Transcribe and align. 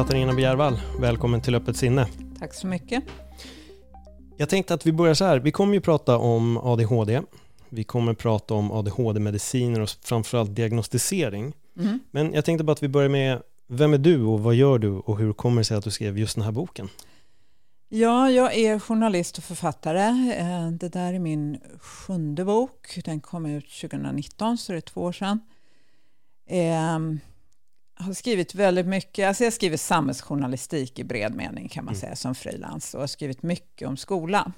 Katarina 0.00 0.34
Bjärvall, 0.34 0.80
välkommen 1.00 1.40
till 1.40 1.54
Öppet 1.54 1.76
sinne. 1.76 2.06
Tack 2.38 2.54
så 2.54 2.66
mycket. 2.66 3.04
Jag 4.36 4.48
tänkte 4.48 4.74
att 4.74 4.86
vi 4.86 4.92
börjar 4.92 5.14
så 5.14 5.24
här. 5.24 5.38
Vi 5.38 5.52
kommer 5.52 5.74
ju 5.74 5.80
prata 5.80 6.18
om 6.18 6.56
ADHD. 6.56 7.22
Vi 7.68 7.84
kommer 7.84 8.14
prata 8.14 8.54
om 8.54 8.72
ADHD-mediciner 8.72 9.80
och 9.80 9.88
framförallt 10.02 10.56
diagnostisering. 10.56 11.52
Mm. 11.78 12.00
Men 12.10 12.34
jag 12.34 12.44
tänkte 12.44 12.64
bara 12.64 12.72
att 12.72 12.82
vi 12.82 12.88
börjar 12.88 13.08
med, 13.08 13.42
vem 13.66 13.94
är 13.94 13.98
du 13.98 14.24
och 14.24 14.40
vad 14.40 14.54
gör 14.54 14.78
du 14.78 14.90
och 14.90 15.18
hur 15.18 15.32
kommer 15.32 15.60
det 15.60 15.64
sig 15.64 15.76
att 15.76 15.84
du 15.84 15.90
skrev 15.90 16.18
just 16.18 16.34
den 16.34 16.44
här 16.44 16.52
boken? 16.52 16.88
Ja, 17.88 18.30
jag 18.30 18.54
är 18.54 18.78
journalist 18.78 19.38
och 19.38 19.44
författare. 19.44 20.32
Eh, 20.32 20.70
Det 20.70 20.88
där 20.88 21.14
är 21.14 21.18
min 21.18 21.58
sjunde 21.80 22.44
bok. 22.44 22.98
Den 23.04 23.20
kom 23.20 23.46
ut 23.46 23.70
2019, 23.80 24.58
så 24.58 24.72
det 24.72 24.78
är 24.78 24.80
två 24.80 25.00
år 25.02 25.12
sedan. 25.12 25.40
Har 28.00 28.12
skrivit 28.12 28.54
väldigt 28.54 28.86
mycket, 28.86 29.28
alltså 29.28 29.44
jag 29.44 29.52
skriver 29.52 29.76
samhällsjournalistik 29.76 30.98
i 30.98 31.04
bred 31.04 31.34
mening 31.34 31.68
kan 31.68 31.84
man 31.84 31.94
Mm. 31.94 32.00
säga 32.00 32.16
som 32.16 32.34
frilans 32.34 32.94
och 32.94 33.00
har 33.00 33.06
skrivit 33.06 33.42
mycket 33.42 33.88
om 33.88 33.96
skola. 33.96 34.52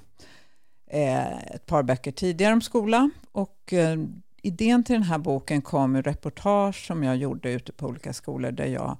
Eh, 0.91 1.37
Ett 1.37 1.65
par 1.65 1.83
böcker 1.83 2.11
tidigare 2.11 2.53
om 2.53 2.61
skola 2.61 3.09
och 3.31 3.73
eh, 3.73 3.97
idén 4.41 4.83
till 4.83 4.93
den 4.93 5.03
här 5.03 5.17
boken 5.17 5.61
kom 5.61 5.95
ur 5.95 6.03
reportage 6.03 6.87
som 6.87 7.03
jag 7.03 7.17
gjorde 7.17 7.51
ute 7.51 7.71
på 7.71 7.87
olika 7.87 8.13
skolor 8.13 8.51
där 8.51 8.65
jag 8.65 8.97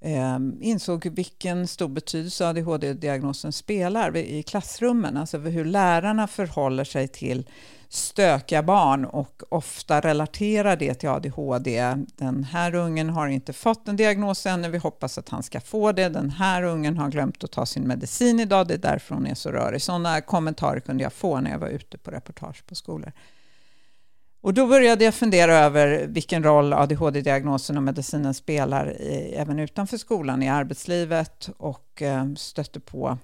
eh, 0.00 0.38
insåg 0.60 1.06
vilken 1.06 1.66
stor 1.68 1.88
betydelse 1.88 2.46
ADHD-diagnosen 2.48 3.52
spelar 3.52 4.16
i 4.16 4.42
klassrummen. 4.42 5.16
Alltså 5.16 5.38
hur 5.38 5.64
lärarna 5.64 6.26
förhåller 6.26 6.84
sig 6.84 7.08
till 7.08 7.48
stökiga 7.88 8.62
barn 8.62 9.04
och 9.04 9.42
ofta 9.48 10.00
relaterar 10.00 10.76
det 10.76 10.94
till 10.94 11.08
ADHD. 11.08 11.94
Den 12.16 12.44
här 12.44 12.74
ungen 12.74 13.10
har 13.10 13.26
inte 13.26 13.52
fått 13.52 13.88
en 13.88 13.96
diagnos 13.96 14.46
ännu, 14.46 14.68
vi 14.68 14.78
hoppas 14.78 15.18
att 15.18 15.28
han 15.28 15.42
ska 15.42 15.60
få 15.60 15.92
det. 15.92 16.08
Den 16.08 16.30
här 16.30 16.62
ungen 16.62 16.98
har 16.98 17.08
glömt 17.08 17.44
att 17.44 17.52
ta 17.52 17.66
sin 17.66 17.88
medicin 17.88 18.40
idag, 18.40 18.68
det 18.68 18.74
är 18.74 18.78
därför 18.78 19.14
hon 19.14 19.26
är 19.26 19.34
så 19.34 19.50
rörig. 19.50 19.82
Sådana 19.82 20.20
kommentarer 20.20 20.80
kunde 20.80 21.02
jag 21.02 21.12
få 21.12 21.40
när 21.40 21.50
jag 21.50 21.58
var 21.58 21.68
ute 21.68 21.98
på 21.98 22.10
reportage 22.10 22.66
på 22.66 22.74
skolor. 22.74 23.12
Och 24.40 24.54
då 24.54 24.66
började 24.66 25.04
jag 25.04 25.14
fundera 25.14 25.58
över 25.58 26.06
vilken 26.06 26.42
roll 26.42 26.72
ADHD-diagnosen 26.72 27.76
och 27.76 27.82
medicinen 27.82 28.34
spelar 28.34 29.00
i, 29.00 29.34
även 29.36 29.58
utanför 29.58 29.96
skolan, 29.96 30.42
i 30.42 30.48
arbetslivet 30.48 31.50
och 31.56 32.02
eh, 32.02 32.34
stötte 32.36 32.80
på 32.80 33.18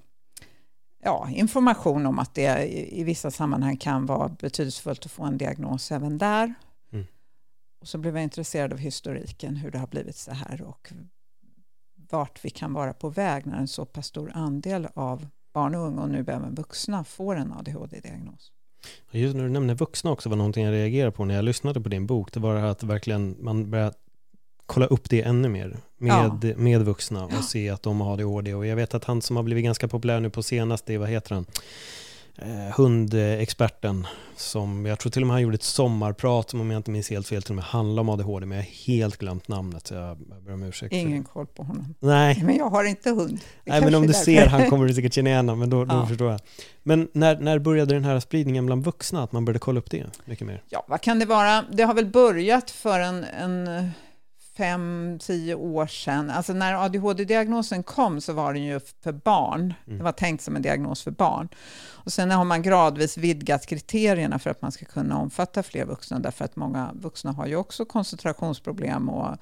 ja, 1.03 1.29
information 1.31 2.07
om 2.07 2.19
att 2.19 2.35
det 2.35 2.65
i, 2.65 3.01
i 3.01 3.05
vissa 3.05 3.31
sammanhang 3.31 3.77
kan 3.77 4.07
vara 4.07 4.29
betydelsefullt 4.29 5.05
att 5.05 5.13
få 5.13 5.25
en 5.25 5.39
diagnos 5.39 5.93
även 5.93 6.19
där. 6.19 6.55
Mm. 6.93 7.07
Och 7.81 7.89
så 7.89 7.99
blev 7.99 8.17
jag 8.17 8.23
intresserad 8.23 8.73
av 8.73 8.79
historiken, 8.79 9.57
hur 9.57 9.71
det 9.71 9.79
har 9.79 9.87
blivit 9.87 10.17
så 10.17 10.33
här 10.33 10.63
och 10.63 10.93
vart 12.11 12.45
vi 12.45 12.51
kan 12.51 12.73
vara 12.73 12.93
på 12.93 13.09
väg 13.09 13.47
när 13.47 13.59
en 13.59 13.69
så 13.69 13.85
pass 13.85 14.07
stor 14.07 14.33
andel 14.35 14.89
av 14.95 15.27
barn 15.55 15.75
och 15.75 15.87
unga 15.87 16.03
och 16.03 16.11
nu 16.11 16.21
även 16.21 16.55
vuxna 16.55 17.05
får 17.05 17.37
en 17.37 17.53
ADHD-diagnos. 17.53 18.53
Just 19.11 19.37
när 19.37 19.45
du 19.45 19.51
nämner 19.51 19.75
vuxna 19.75 20.11
också 20.11 20.29
var 20.29 20.37
någonting 20.37 20.65
jag 20.65 20.73
reagerade 20.73 21.13
på 21.13 21.25
när 21.25 21.35
jag 21.35 21.45
lyssnade 21.45 21.81
på 21.81 21.89
din 21.89 22.07
bok. 22.07 22.33
Det 22.33 22.41
var 22.41 22.55
det 22.55 22.61
här 22.61 22.69
att 22.69 22.83
verkligen 22.83 23.37
man 23.41 23.71
börjar 23.71 23.93
kolla 24.75 24.87
upp 24.87 25.11
det 25.11 25.23
ännu 25.23 25.49
mer 25.49 25.77
med, 25.99 26.55
med 26.59 26.81
vuxna 26.85 27.25
och 27.25 27.45
se 27.45 27.71
att 27.71 27.83
de 27.83 28.01
har 28.01 28.13
ADHD. 28.13 28.55
Och 28.55 28.67
jag 28.67 28.77
vet 28.77 28.95
att 28.95 29.05
han 29.05 29.23
som 29.23 29.37
har 29.37 29.43
blivit 29.43 29.65
ganska 29.65 29.89
populär 29.89 30.21
nu 30.21 30.31
på 30.31 30.43
senaste, 30.43 30.99
vad 30.99 31.09
heter 31.09 31.35
han? 31.35 31.47
Eh, 32.43 32.75
hundexperten 32.77 34.07
som, 34.37 34.87
jag 34.87 34.99
tror 34.99 35.11
till 35.13 35.23
och 35.23 35.27
med 35.27 35.35
han 35.35 35.43
gjorde 35.43 35.55
ett 35.55 35.63
sommarprat 35.63 36.51
som 36.51 36.61
om 36.61 36.71
jag 36.71 36.79
inte 36.79 36.91
minns 36.91 37.11
helt 37.11 37.27
fel 37.29 37.43
till 37.43 37.53
och 37.53 37.57
med 37.57 37.65
handlar 37.65 38.01
om 38.01 38.09
ADHD 38.09 38.47
men 38.47 38.59
jag 38.59 38.65
har 38.65 38.71
helt 38.95 39.17
glömt 39.17 39.49
namnet 39.49 39.87
så 39.87 39.95
jag 39.95 40.19
ber 40.45 40.53
om 40.53 40.63
ursäkt. 40.63 40.93
Ingen 40.95 41.25
koll 41.25 41.47
på 41.47 41.63
honom. 41.63 41.95
Nej, 42.01 42.43
Men 42.45 42.57
jag 42.57 42.71
har 42.71 42.85
inte 42.85 43.11
hund. 43.11 43.41
Det 43.65 43.71
Nej 43.71 43.81
men 43.81 43.95
om 43.95 44.03
du 44.03 44.07
därför. 44.09 44.25
ser 44.25 44.47
han 44.47 44.71
kommer 44.71 44.87
du 44.87 44.95
säkert 44.95 45.15
känna 45.15 45.31
igen 45.31 45.59
men 45.59 45.71
då, 45.71 45.85
då 45.85 45.95
Ja. 45.95 46.07
förstår 46.07 46.31
jag. 46.31 46.41
Men 46.83 47.09
när, 47.13 47.41
när 47.41 47.59
började 47.59 47.95
den 47.95 48.05
här 48.05 48.21
spridningen 48.21 48.67
bland 48.67 48.85
vuxna, 48.85 49.23
att 49.23 49.33
man 49.33 49.45
började 49.45 49.59
kolla 49.59 49.79
upp 49.79 49.91
det 49.91 50.07
mycket 50.25 50.47
mer? 50.47 50.63
Ja, 50.69 50.85
vad 50.89 51.01
kan 51.01 51.19
det 51.19 51.27
vara? 51.27 51.65
Det 51.73 51.83
har 51.83 51.95
väl 51.95 52.07
börjat 52.07 52.71
för 52.71 53.01
en, 53.01 53.25
en 53.25 53.91
fem, 54.61 55.19
tio 55.23 55.55
år 55.55 55.87
sedan. 55.87 56.31
Alltså 56.31 56.53
när 56.53 56.75
ADHD-diagnosen 56.85 57.83
kom 57.83 58.21
så 58.21 58.33
var 58.33 58.53
den 58.55 58.63
ju 58.63 58.81
för 59.03 59.13
barn. 59.13 59.75
Mm. 59.87 59.99
Det 59.99 60.05
var 60.05 60.13
tänkt 60.13 60.43
som 60.43 60.57
en 60.57 60.63
diagnos 60.63 61.03
för 61.03 61.11
barn. 61.11 61.49
Och 62.05 62.13
sen 62.13 62.31
har 62.31 62.45
man 62.45 62.63
gradvis 62.63 63.17
vidgat 63.17 63.67
kriterierna 63.67 64.39
för 64.39 64.51
att 64.51 64.63
man 64.63 64.73
ska 64.73 64.85
kunna 64.85 65.19
omfatta 65.19 65.63
fler 65.63 65.85
vuxna, 65.85 66.19
därför 66.19 66.45
att 66.45 66.57
många 66.57 66.91
vuxna 66.95 67.33
har 67.33 67.47
ju 67.47 67.57
också 67.57 67.85
koncentrationsproblem 67.85 69.09
och 69.09 69.37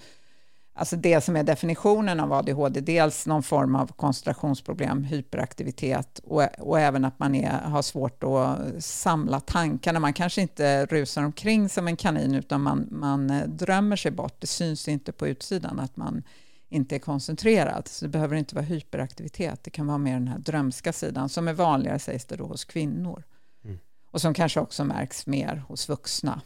Alltså 0.78 0.96
det 0.96 1.20
som 1.20 1.36
är 1.36 1.42
definitionen 1.42 2.20
av 2.20 2.32
ADHD, 2.32 2.80
dels 2.80 3.26
någon 3.26 3.42
form 3.42 3.74
av 3.76 3.92
koncentrationsproblem, 3.92 5.04
hyperaktivitet 5.04 6.18
och, 6.18 6.42
och 6.58 6.80
även 6.80 7.04
att 7.04 7.18
man 7.18 7.34
är, 7.34 7.50
har 7.50 7.82
svårt 7.82 8.24
att 8.24 8.84
samla 8.84 9.40
tankarna. 9.40 10.00
Man 10.00 10.12
kanske 10.12 10.40
inte 10.40 10.86
rusar 10.86 11.22
omkring 11.22 11.68
som 11.68 11.88
en 11.88 11.96
kanin 11.96 12.34
utan 12.34 12.60
man, 12.60 12.88
man 12.90 13.30
eh, 13.30 13.48
drömmer 13.48 13.96
sig 13.96 14.10
bort. 14.10 14.40
Det 14.40 14.46
syns 14.46 14.88
inte 14.88 15.12
på 15.12 15.28
utsidan 15.28 15.80
att 15.80 15.96
man 15.96 16.22
inte 16.68 16.94
är 16.94 16.98
koncentrerad. 16.98 17.88
Så 17.88 18.04
det 18.04 18.08
behöver 18.08 18.36
inte 18.36 18.54
vara 18.54 18.64
hyperaktivitet. 18.64 19.64
Det 19.64 19.70
kan 19.70 19.86
vara 19.86 19.98
mer 19.98 20.12
den 20.12 20.28
här 20.28 20.38
drömska 20.38 20.92
sidan 20.92 21.28
som 21.28 21.48
är 21.48 21.52
vanligare 21.52 21.98
sägs 21.98 22.24
det 22.24 22.36
då 22.36 22.46
hos 22.46 22.64
kvinnor. 22.64 23.22
Mm. 23.64 23.78
Och 24.10 24.20
som 24.20 24.34
kanske 24.34 24.60
också 24.60 24.84
märks 24.84 25.26
mer 25.26 25.64
hos 25.68 25.88
vuxna. 25.88 26.40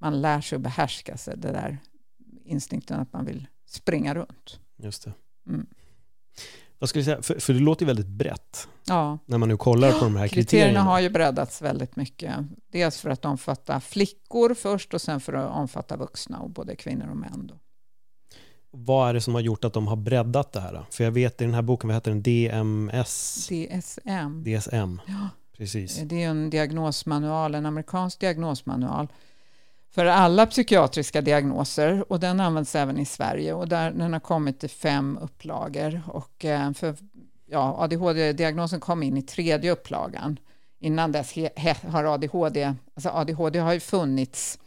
Man 0.00 0.20
lär 0.20 0.40
sig 0.40 0.56
att 0.56 0.62
behärska 0.62 1.16
sig, 1.16 1.36
det 1.36 1.52
där 1.52 1.78
instinkten 2.44 3.00
att 3.00 3.12
man 3.12 3.24
vill 3.24 3.46
springa 3.66 4.14
runt. 4.14 4.60
Just 4.76 5.04
det. 5.04 5.12
Mm. 5.48 5.66
Vad 6.78 6.88
skulle 6.88 7.04
säga, 7.04 7.22
för, 7.22 7.34
för 7.40 7.52
det 7.52 7.60
låter 7.60 7.82
ju 7.82 7.86
väldigt 7.86 8.06
brett 8.06 8.68
Ja, 8.84 9.18
när 9.26 9.38
man 9.38 9.48
nu 9.48 9.56
kollar 9.56 9.92
på 9.92 10.04
de 10.04 10.16
här 10.16 10.28
kriterierna. 10.28 10.44
kriterierna 10.44 10.80
har 10.82 11.00
ju 11.00 11.10
breddats 11.10 11.62
väldigt 11.62 11.96
mycket. 11.96 12.34
Dels 12.72 13.00
för 13.00 13.10
att 13.10 13.24
omfatta 13.24 13.80
flickor 13.80 14.54
först 14.54 14.94
och 14.94 15.00
sen 15.00 15.20
för 15.20 15.32
att 15.32 15.50
omfatta 15.50 15.96
vuxna 15.96 16.38
och 16.38 16.50
både 16.50 16.76
kvinnor 16.76 17.10
och 17.10 17.16
män. 17.16 17.46
Då. 17.46 17.54
Vad 18.70 19.08
är 19.08 19.14
det 19.14 19.20
som 19.20 19.34
har 19.34 19.40
gjort 19.40 19.64
att 19.64 19.72
de 19.72 19.88
har 19.88 19.96
breddat 19.96 20.52
det 20.52 20.60
här? 20.60 20.72
då? 20.72 20.86
För 20.90 21.04
jag 21.04 21.10
vet 21.10 21.40
i 21.40 21.44
den 21.44 21.54
här 21.54 21.62
boken, 21.62 21.88
vad 21.88 21.96
heter 21.96 22.10
den? 22.10 22.22
DMS? 22.22 23.48
DSM, 23.48 24.44
DSM? 24.44 25.00
Ja. 25.06 25.28
Precis. 25.56 25.96
det 26.04 26.22
är 26.22 26.28
en 26.28 26.50
diagnosmanual, 26.50 27.54
en 27.54 27.66
amerikansk 27.66 28.20
diagnosmanual 28.20 29.08
för 29.94 30.06
alla 30.06 30.46
psykiatriska 30.46 31.20
diagnoser 31.20 32.12
och 32.12 32.20
den 32.20 32.40
används 32.40 32.74
även 32.74 32.98
i 32.98 33.04
Sverige 33.04 33.54
och 33.54 33.68
där, 33.68 33.90
den 33.90 34.12
har 34.12 34.20
kommit 34.20 34.64
i 34.64 34.68
fem 34.68 35.18
upplagor 35.22 36.02
och 36.06 36.44
eh, 36.44 36.72
för, 36.72 36.96
ja, 37.46 37.76
ADHD-diagnosen 37.78 38.80
kom 38.80 39.02
in 39.02 39.16
i 39.16 39.22
tredje 39.22 39.72
upplagan. 39.72 40.38
Innan 40.78 41.12
dess 41.12 41.32
he, 41.32 41.50
he, 41.56 41.76
har 41.88 42.04
ADHD, 42.04 42.74
alltså 42.94 43.08
ADHD 43.08 43.58
har 43.58 43.72
ju 43.72 43.80
funnits, 43.80 44.58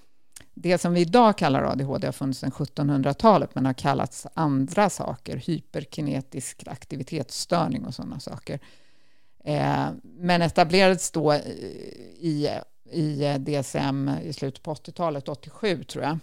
det 0.53 0.77
som 0.77 0.93
vi 0.93 1.01
idag 1.01 1.37
kallar 1.37 1.63
ADHD 1.63 2.07
har 2.07 2.11
funnits 2.11 2.39
sedan 2.39 2.51
1700-talet 2.51 3.55
men 3.55 3.65
har 3.65 3.73
kallats 3.73 4.27
andra 4.33 4.89
saker, 4.89 5.37
hyperkinetisk 5.37 6.63
aktivitetsstörning 6.67 7.85
och 7.85 7.93
sådana 7.93 8.19
saker. 8.19 8.59
Eh, 9.43 9.85
men 10.03 10.41
etablerades 10.41 11.11
då 11.11 11.33
i, 11.33 12.49
i 12.95 13.23
eh, 13.23 13.35
DSM 13.35 14.09
i 14.23 14.33
slutet 14.33 14.63
på 14.63 14.73
80-talet, 14.73 15.29
87 15.29 15.83
tror 15.83 16.03
jag, 16.03 16.19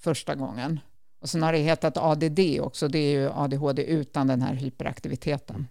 första 0.00 0.34
gången. 0.34 0.80
Och 1.20 1.30
sen 1.30 1.42
har 1.42 1.52
det 1.52 1.58
hetat 1.58 1.96
ADD 1.96 2.40
också, 2.60 2.88
det 2.88 2.98
är 2.98 3.10
ju 3.10 3.30
ADHD 3.30 3.82
utan 3.82 4.26
den 4.26 4.42
här 4.42 4.54
hyperaktiviteten. 4.54 5.66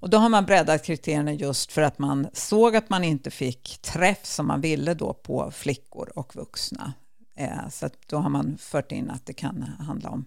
Och 0.00 0.10
då 0.10 0.18
har 0.18 0.28
man 0.28 0.44
breddat 0.44 0.84
kriterierna 0.84 1.32
just 1.32 1.72
för 1.72 1.82
att 1.82 1.98
man 1.98 2.28
såg 2.32 2.76
att 2.76 2.90
man 2.90 3.04
inte 3.04 3.30
fick 3.30 3.78
träff 3.82 4.26
som 4.26 4.46
man 4.46 4.60
ville 4.60 4.94
då 4.94 5.14
på 5.14 5.50
flickor 5.50 6.12
och 6.14 6.36
vuxna. 6.36 6.92
Eh, 7.36 7.68
så 7.70 7.86
att 7.86 7.94
då 8.06 8.16
har 8.16 8.30
man 8.30 8.58
fört 8.58 8.92
in 8.92 9.10
att 9.10 9.26
det 9.26 9.32
kan 9.32 9.62
handla 9.62 10.10
om 10.10 10.24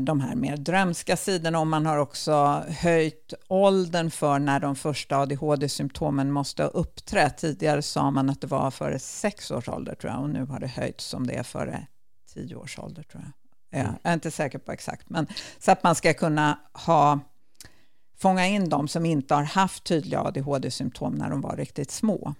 de 0.00 0.20
här 0.20 0.34
mer 0.34 0.56
drömska 0.56 1.16
sidorna 1.16 1.58
och 1.60 1.66
man 1.66 1.86
har 1.86 1.98
också 1.98 2.64
höjt 2.68 3.34
åldern 3.48 4.10
för 4.10 4.38
när 4.38 4.60
de 4.60 4.76
första 4.76 5.16
ADHD-symptomen 5.18 6.30
måste 6.30 6.62
ha 6.62 6.70
uppträtt. 6.70 7.36
Tidigare 7.36 7.82
sa 7.82 8.10
man 8.10 8.30
att 8.30 8.40
det 8.40 8.46
var 8.46 8.70
före 8.70 8.98
sex 8.98 9.50
års 9.50 9.68
ålder 9.68 9.94
tror 9.94 10.12
jag 10.12 10.22
och 10.22 10.30
nu 10.30 10.44
har 10.44 10.60
det 10.60 10.66
höjts 10.66 11.04
som 11.04 11.26
det 11.26 11.34
är 11.34 11.42
före 11.42 11.86
tio 12.34 12.54
års 12.54 12.78
ålder 12.78 13.02
tror 13.02 13.22
jag. 13.22 13.80
Mm. 13.80 13.94
Jag 14.02 14.10
är 14.10 14.14
inte 14.14 14.30
säker 14.30 14.58
på 14.58 14.72
exakt, 14.72 15.10
men 15.10 15.26
så 15.58 15.72
att 15.72 15.82
man 15.82 15.94
ska 15.94 16.14
kunna 16.14 16.58
ha 16.72 17.20
fånga 18.18 18.46
in 18.46 18.68
de 18.68 18.88
som 18.88 19.06
inte 19.06 19.34
har 19.34 19.42
haft 19.42 19.84
tydliga 19.84 20.20
ADHD-symptom 20.20 21.14
när 21.14 21.30
de 21.30 21.40
var 21.40 21.56
riktigt 21.56 21.90
små. 21.90 22.34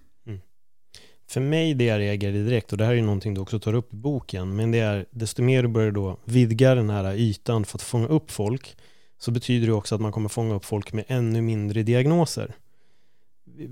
För 1.32 1.40
mig 1.40 1.74
det 1.74 1.84
jag 1.84 1.98
reagerade 1.98 2.44
direkt, 2.44 2.72
och 2.72 2.78
det 2.78 2.84
här 2.84 2.92
är 2.92 2.96
ju 2.96 3.02
någonting 3.02 3.34
du 3.34 3.40
också 3.40 3.58
tar 3.58 3.74
upp 3.74 3.92
i 3.92 3.96
boken, 3.96 4.56
men 4.56 4.70
det 4.70 4.78
är 4.78 5.06
desto 5.10 5.42
mer 5.42 5.62
du 5.62 5.68
börjar 5.68 5.90
då 5.90 6.16
vidga 6.24 6.74
den 6.74 6.90
här 6.90 7.14
ytan 7.14 7.64
för 7.64 7.78
att 7.78 7.82
fånga 7.82 8.06
upp 8.06 8.30
folk, 8.30 8.76
så 9.18 9.30
betyder 9.30 9.66
det 9.66 9.72
också 9.72 9.94
att 9.94 10.00
man 10.00 10.12
kommer 10.12 10.28
fånga 10.28 10.54
upp 10.54 10.64
folk 10.64 10.92
med 10.92 11.04
ännu 11.08 11.42
mindre 11.42 11.82
diagnoser. 11.82 12.54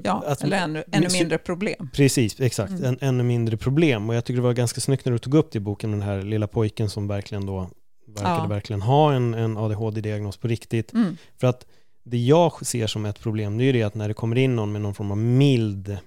Ja, 0.04 0.22
att, 0.26 0.42
eller 0.42 0.56
ännu, 0.56 0.84
ännu 0.92 1.08
mindre 1.12 1.38
problem. 1.38 1.90
Precis, 1.92 2.40
exakt. 2.40 2.70
Mm. 2.70 2.84
En, 2.84 2.98
ännu 3.00 3.22
mindre 3.22 3.56
problem. 3.56 4.08
Och 4.08 4.14
jag 4.14 4.24
tycker 4.24 4.36
det 4.36 4.42
var 4.42 4.52
ganska 4.52 4.80
snyggt 4.80 5.04
när 5.04 5.12
du 5.12 5.18
tog 5.18 5.34
upp 5.34 5.52
det 5.52 5.56
i 5.56 5.60
boken, 5.60 5.90
den 5.90 6.02
här 6.02 6.22
lilla 6.22 6.46
pojken 6.46 6.90
som 6.90 7.08
verkligen 7.08 7.46
då 7.46 7.70
verkade 8.06 8.34
ja. 8.34 8.46
verkligen 8.46 8.82
ha 8.82 9.12
en, 9.12 9.34
en 9.34 9.56
ADHD-diagnos 9.56 10.36
på 10.36 10.48
riktigt. 10.48 10.92
Mm. 10.92 11.16
För 11.40 11.46
att 11.46 11.66
det 12.04 12.18
jag 12.18 12.66
ser 12.66 12.86
som 12.86 13.04
ett 13.04 13.20
problem, 13.20 13.58
det 13.58 13.64
är 13.64 13.66
ju 13.66 13.72
det 13.72 13.82
att 13.82 13.94
när 13.94 14.08
det 14.08 14.14
kommer 14.14 14.38
in 14.38 14.56
någon 14.56 14.72
med 14.72 14.80
någon 14.80 14.94
form 14.94 15.10
av 15.10 15.18
mild 15.18 15.98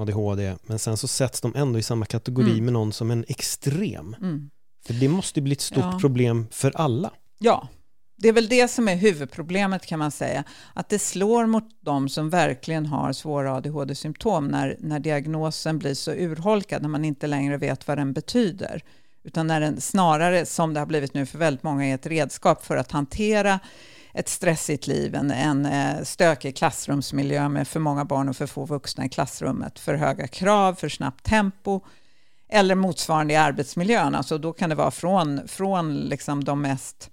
ADHD, 0.00 0.56
men 0.62 0.78
sen 0.78 0.96
så 0.96 1.08
sätts 1.08 1.40
de 1.40 1.54
ändå 1.56 1.78
i 1.78 1.82
samma 1.82 2.06
kategori 2.06 2.52
mm. 2.52 2.64
med 2.64 2.72
någon 2.72 2.92
som 2.92 3.10
en 3.10 3.24
extrem. 3.28 4.16
Mm. 4.20 4.50
För 4.86 4.94
det 4.94 5.08
måste 5.08 5.40
bli 5.40 5.52
ett 5.52 5.60
stort 5.60 5.84
ja. 5.92 5.98
problem 6.00 6.46
för 6.50 6.72
alla. 6.76 7.10
Ja, 7.38 7.68
det 8.16 8.28
är 8.28 8.32
väl 8.32 8.48
det 8.48 8.68
som 8.68 8.88
är 8.88 8.96
huvudproblemet 8.96 9.86
kan 9.86 9.98
man 9.98 10.10
säga. 10.10 10.44
Att 10.74 10.88
det 10.88 10.98
slår 10.98 11.46
mot 11.46 11.64
de 11.80 12.08
som 12.08 12.30
verkligen 12.30 12.86
har 12.86 13.12
svåra 13.12 13.54
ADHD-symptom 13.54 14.48
när, 14.48 14.76
när 14.80 15.00
diagnosen 15.00 15.78
blir 15.78 15.94
så 15.94 16.12
urholkad, 16.12 16.82
när 16.82 16.88
man 16.88 17.04
inte 17.04 17.26
längre 17.26 17.56
vet 17.56 17.88
vad 17.88 17.98
den 17.98 18.12
betyder. 18.12 18.82
Utan 19.24 19.46
när 19.46 19.60
den 19.60 19.80
snarare, 19.80 20.46
som 20.46 20.74
det 20.74 20.80
har 20.80 20.86
blivit 20.86 21.14
nu 21.14 21.26
för 21.26 21.38
väldigt 21.38 21.62
många, 21.62 21.86
är 21.86 21.94
ett 21.94 22.06
redskap 22.06 22.64
för 22.64 22.76
att 22.76 22.92
hantera 22.92 23.60
ett 24.14 24.28
stressigt 24.28 24.86
liv, 24.86 25.14
en, 25.14 25.30
en 25.30 25.66
eh, 25.66 26.02
stökig 26.02 26.56
klassrumsmiljö 26.56 27.48
med 27.48 27.68
för 27.68 27.80
många 27.80 28.04
barn 28.04 28.28
och 28.28 28.36
för 28.36 28.46
få 28.46 28.64
vuxna 28.64 29.04
i 29.04 29.08
klassrummet, 29.08 29.78
för 29.78 29.94
höga 29.94 30.26
krav, 30.26 30.74
för 30.74 30.88
snabbt 30.88 31.24
tempo 31.24 31.80
eller 32.48 32.74
motsvarande 32.74 33.34
i 33.34 33.36
arbetsmiljön. 33.36 34.14
Alltså 34.14 34.38
då 34.38 34.52
kan 34.52 34.70
det 34.70 34.76
vara 34.76 34.90
från, 34.90 35.48
från 35.48 35.96
liksom 35.96 36.44
de 36.44 36.62
mest 36.62 37.10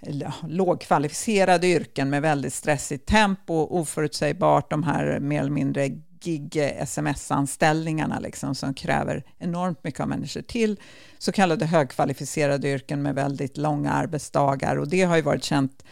eh, 0.00 0.32
lågkvalificerade 0.48 1.66
yrken 1.66 2.10
med 2.10 2.22
väldigt 2.22 2.54
stressigt 2.54 3.06
tempo, 3.06 3.54
oförutsägbart, 3.54 4.70
de 4.70 4.82
här 4.82 5.20
mer 5.20 5.40
eller 5.40 5.50
mindre 5.50 5.88
gig-sms-anställningarna 6.20 8.16
eh, 8.16 8.22
liksom, 8.22 8.54
som 8.54 8.74
kräver 8.74 9.24
enormt 9.38 9.84
mycket 9.84 10.00
av 10.00 10.08
människor 10.08 10.42
till. 10.42 10.80
Så 11.18 11.32
kallade 11.32 11.66
högkvalificerade 11.66 12.68
yrken 12.68 13.02
med 13.02 13.14
väldigt 13.14 13.56
långa 13.56 13.92
arbetsdagar. 13.92 14.76
Och 14.76 14.88
det 14.88 15.02
har 15.02 15.16
ju 15.16 15.22
varit 15.22 15.44
känt 15.44 15.84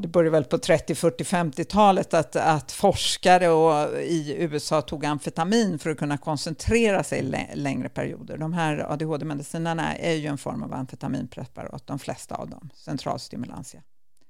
det 0.00 0.08
började 0.08 0.30
väl 0.30 0.44
på 0.44 0.58
30, 0.58 0.94
40, 0.94 1.24
50-talet 1.24 2.14
att, 2.14 2.36
att 2.36 2.72
forskare 2.72 3.48
och, 3.48 4.02
i 4.02 4.34
USA 4.38 4.82
tog 4.82 5.04
amfetamin 5.04 5.78
för 5.78 5.90
att 5.90 5.98
kunna 5.98 6.18
koncentrera 6.18 7.04
sig 7.04 7.22
längre 7.54 7.88
perioder. 7.88 8.38
De 8.38 8.52
här 8.52 8.92
ADHD-medicinerna 8.92 9.96
är 9.96 10.14
ju 10.14 10.26
en 10.26 10.38
form 10.38 10.62
av 10.62 10.74
amfetaminpreparat, 10.74 11.86
de 11.86 11.98
flesta 11.98 12.34
av 12.34 12.50
dem, 12.50 12.70
centralstimulantia. 12.74 13.82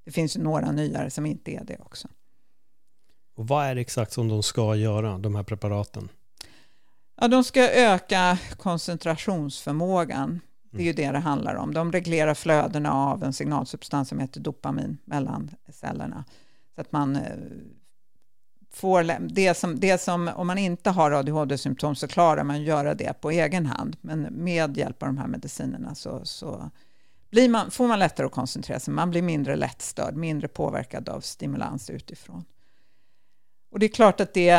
Det 0.04 0.10
finns 0.10 0.36
några 0.36 0.72
nyare 0.72 1.10
som 1.10 1.26
inte 1.26 1.50
är 1.50 1.64
det 1.64 1.78
också. 1.78 2.08
Och 3.36 3.48
vad 3.48 3.66
är 3.66 3.74
det 3.74 3.80
exakt 3.80 4.12
som 4.12 4.28
de 4.28 4.42
ska 4.42 4.74
göra, 4.74 5.18
de 5.18 5.34
här 5.34 5.42
preparaten? 5.42 6.08
Ja, 7.20 7.28
de 7.28 7.44
ska 7.44 7.70
öka 7.70 8.38
koncentrationsförmågan 8.56 10.40
det 10.70 10.82
är 10.82 10.86
ju 10.86 10.92
det 10.92 11.10
det 11.10 11.18
handlar 11.18 11.54
om. 11.54 11.74
De 11.74 11.92
reglerar 11.92 12.34
flödena 12.34 12.92
av 12.92 13.24
en 13.24 13.32
signalsubstans 13.32 14.08
som 14.08 14.18
heter 14.18 14.40
dopamin 14.40 14.98
mellan 15.04 15.50
cellerna. 15.68 16.24
Så 16.74 16.80
att 16.80 16.92
man 16.92 17.16
eh, 17.16 17.22
får 18.72 19.28
det 19.34 19.54
som, 19.54 19.80
det 19.80 20.00
som, 20.00 20.30
om 20.36 20.46
man 20.46 20.58
inte 20.58 20.90
har 20.90 21.10
ADHD-symptom 21.10 21.94
så 21.94 22.08
klarar 22.08 22.44
man 22.44 22.56
att 22.56 22.62
göra 22.62 22.94
det 22.94 23.20
på 23.20 23.30
egen 23.30 23.66
hand. 23.66 23.96
Men 24.00 24.22
med 24.22 24.76
hjälp 24.76 25.02
av 25.02 25.08
de 25.08 25.18
här 25.18 25.26
medicinerna 25.26 25.94
så, 25.94 26.20
så 26.24 26.70
blir 27.30 27.48
man, 27.48 27.70
får 27.70 27.88
man 27.88 27.98
lättare 27.98 28.26
att 28.26 28.32
koncentrera 28.32 28.80
sig. 28.80 28.94
Man 28.94 29.10
blir 29.10 29.22
mindre 29.22 29.56
lättstörd, 29.56 30.16
mindre 30.16 30.48
påverkad 30.48 31.08
av 31.08 31.20
stimulans 31.20 31.90
utifrån. 31.90 32.44
Och 33.70 33.78
det 33.78 33.86
är 33.86 33.90
klart 33.90 34.20
att 34.20 34.34
det, 34.34 34.50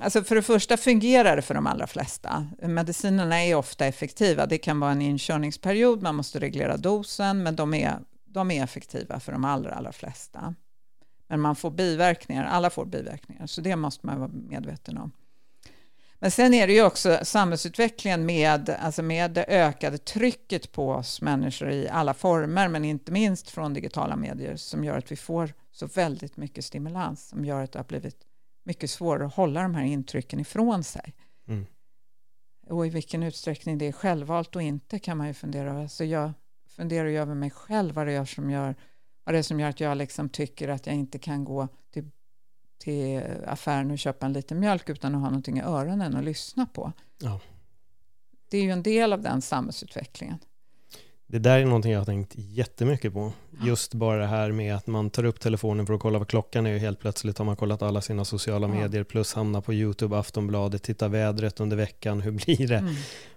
alltså 0.00 0.24
för 0.24 0.34
det 0.34 0.42
första 0.42 0.76
fungerar 0.76 1.36
det 1.36 1.42
för 1.42 1.54
de 1.54 1.66
allra 1.66 1.86
flesta. 1.86 2.46
Medicinerna 2.62 3.44
är 3.44 3.54
ofta 3.54 3.86
effektiva. 3.86 4.46
Det 4.46 4.58
kan 4.58 4.80
vara 4.80 4.92
en 4.92 5.02
inkörningsperiod, 5.02 6.02
man 6.02 6.14
måste 6.14 6.40
reglera 6.40 6.76
dosen, 6.76 7.42
men 7.42 7.56
de 7.56 7.74
är, 7.74 7.98
de 8.24 8.50
är 8.50 8.64
effektiva 8.64 9.20
för 9.20 9.32
de 9.32 9.44
allra, 9.44 9.74
allra 9.74 9.92
flesta. 9.92 10.54
Men 11.28 11.40
man 11.40 11.56
får 11.56 11.70
biverkningar, 11.70 12.44
alla 12.44 12.70
får 12.70 12.84
biverkningar, 12.84 13.46
så 13.46 13.60
det 13.60 13.76
måste 13.76 14.06
man 14.06 14.20
vara 14.20 14.30
medveten 14.48 14.98
om. 14.98 15.12
Men 16.20 16.30
sen 16.30 16.54
är 16.54 16.66
det 16.66 16.72
ju 16.72 16.82
också 16.82 17.18
samhällsutvecklingen 17.22 18.26
med, 18.26 18.70
alltså 18.70 19.02
med 19.02 19.30
det 19.30 19.44
ökade 19.48 19.98
trycket 19.98 20.72
på 20.72 20.90
oss 20.90 21.22
människor 21.22 21.70
i 21.70 21.88
alla 21.88 22.14
former, 22.14 22.68
men 22.68 22.84
inte 22.84 23.12
minst 23.12 23.50
från 23.50 23.74
digitala 23.74 24.16
medier, 24.16 24.56
som 24.56 24.84
gör 24.84 24.98
att 24.98 25.12
vi 25.12 25.16
får 25.16 25.54
så 25.72 25.86
väldigt 25.86 26.36
mycket 26.36 26.64
stimulans, 26.64 27.28
som 27.28 27.44
gör 27.44 27.62
att 27.62 27.72
det 27.72 27.78
har 27.78 27.84
blivit 27.84 28.27
mycket 28.68 28.90
svårare 28.90 29.26
att 29.26 29.34
hålla 29.34 29.62
de 29.62 29.74
här 29.74 29.82
intrycken 29.82 30.40
ifrån 30.40 30.84
sig. 30.84 31.14
Mm. 31.46 31.66
Och 32.66 32.86
i 32.86 32.90
vilken 32.90 33.22
utsträckning 33.22 33.78
det 33.78 33.86
är 33.86 33.92
självvalt 33.92 34.56
och 34.56 34.62
inte 34.62 34.98
kan 34.98 35.18
man 35.18 35.26
ju 35.26 35.34
fundera 35.34 35.70
över. 35.70 35.86
Så 35.86 36.04
jag 36.04 36.32
funderar 36.68 37.08
ju 37.08 37.18
över 37.18 37.34
mig 37.34 37.50
själv, 37.50 37.94
vad 37.94 38.06
det 38.06 38.12
är 38.12 38.24
som 38.24 38.50
gör, 38.50 38.74
vad 39.24 39.34
det 39.34 39.38
är 39.38 39.42
som 39.42 39.60
gör 39.60 39.68
att 39.68 39.80
jag 39.80 39.96
liksom 39.96 40.28
tycker 40.28 40.68
att 40.68 40.86
jag 40.86 40.94
inte 40.94 41.18
kan 41.18 41.44
gå 41.44 41.68
till, 41.90 42.10
till 42.78 43.22
affären 43.46 43.90
och 43.90 43.98
köpa 43.98 44.26
en 44.26 44.32
liten 44.32 44.60
mjölk 44.60 44.88
utan 44.88 45.14
att 45.14 45.20
ha 45.20 45.28
någonting 45.28 45.58
i 45.58 45.62
öronen 45.62 46.16
och 46.16 46.22
lyssna 46.22 46.66
på. 46.66 46.92
Ja. 47.18 47.40
Det 48.48 48.58
är 48.58 48.62
ju 48.62 48.70
en 48.70 48.82
del 48.82 49.12
av 49.12 49.22
den 49.22 49.42
samhällsutvecklingen. 49.42 50.38
Det 51.30 51.38
där 51.38 51.58
är 51.58 51.64
någonting 51.64 51.92
jag 51.92 52.00
har 52.00 52.04
tänkt 52.04 52.32
jättemycket 52.36 53.12
på. 53.12 53.32
Just 53.64 53.94
bara 53.94 54.20
det 54.20 54.26
här 54.26 54.52
med 54.52 54.76
att 54.76 54.86
man 54.86 55.10
tar 55.10 55.24
upp 55.24 55.40
telefonen 55.40 55.86
för 55.86 55.94
att 55.94 56.00
kolla 56.00 56.18
vad 56.18 56.28
klockan 56.28 56.66
är 56.66 56.74
och 56.74 56.80
helt 56.80 57.00
plötsligt 57.00 57.38
har 57.38 57.44
man 57.44 57.56
kollat 57.56 57.82
alla 57.82 58.00
sina 58.00 58.24
sociala 58.24 58.68
medier 58.68 59.04
plus 59.04 59.34
hamnar 59.34 59.60
på 59.60 59.74
YouTube, 59.74 60.18
Aftonbladet, 60.18 60.82
titta 60.82 61.08
vädret 61.08 61.60
under 61.60 61.76
veckan, 61.76 62.20
hur 62.20 62.30
blir 62.30 62.68
det? 62.68 62.76
Mm. 62.78 62.94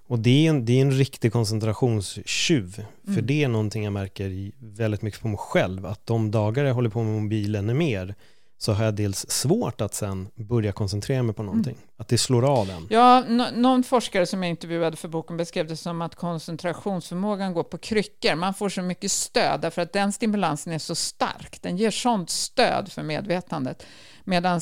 Och 0.08 0.20
det 0.20 0.46
är, 0.46 0.50
en, 0.50 0.66
det 0.66 0.74
är 0.74 0.82
en 0.82 0.92
riktig 0.92 1.34
koncentrationstjuv. 1.34 2.86
För 3.04 3.12
mm. 3.12 3.26
det 3.26 3.44
är 3.44 3.48
någonting 3.48 3.84
jag 3.84 3.94
märker 3.94 4.52
väldigt 4.60 5.02
mycket 5.02 5.22
på 5.22 5.28
mig 5.28 5.38
själv, 5.38 5.86
att 5.86 6.06
de 6.06 6.32
dagar 6.32 6.66
jag 6.66 6.74
håller 6.74 6.90
på 6.90 7.04
med 7.04 7.22
mobilen 7.22 7.70
är 7.70 7.74
mer, 7.74 8.16
så 8.62 8.74
har 8.74 8.86
jag 8.86 8.96
dels 8.96 9.30
svårt 9.30 9.82
att 9.82 9.94
sen 9.94 10.28
börja 10.36 10.72
koncentrera 10.72 11.24
mig 11.24 11.36
på 11.36 11.44
någonting. 11.44 11.74
Mm. 11.74 11.88
Att 11.98 12.08
det 12.08 12.18
slår 12.18 12.60
av 12.60 12.70
en. 12.70 12.88
Ja, 12.90 13.24
någon 13.56 13.84
forskare 13.84 14.26
som 14.26 14.44
jag 14.44 14.50
intervjuade 14.50 14.98
för 14.98 15.08
boken 15.08 15.38
beskrev 15.38 15.68
det 15.68 15.78
som 15.78 16.02
att 16.02 16.16
koncentrationsförmågan 16.16 17.54
går 17.54 17.64
på 17.64 17.78
kryckor. 17.78 18.36
Man 18.36 18.54
får 18.54 18.70
så 18.70 18.82
mycket 18.82 19.12
stöd 19.12 19.62
därför 19.62 19.82
att 19.82 19.94
den 19.94 20.12
stimulansen 20.12 20.74
är 20.74 20.80
så 20.80 20.96
stark. 20.96 21.62
Den 21.62 21.78
ger 21.78 21.92
sånt 21.92 22.30
stöd 22.30 22.92
för 22.92 23.04
medvetandet. 23.04 23.86
Medan 24.24 24.62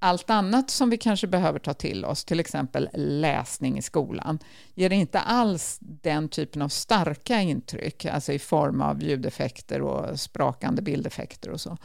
allt 0.00 0.30
annat 0.30 0.70
som 0.70 0.90
vi 0.90 0.98
kanske 0.98 1.26
behöver 1.26 1.58
ta 1.58 1.74
till 1.74 2.04
oss, 2.04 2.24
till 2.24 2.40
exempel 2.40 2.88
läsning 2.94 3.78
i 3.78 3.82
skolan, 3.82 4.38
ger 4.74 4.92
inte 4.92 5.20
alls 5.20 5.78
den 5.80 6.28
typen 6.28 6.62
av 6.62 6.68
starka 6.68 7.40
intryck, 7.40 8.04
alltså 8.04 8.32
i 8.32 8.38
form 8.38 8.80
av 8.80 9.02
ljudeffekter 9.02 9.82
och 9.82 10.20
sprakande 10.20 10.82
bildeffekter 10.82 11.50
och 11.50 11.60
så. 11.60 11.76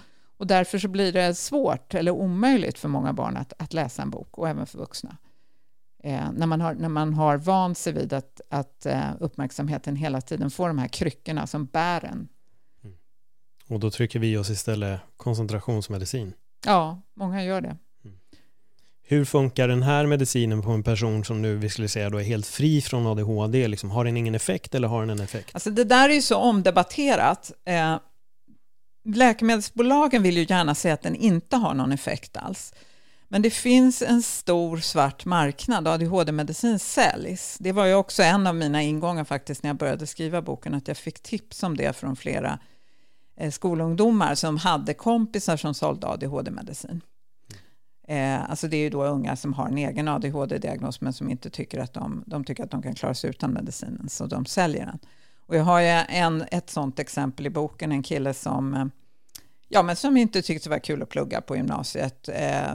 Och 0.42 0.48
därför 0.48 0.80
så 0.80 0.88
blir 0.88 1.12
det 1.12 1.36
svårt 1.36 1.94
eller 1.94 2.12
omöjligt 2.12 2.80
för 2.80 2.88
många 2.88 3.14
barn 3.14 3.38
att, 3.38 3.54
att 3.58 3.74
läsa 3.74 4.02
en 4.02 4.10
bok 4.10 4.38
och 4.38 4.50
även 4.50 4.68
för 4.68 4.78
vuxna. 4.78 5.18
Eh, 6.04 6.32
när, 6.34 6.48
man 6.48 6.62
har, 6.62 6.74
när 6.74 6.90
man 6.90 7.14
har 7.14 7.38
vant 7.38 7.78
sig 7.78 7.94
vid 7.94 8.14
att, 8.14 8.42
att 8.50 8.86
eh, 8.86 9.10
uppmärksamheten 9.20 9.96
hela 9.96 10.22
tiden 10.22 10.52
får 10.52 10.68
de 10.68 10.78
här 10.78 10.88
kryckorna 10.88 11.48
som 11.48 11.66
bär 11.66 12.06
en. 12.06 12.28
Mm. 12.84 12.98
Och 13.70 13.80
då 13.80 13.92
trycker 13.92 14.20
vi 14.20 14.38
oss 14.38 14.50
istället 14.50 15.00
koncentrationsmedicin. 15.18 16.34
Ja, 16.66 17.02
många 17.14 17.44
gör 17.44 17.62
det. 17.62 17.78
Mm. 18.06 18.18
Hur 19.04 19.26
funkar 19.26 19.68
den 19.68 19.84
här 19.84 20.06
medicinen 20.06 20.62
på 20.62 20.72
en 20.72 20.84
person 20.84 21.26
som 21.26 21.42
nu 21.42 21.56
vi 21.56 21.70
skulle 21.70 21.88
säga 21.88 22.10
då 22.10 22.18
är 22.18 22.24
helt 22.24 22.48
fri 22.48 22.82
från 22.82 23.08
ADHD? 23.08 23.68
Liksom, 23.68 23.92
har 23.92 24.06
den 24.06 24.18
ingen 24.18 24.36
effekt 24.36 24.76
eller 24.76 24.88
har 24.88 25.02
den 25.02 25.10
en 25.10 25.20
effekt? 25.20 25.50
Alltså 25.54 25.70
det 25.70 25.84
där 25.84 26.10
är 26.10 26.14
ju 26.14 26.22
så 26.22 26.38
omdebatterat. 26.38 27.52
Eh, 27.66 27.98
läkemedelsbolagen 29.04 30.24
vill 30.24 30.38
ju 30.38 30.46
gärna 30.50 30.76
säga 30.76 30.94
att 30.94 31.02
den 31.02 31.16
inte 31.16 31.56
har 31.56 31.74
någon 31.74 31.92
effekt 31.92 32.38
alls. 32.38 32.74
Men 33.28 33.42
det 33.42 33.50
finns 33.50 34.02
en 34.02 34.22
stor 34.22 34.78
svart 34.78 35.26
marknad, 35.26 35.88
ADHD-medicin 35.88 36.80
säljs. 36.80 37.58
Det 37.60 37.72
var 37.72 37.86
ju 37.86 37.94
också 37.94 38.24
en 38.24 38.48
av 38.48 38.56
mina 38.56 38.82
ingångar 38.82 39.24
faktiskt 39.24 39.64
när 39.64 39.70
jag 39.70 39.78
började 39.78 40.08
skriva 40.08 40.42
boken, 40.42 40.74
att 40.74 40.88
jag 40.88 40.98
fick 40.98 41.20
tips 41.20 41.64
om 41.64 41.78
det 41.78 41.96
från 41.96 42.16
flera 42.16 42.60
eh, 43.38 43.52
skolungdomar 43.52 44.36
som 44.36 44.58
hade 44.58 44.94
kompisar 44.94 45.58
som 45.58 45.74
sålde 45.74 46.08
ADHD-medicin. 46.08 47.02
Eh, 48.08 48.50
alltså 48.50 48.68
det 48.68 48.78
är 48.78 48.82
ju 48.82 48.90
då 48.90 49.06
unga 49.06 49.36
som 49.36 49.54
har 49.54 49.68
en 49.68 49.78
egen 49.78 50.08
ADHD-diagnos 50.08 51.02
men 51.02 51.14
som 51.14 51.30
inte 51.30 51.50
tycker 51.50 51.80
att 51.80 51.94
de, 51.94 52.24
de 52.28 52.44
tycker 52.44 52.64
att 52.64 52.72
de 52.72 52.82
kan 52.82 52.96
klara 52.96 53.14
sig 53.14 53.30
utan 53.30 53.52
medicinen, 53.52 54.10
så 54.10 54.26
de 54.26 54.46
säljer 54.46 54.86
den. 54.86 55.00
Och 55.52 55.58
jag 55.58 55.64
har 55.64 55.80
ju 55.82 55.88
en, 55.88 56.46
ett 56.52 56.70
sånt 56.70 57.00
exempel 57.00 57.46
i 57.46 57.50
boken, 57.50 57.92
en 57.92 58.04
kille 58.04 58.34
som, 58.34 58.74
eh, 58.74 58.86
ja, 59.68 59.84
men 59.84 59.96
som 59.96 60.18
inte 60.18 60.42
tyckte 60.42 60.70
det 60.70 60.74
var 60.74 60.80
kul 60.80 61.02
att 61.02 61.10
plugga 61.10 61.42
på 61.42 61.56
gymnasiet 61.56 62.30
eh, 62.30 62.72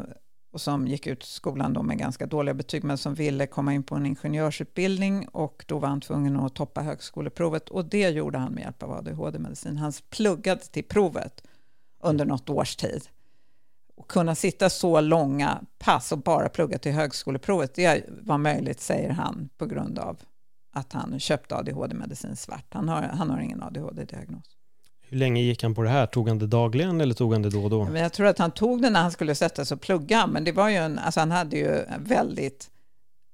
och 0.53 0.61
som 0.61 0.87
gick 0.87 1.07
ut 1.07 1.23
skolan 1.23 1.73
då 1.73 1.83
med 1.83 1.99
ganska 1.99 2.27
dåliga 2.27 2.55
betyg 2.55 2.85
men 2.85 2.99
som 2.99 3.15
ville 3.15 3.47
komma 3.47 3.75
in 3.75 3.83
på 3.83 3.95
en 3.95 4.07
ingenjörsutbildning 4.07 5.29
och 5.29 5.65
då 5.69 5.79
var 5.79 5.89
han 5.89 6.01
tvungen 6.01 6.37
att 6.37 6.55
toppa 6.55 6.83
högskoleprovet 6.83 7.69
och 7.69 7.85
det 7.85 8.11
gjorde 8.11 8.39
han 8.39 8.53
med 8.53 8.63
hjälp 8.63 8.83
av 8.83 8.93
ADHD-medicin. 8.93 9.77
Han 9.77 9.93
pluggade 10.11 10.61
till 10.61 10.85
provet 10.85 11.43
under 12.03 12.25
något 12.25 12.51
års 12.51 12.77
tid. 12.77 13.09
Och 13.95 14.09
kunna 14.09 14.35
sitta 14.35 14.71
så 14.71 15.01
långa 15.01 15.61
pass 15.79 16.13
och 16.13 16.19
bara 16.19 16.49
plugga 16.49 16.79
till 16.79 16.93
högskoleprovet, 16.93 17.75
det 17.75 18.05
var 18.09 18.39
möjligt, 18.39 18.81
säger 18.81 19.11
han, 19.11 19.49
på 19.59 19.67
grund 19.67 19.99
av 19.99 20.19
att 20.77 20.93
han 20.93 21.21
köpte 21.21 21.57
ADHD-medicin 21.57 22.37
svart. 22.37 22.67
Han 22.69 22.89
har, 22.89 23.03
han 23.03 23.31
har 23.31 23.41
ingen 23.41 23.63
ADHD-diagnos. 23.63 24.45
Hur 25.09 25.19
länge 25.19 25.43
gick 25.43 25.63
han 25.63 25.75
på 25.75 25.83
det 25.83 25.89
här? 25.89 26.07
Tog 26.07 26.29
han 26.29 26.39
det 26.39 26.47
dagligen 26.47 27.01
eller 27.01 27.15
tog 27.15 27.33
han 27.33 27.43
det 27.43 27.51
då 27.51 27.65
och 27.65 27.71
då? 27.71 27.97
Jag 27.97 28.13
tror 28.13 28.27
att 28.27 28.39
han 28.39 28.51
tog 28.51 28.83
det 28.83 28.91
när 28.91 29.03
han 29.03 29.13
skulle 29.13 29.35
sätta 29.35 29.65
sig 29.65 29.75
och 29.75 29.81
plugga, 29.81 30.27
men 30.27 30.45
det 30.45 30.53
var 30.53 30.69
ju 30.69 30.77
en, 30.77 30.99
alltså 30.99 31.21
han 31.21 31.31
hade 31.31 31.57
ju 31.57 31.81
väldigt, 31.99 32.71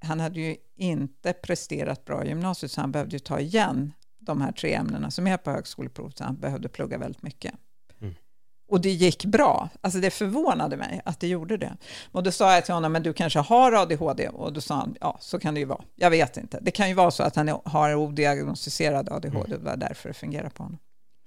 han 0.03 0.19
hade 0.19 0.39
ju 0.39 0.55
inte 0.75 1.33
presterat 1.33 2.05
bra 2.05 2.25
i 2.25 2.27
gymnasiet, 2.27 2.71
så 2.71 2.81
han 2.81 2.91
behövde 2.91 3.15
ju 3.15 3.19
ta 3.19 3.39
igen 3.39 3.93
de 4.19 4.41
här 4.41 4.51
tre 4.51 4.73
ämnena 4.73 5.11
som 5.11 5.27
är 5.27 5.37
på 5.37 5.51
högskoleprovet, 5.51 6.17
så 6.17 6.23
han 6.23 6.39
behövde 6.39 6.69
plugga 6.69 6.97
väldigt 6.97 7.21
mycket. 7.21 7.53
Mm. 8.73 8.79
Och 8.79 8.81
det 8.81 8.89
gick 8.89 9.25
bra. 9.25 9.69
Alltså 9.81 9.99
det 9.99 10.11
förvånade 10.11 10.77
mig 10.77 11.01
att 11.05 11.19
det 11.19 11.27
gjorde 11.27 11.57
det. 11.57 11.77
Och 12.11 12.23
då 12.23 12.31
sa 12.31 12.53
jag 12.53 12.65
till 12.65 12.73
honom, 12.73 12.91
men 12.91 13.03
du 13.03 13.13
kanske 13.13 13.39
har 13.39 13.71
ADHD? 13.71 14.27
Och 14.27 14.53
då 14.53 14.61
sa 14.61 14.75
han, 14.75 14.95
ja, 15.01 15.17
så 15.21 15.39
kan 15.39 15.53
det 15.53 15.59
ju 15.59 15.65
vara. 15.65 15.83
Jag 15.95 16.09
vet 16.09 16.37
inte. 16.37 16.59
Det 16.61 16.71
kan 16.71 16.89
ju 16.89 16.93
vara 16.93 17.11
så 17.11 17.23
att 17.23 17.35
han 17.35 17.59
har 17.65 17.95
odiagnostiserad 17.95 19.09
ADHD, 19.09 19.27
mm. 19.27 19.41
och 19.41 19.49
det 19.49 19.57
var 19.57 19.77
därför 19.77 20.09
det 20.09 20.13
fungerar 20.13 20.49
på 20.49 20.63
honom. 20.63 20.79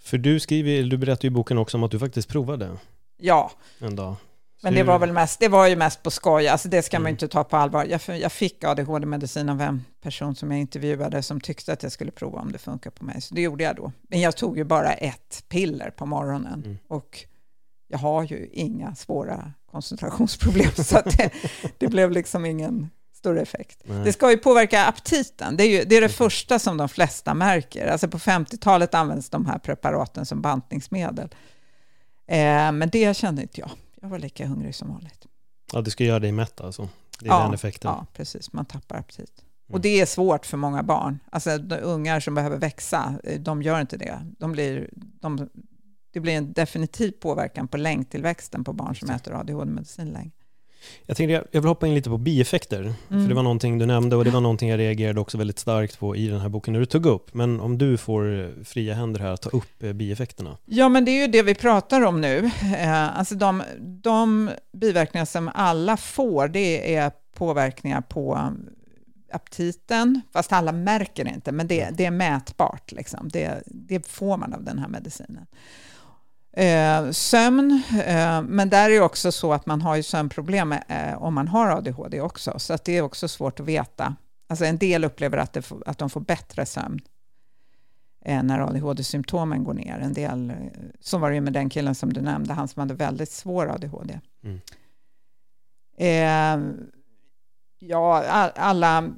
För 0.03 0.19
du 0.19 0.41
skriver, 0.41 0.83
du 0.83 0.97
berättar 0.97 1.29
i 1.29 1.31
boken 1.31 1.59
också 1.59 1.77
om 1.77 1.83
att 1.85 1.91
du 1.91 1.99
faktiskt 1.99 2.29
provade. 2.29 2.77
Ja. 3.19 3.51
En 3.79 3.97
dag. 3.97 4.17
Men 4.63 4.75
det 4.75 4.83
var 4.83 4.99
väl 4.99 5.13
mest, 5.13 5.41
det 5.41 5.49
var 5.49 5.67
ju 5.67 5.77
mest 5.77 6.03
på 6.03 6.11
skoj, 6.11 6.49
alltså 6.49 6.69
det 6.69 6.83
ska 6.83 6.97
mm. 6.97 7.03
man 7.03 7.11
inte 7.11 7.29
ta 7.29 7.45
på 7.45 7.57
allvar. 7.57 7.85
Jag, 7.85 8.19
jag 8.19 8.33
fick 8.33 8.65
ADHD-medicin 8.65 9.49
av 9.49 9.61
en 9.61 9.85
person 10.03 10.35
som 10.35 10.51
jag 10.51 10.61
intervjuade 10.61 11.23
som 11.23 11.41
tyckte 11.41 11.73
att 11.73 11.83
jag 11.83 11.93
skulle 11.93 12.11
prova 12.11 12.41
om 12.41 12.53
det 12.53 12.59
funkar 12.59 12.91
på 12.91 13.05
mig, 13.05 13.21
så 13.21 13.35
det 13.35 13.43
gjorde 13.43 13.65
jag 13.65 13.77
då. 13.77 13.93
Men 14.09 14.21
jag 14.21 14.37
tog 14.37 14.59
ju 14.59 14.65
bara 14.65 14.93
ett 14.93 15.45
piller 15.49 15.91
på 15.91 16.07
morgonen 16.07 16.63
mm. 16.65 16.79
och 16.89 17.25
jag 17.89 17.99
har 17.99 18.23
ju 18.23 18.49
inga 18.53 18.95
svåra 18.95 19.53
koncentrationsproblem, 19.71 20.71
så 20.77 21.01
det, 21.05 21.31
det 21.79 21.89
blev 21.89 22.11
liksom 22.11 22.47
ingen 22.47 22.91
större 23.27 23.41
effekt. 23.41 23.83
Nej. 23.85 24.05
Det 24.05 24.13
ska 24.13 24.31
ju 24.31 24.37
påverka 24.37 24.87
aptiten. 24.87 25.57
Det 25.57 25.65
är, 25.65 25.79
ju, 25.79 25.85
det, 25.85 25.97
är 25.97 26.01
det 26.01 26.09
första 26.09 26.59
som 26.59 26.77
de 26.77 26.89
flesta 26.89 27.35
märker. 27.35 27.87
Alltså 27.87 28.09
på 28.09 28.19
50-talet 28.19 28.95
används 28.95 29.31
de 29.31 29.47
här 29.47 29.59
preparaten 29.59 30.27
som 30.27 30.43
bantningsmedel. 30.43 31.29
Eh, 32.27 32.73
men 32.73 32.89
det 32.93 33.17
kände 33.17 33.43
inte 33.43 33.61
jag. 33.61 33.71
Jag 34.01 34.09
var 34.09 34.19
lika 34.19 34.47
hungrig 34.47 34.75
som 34.75 34.89
vanligt. 34.89 35.27
Ja, 35.73 35.81
det 35.81 35.91
ska 35.91 36.05
göra 36.05 36.19
dig 36.19 36.33
mätt 36.33 36.61
alltså? 36.61 36.89
Det 37.21 37.27
är 37.27 37.31
ja, 37.31 37.43
den 37.43 37.55
effekten? 37.55 37.91
Ja, 37.91 38.07
precis. 38.13 38.53
Man 38.53 38.65
tappar 38.65 38.97
aptit. 38.97 39.33
Mm. 39.69 39.75
Och 39.75 39.81
det 39.81 40.01
är 40.01 40.07
svårt 40.07 40.47
för 40.47 40.57
många 40.57 40.83
barn. 40.83 41.19
Alltså 41.31 41.51
ungar 41.83 42.21
som 42.21 42.35
behöver 42.35 42.57
växa, 42.57 43.15
eh, 43.25 43.41
de 43.41 43.63
gör 43.63 43.81
inte 43.81 43.97
det. 43.97 44.19
De 44.39 44.53
blir, 44.53 44.91
de, 44.95 45.49
det 46.17 46.21
blir 46.21 46.33
en 46.33 46.53
definitiv 46.53 47.11
påverkan 47.11 47.69
på 47.69 47.77
längdtillväxten 47.77 48.65
på 48.65 48.73
barn 48.73 48.97
som 48.97 49.11
äter 49.11 49.35
ADHD-medicin 49.35 50.13
länge. 50.13 50.31
Jag 51.07 51.17
tänkte 51.17 51.45
jag 51.53 51.61
vill 51.61 51.69
hoppa 51.69 51.87
in 51.87 51.95
lite 51.95 52.11
på 52.11 52.19
bieffekter, 52.19 52.81
mm. 52.81 52.95
för 53.09 53.29
det 53.29 53.35
var 53.35 53.43
någonting 53.43 53.79
du 53.79 53.87
nämnde 53.87 54.17
och 54.17 54.25
det 54.25 54.31
var 54.31 54.41
någonting 54.41 54.69
jag 54.69 54.79
reagerade 54.79 55.21
också 55.21 55.39
väldigt 55.39 55.59
starkt 55.59 55.99
på 55.99 56.17
i 56.17 56.29
den 56.29 56.41
här 56.41 56.49
boken 56.49 56.73
när 56.73 56.81
du 56.81 56.87
tog 56.87 57.07
upp. 57.07 57.35
Men 57.35 57.61
om 57.61 57.79
du 57.79 57.97
får 57.97 58.55
fria 58.65 58.95
händer 58.95 59.21
här 59.21 59.31
att 59.31 59.43
ta 59.43 59.51
upp 59.51 59.83
eh, 59.83 59.93
bieffekterna. 59.93 60.59
Ja, 60.65 60.89
men 60.89 61.05
det 61.05 61.11
är 61.11 61.21
ju 61.21 61.33
det 61.33 61.43
vi 61.43 61.55
pratar 61.55 62.03
om 62.03 62.21
nu. 62.21 62.51
Eh, 62.77 63.19
alltså 63.19 63.35
de, 63.35 63.63
de 63.79 64.51
biverkningar 64.73 65.25
som 65.25 65.51
alla 65.55 65.97
får, 65.97 66.49
det 66.49 66.95
är 66.95 67.13
påverkningar 67.35 68.01
på 68.01 68.53
aptiten, 69.33 70.21
fast 70.33 70.53
alla 70.53 70.73
märker 70.73 71.25
det 71.25 71.31
inte, 71.31 71.53
men 71.53 71.67
det, 71.67 71.89
det 71.93 72.05
är 72.05 72.11
mätbart. 72.11 72.93
Liksom. 72.93 73.29
Det, 73.33 73.63
det 73.67 74.07
får 74.07 74.37
man 74.37 74.53
av 74.53 74.65
den 74.65 74.79
här 74.79 74.89
medicinen. 74.89 75.47
Eh, 76.57 77.11
sömn, 77.11 77.83
eh, 78.07 78.43
men 78.43 78.71
där 78.71 78.91
är 78.91 78.95
det 78.95 79.01
också 79.01 79.33
så 79.33 79.53
att 79.53 79.67
man 79.67 79.83
har 79.83 79.97
ju 79.97 80.03
sömnproblem 80.03 80.73
eh, 80.73 81.23
om 81.23 81.35
man 81.35 81.49
har 81.49 81.69
ADHD 81.69 82.21
också, 82.21 82.59
så 82.59 82.75
att 82.75 82.85
det 82.85 82.97
är 82.97 83.03
också 83.03 83.29
svårt 83.29 83.61
att 83.61 83.67
veta. 83.67 84.17
Alltså 84.49 84.65
en 84.65 84.79
del 84.79 85.05
upplever 85.05 85.39
att, 85.39 85.53
det, 85.53 85.73
att 85.87 85.99
de 85.99 86.11
får 86.11 86.21
bättre 86.21 86.67
sömn 86.67 87.01
eh, 88.25 88.43
när 88.43 88.61
ADHD-symptomen 88.61 89.65
går 89.65 89.75
ner. 89.75 89.99
En 89.99 90.13
del, 90.13 90.51
eh, 90.51 90.57
så 91.01 91.19
var 91.19 91.31
det 91.31 91.35
ju 91.35 91.41
med 91.41 91.53
den 91.53 91.71
killen 91.71 91.95
som 91.95 92.13
du 92.13 92.21
nämnde, 92.21 92.55
han 92.55 92.69
som 92.69 92.81
hade 92.81 92.95
väldigt 92.95 93.31
svår 93.31 93.71
ADHD. 93.71 94.21
Mm. 94.45 94.61
Eh, 95.99 96.77
ja, 97.79 98.25
alla 98.55 99.11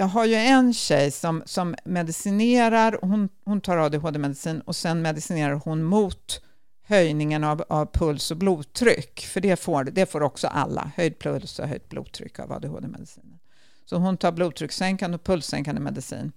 jag 0.00 0.06
har 0.06 0.24
ju 0.24 0.34
en 0.34 0.74
tjej 0.74 1.10
som, 1.10 1.42
som 1.46 1.74
medicinerar, 1.84 2.98
hon, 3.02 3.28
hon 3.44 3.60
tar 3.60 3.76
ADHD-medicin 3.76 4.60
och 4.60 4.76
sen 4.76 5.02
medicinerar 5.02 5.54
hon 5.54 5.82
mot 5.82 6.42
höjningen 6.82 7.44
av, 7.44 7.64
av 7.68 7.86
puls 7.92 8.30
och 8.30 8.36
blodtryck, 8.36 9.20
för 9.20 9.40
det 9.40 9.56
får, 9.56 9.84
det 9.84 10.06
får 10.06 10.22
också 10.22 10.46
alla, 10.46 10.90
höjd 10.96 11.18
puls 11.18 11.58
och 11.58 11.68
höjt 11.68 11.88
blodtryck 11.88 12.38
av 12.38 12.52
ADHD-medicinen. 12.52 13.38
Så 13.84 13.96
hon 13.96 14.16
tar 14.16 14.32
blodtryckssänkande 14.32 15.14
och 15.14 15.24
pulssänkande 15.24 15.80
medicin. 15.80 16.32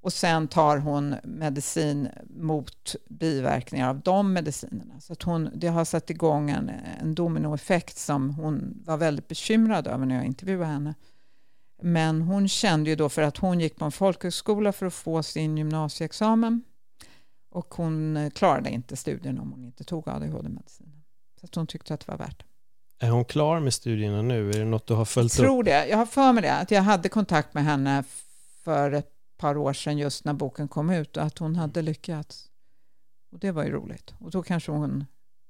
Och 0.00 0.12
sen 0.12 0.48
tar 0.48 0.78
hon 0.78 1.14
medicin 1.24 2.08
mot 2.36 2.96
biverkningar 3.08 3.88
av 3.88 4.00
de 4.00 4.32
medicinerna. 4.32 5.00
Så 5.00 5.12
att 5.12 5.22
hon, 5.22 5.50
det 5.54 5.68
har 5.68 5.84
satt 5.84 6.10
igång 6.10 6.50
en, 6.50 6.70
en 7.00 7.14
dominoeffekt 7.14 7.96
som 7.96 8.30
hon 8.30 8.82
var 8.84 8.96
väldigt 8.96 9.28
bekymrad 9.28 9.86
över 9.86 10.06
när 10.06 10.14
jag 10.14 10.24
intervjuade 10.24 10.64
henne. 10.64 10.94
Men 11.86 12.22
hon 12.22 12.48
kände 12.48 12.90
ju 12.90 12.96
då 12.96 13.08
för 13.08 13.22
att 13.22 13.36
hon 13.36 13.60
gick 13.60 13.76
på 13.76 13.84
en 13.84 13.92
folkhögskola 13.92 14.72
för 14.72 14.86
att 14.86 14.94
få 14.94 15.22
sin 15.22 15.58
gymnasieexamen 15.58 16.62
och 17.50 17.74
hon 17.74 18.16
eh, 18.16 18.30
klarade 18.30 18.70
inte 18.70 18.96
studierna 18.96 19.42
om 19.42 19.52
hon 19.52 19.64
inte 19.64 19.84
tog 19.84 20.08
ADHD-medicinen. 20.08 21.02
Så 21.40 21.46
att 21.46 21.54
hon 21.54 21.66
tyckte 21.66 21.94
att 21.94 22.00
det 22.00 22.12
var 22.12 22.18
värt 22.18 22.38
det. 22.38 23.06
Är 23.06 23.10
hon 23.10 23.24
klar 23.24 23.60
med 23.60 23.74
studierna 23.74 24.22
nu? 24.22 24.50
Är 24.50 24.58
det 24.58 24.64
något 24.64 24.86
du 24.86 24.94
har 24.94 25.04
följt 25.04 25.32
upp? 25.32 25.38
Jag 25.38 25.46
tror 25.46 25.62
det. 25.62 25.86
Jag 25.86 25.96
har 25.96 26.06
för 26.06 26.32
mig 26.32 26.42
det. 26.42 26.52
Att 26.52 26.70
jag 26.70 26.82
hade 26.82 27.08
kontakt 27.08 27.54
med 27.54 27.64
henne 27.64 28.04
för 28.62 28.92
ett 28.92 29.10
par 29.36 29.56
år 29.56 29.72
sedan 29.72 29.98
just 29.98 30.24
när 30.24 30.32
boken 30.32 30.68
kom 30.68 30.90
ut 30.90 31.16
och 31.16 31.22
att 31.22 31.38
hon 31.38 31.56
hade 31.56 31.82
lyckats. 31.82 32.50
Och 33.32 33.38
det 33.38 33.50
var 33.50 33.64
ju 33.64 33.70
roligt. 33.70 34.14
Och 34.18 34.30
då 34.30 34.42
kanske 34.42 34.72
hon 34.72 35.04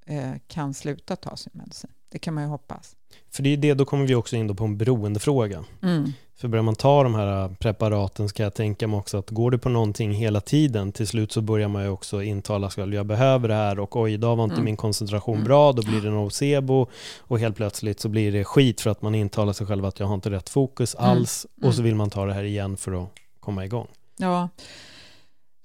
eh, 0.05 0.33
kan 0.47 0.73
sluta 0.73 1.15
ta 1.15 1.35
sin 1.35 1.51
medicin. 1.55 1.91
Det 2.09 2.19
kan 2.19 2.33
man 2.33 2.43
ju 2.43 2.49
hoppas. 2.49 2.95
För 3.35 3.43
det 3.43 3.53
är 3.53 3.57
det, 3.57 3.73
då 3.73 3.85
kommer 3.85 4.07
vi 4.07 4.15
också 4.15 4.35
in 4.35 4.55
på 4.55 4.63
en 4.63 4.77
beroendefråga. 4.77 5.63
Mm. 5.83 6.13
För 6.37 6.47
börjar 6.47 6.63
man 6.63 6.75
ta 6.75 7.03
de 7.03 7.15
här 7.15 7.55
preparaten 7.59 8.29
ska 8.29 8.43
jag 8.43 8.53
tänka 8.53 8.87
mig 8.87 8.97
också 8.97 9.17
att 9.17 9.29
går 9.29 9.51
det 9.51 9.57
på 9.57 9.69
någonting 9.69 10.11
hela 10.11 10.41
tiden, 10.41 10.91
till 10.91 11.07
slut 11.07 11.31
så 11.31 11.41
börjar 11.41 11.67
man 11.67 11.83
ju 11.83 11.89
också 11.89 12.23
intala 12.23 12.69
sig 12.69 12.93
jag 12.93 13.05
behöver 13.05 13.47
det 13.47 13.53
här 13.53 13.79
och 13.79 13.95
oj, 13.95 14.13
idag 14.13 14.35
var 14.35 14.43
inte 14.43 14.53
mm. 14.53 14.65
min 14.65 14.77
koncentration 14.77 15.35
mm. 15.35 15.45
bra, 15.45 15.71
då 15.71 15.81
blir 15.81 16.01
det 16.01 16.09
nocebo 16.09 16.87
och 17.19 17.39
helt 17.39 17.55
plötsligt 17.55 17.99
så 17.99 18.09
blir 18.09 18.31
det 18.31 18.43
skit 18.43 18.81
för 18.81 18.89
att 18.89 19.01
man 19.01 19.15
intalar 19.15 19.53
sig 19.53 19.67
själv 19.67 19.85
att 19.85 19.99
jag 19.99 20.07
har 20.07 20.15
inte 20.15 20.29
rätt 20.29 20.49
fokus 20.49 20.95
mm. 20.95 21.09
alls 21.09 21.45
och 21.61 21.73
så 21.73 21.79
mm. 21.79 21.85
vill 21.85 21.95
man 21.95 22.09
ta 22.09 22.25
det 22.25 22.33
här 22.33 22.43
igen 22.43 22.77
för 22.77 23.03
att 23.03 23.09
komma 23.39 23.65
igång. 23.65 23.87
Ja, 24.17 24.49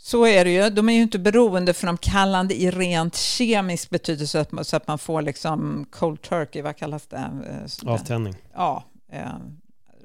så 0.02 0.26
är 0.26 0.44
det 0.44 0.50
ju. 0.50 0.70
De 0.70 0.88
är 0.88 0.92
ju 0.92 1.02
inte 1.02 1.18
beroendeframkallande 1.18 2.54
i 2.54 2.70
rent 2.70 3.16
kemisk 3.16 3.90
betydelse, 3.90 4.46
så 4.62 4.76
att 4.76 4.86
man 4.86 4.98
får 4.98 5.22
liksom 5.22 5.86
cold 5.90 6.22
turkey, 6.22 6.62
vad 6.62 6.76
kallas 6.76 7.06
det? 7.06 7.16
Eh, 7.16 7.90
Avtändning. 7.92 8.34
Ja, 8.54 8.84
eh, 9.12 9.24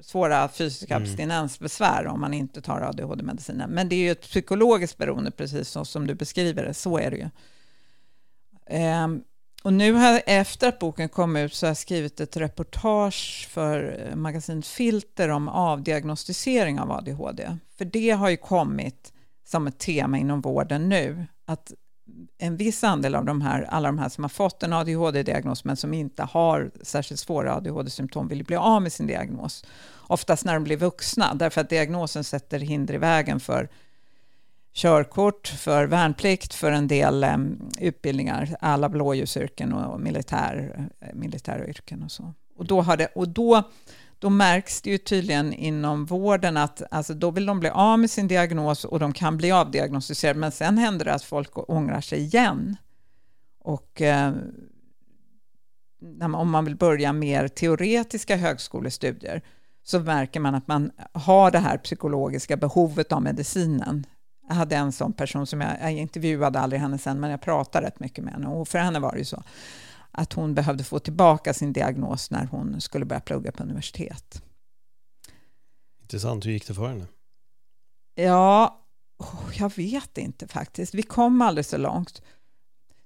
svåra 0.02 0.50
fysiska 0.50 0.96
mm. 0.96 1.04
abstinensbesvär 1.04 2.08
om 2.08 2.22
man 2.22 2.34
inte 2.34 2.62
tar 2.62 2.82
ADHD-medicinen. 2.82 3.70
Men 3.70 3.90
det 3.90 3.96
är 3.96 4.00
ju 4.00 4.12
ett 4.12 4.22
psykologiskt 4.22 4.98
beroende, 4.98 5.32
precis 5.32 5.70
så 5.70 5.86
som 5.86 6.08
du 6.08 6.14
beskriver 6.16 6.64
det. 6.64 6.74
Så 6.74 6.98
är 6.98 7.12
det 7.12 7.18
ju. 7.18 7.30
Um, 9.04 9.24
och 9.64 9.74
nu 9.74 9.94
har, 9.94 10.22
efter 10.26 10.68
att 10.68 10.80
boken 10.80 11.10
kom 11.10 11.36
ut 11.36 11.54
så 11.54 11.66
har 11.66 11.70
jag 11.70 11.78
skrivit 11.78 12.20
ett 12.20 12.38
reportage 12.38 13.48
för 13.52 14.12
magasin 14.16 14.62
Filter 14.64 15.30
om 15.30 15.48
avdiagnostisering 15.48 16.80
av 16.80 16.92
ADHD. 16.92 17.58
För 17.78 17.86
det 17.86 18.10
har 18.10 18.30
ju 18.30 18.38
kommit 18.38 19.12
som 19.46 19.68
ett 19.68 19.78
tema 19.78 20.18
inom 20.18 20.42
vården 20.42 20.90
nu, 20.90 21.26
att 21.46 21.74
en 22.38 22.58
viss 22.58 22.84
andel 22.84 23.16
av 23.16 23.26
de 23.26 23.42
här, 23.42 23.64
alla 23.64 23.88
de 23.88 24.00
här 24.00 24.10
som 24.10 24.24
har 24.24 24.30
fått 24.30 24.64
en 24.64 24.74
ADHD-diagnos 24.74 25.64
men 25.64 25.78
som 25.78 25.94
inte 25.94 26.24
har 26.24 26.72
särskilt 26.82 27.20
svåra 27.20 27.56
ADHD-symptom 27.56 28.28
vill 28.28 28.44
bli 28.44 28.56
av 28.56 28.82
med 28.82 28.94
sin 28.94 29.08
diagnos. 29.08 29.66
Oftast 30.08 30.46
när 30.46 30.54
de 30.54 30.64
blir 30.64 30.78
vuxna, 30.78 31.34
därför 31.34 31.62
att 31.62 31.70
diagnosen 31.70 32.24
sätter 32.24 32.60
hinder 32.60 32.94
i 32.94 32.98
vägen 32.98 33.40
för 33.40 33.70
körkort, 34.74 35.48
för 35.48 35.86
värnplikt, 35.86 36.54
för 36.54 36.72
en 36.72 36.88
del 36.88 37.24
um, 37.24 37.70
utbildningar, 37.80 38.56
alla 38.60 38.90
blåljusyrken 38.90 39.74
och 39.74 40.00
militär, 40.00 40.74
eh, 40.76 41.14
militäryrken 41.14 41.20
militära 41.20 41.68
yrken 41.68 42.04
och 42.04 42.12
så. 42.12 42.34
Och 42.58 42.66
då, 42.66 42.82
har 42.82 42.98
det, 42.98 43.08
och 43.16 43.30
då, 43.30 43.64
då 44.20 44.30
märks 44.30 44.82
det 44.82 44.90
ju 44.90 44.98
tydligen 44.98 45.54
inom 45.54 46.06
vården 46.06 46.58
att 46.58 46.82
alltså, 46.92 47.14
då 47.14 47.32
vill 47.32 47.46
de 47.46 47.60
bli 47.60 47.70
av 47.70 48.00
med 48.00 48.12
sin 48.12 48.28
diagnos 48.28 48.86
och 48.86 49.00
de 49.00 49.14
kan 49.14 49.38
bli 49.38 49.52
avdiagnostiserade, 49.52 50.40
men 50.40 50.52
sen 50.52 50.78
händer 50.78 51.06
det 51.06 51.14
att 51.14 51.24
folk 51.24 51.70
ångrar 51.70 52.02
sig 52.02 52.20
igen. 52.20 52.78
Och 53.60 54.02
eh, 54.02 54.34
om 56.36 56.50
man 56.50 56.66
vill 56.66 56.76
börja 56.76 57.14
mer 57.14 57.48
teoretiska 57.48 58.36
högskolestudier 58.36 59.42
så 59.84 60.00
märker 60.00 60.40
man 60.40 60.56
att 60.56 60.68
man 60.68 60.92
har 61.12 61.52
det 61.52 61.60
här 61.60 61.78
psykologiska 61.78 62.58
behovet 62.58 63.12
av 63.12 63.22
medicinen 63.22 64.06
jag 64.48 64.56
hade 64.56 64.76
en 64.76 64.92
sån 64.92 65.14
person 65.14 65.48
som 65.48 65.62
jag, 65.62 65.72
jag 65.82 65.92
intervjuade 65.92 66.60
aldrig 66.60 66.82
henne 66.82 66.98
sen, 66.98 67.20
men 67.20 67.32
jag 67.32 67.42
pratade 67.42 67.88
rätt 67.88 68.00
mycket 68.00 68.24
med 68.24 68.34
henne. 68.34 68.48
Och 68.48 68.68
för 68.68 68.80
henne 68.80 69.00
var 69.00 69.12
det 69.12 69.18
ju 69.18 69.26
så 69.26 69.44
att 70.18 70.34
hon 70.34 70.56
behövde 70.56 70.84
få 70.84 71.00
tillbaka 71.00 71.54
sin 71.54 71.74
diagnos 71.74 72.32
när 72.32 72.46
hon 72.46 72.82
skulle 72.82 73.06
börja 73.06 73.20
plugga 73.20 73.52
på 73.52 73.64
universitet. 73.64 74.44
Intressant, 76.02 76.46
hur 76.46 76.52
gick 76.52 76.68
det 76.68 76.74
för 76.74 76.88
henne? 76.88 77.06
Ja, 78.16 78.82
jag 79.54 79.76
vet 79.76 80.18
inte 80.18 80.48
faktiskt. 80.48 80.94
Vi 80.94 81.04
kom 81.04 81.42
aldrig 81.42 81.66
så 81.66 81.78
långt. 81.78 82.22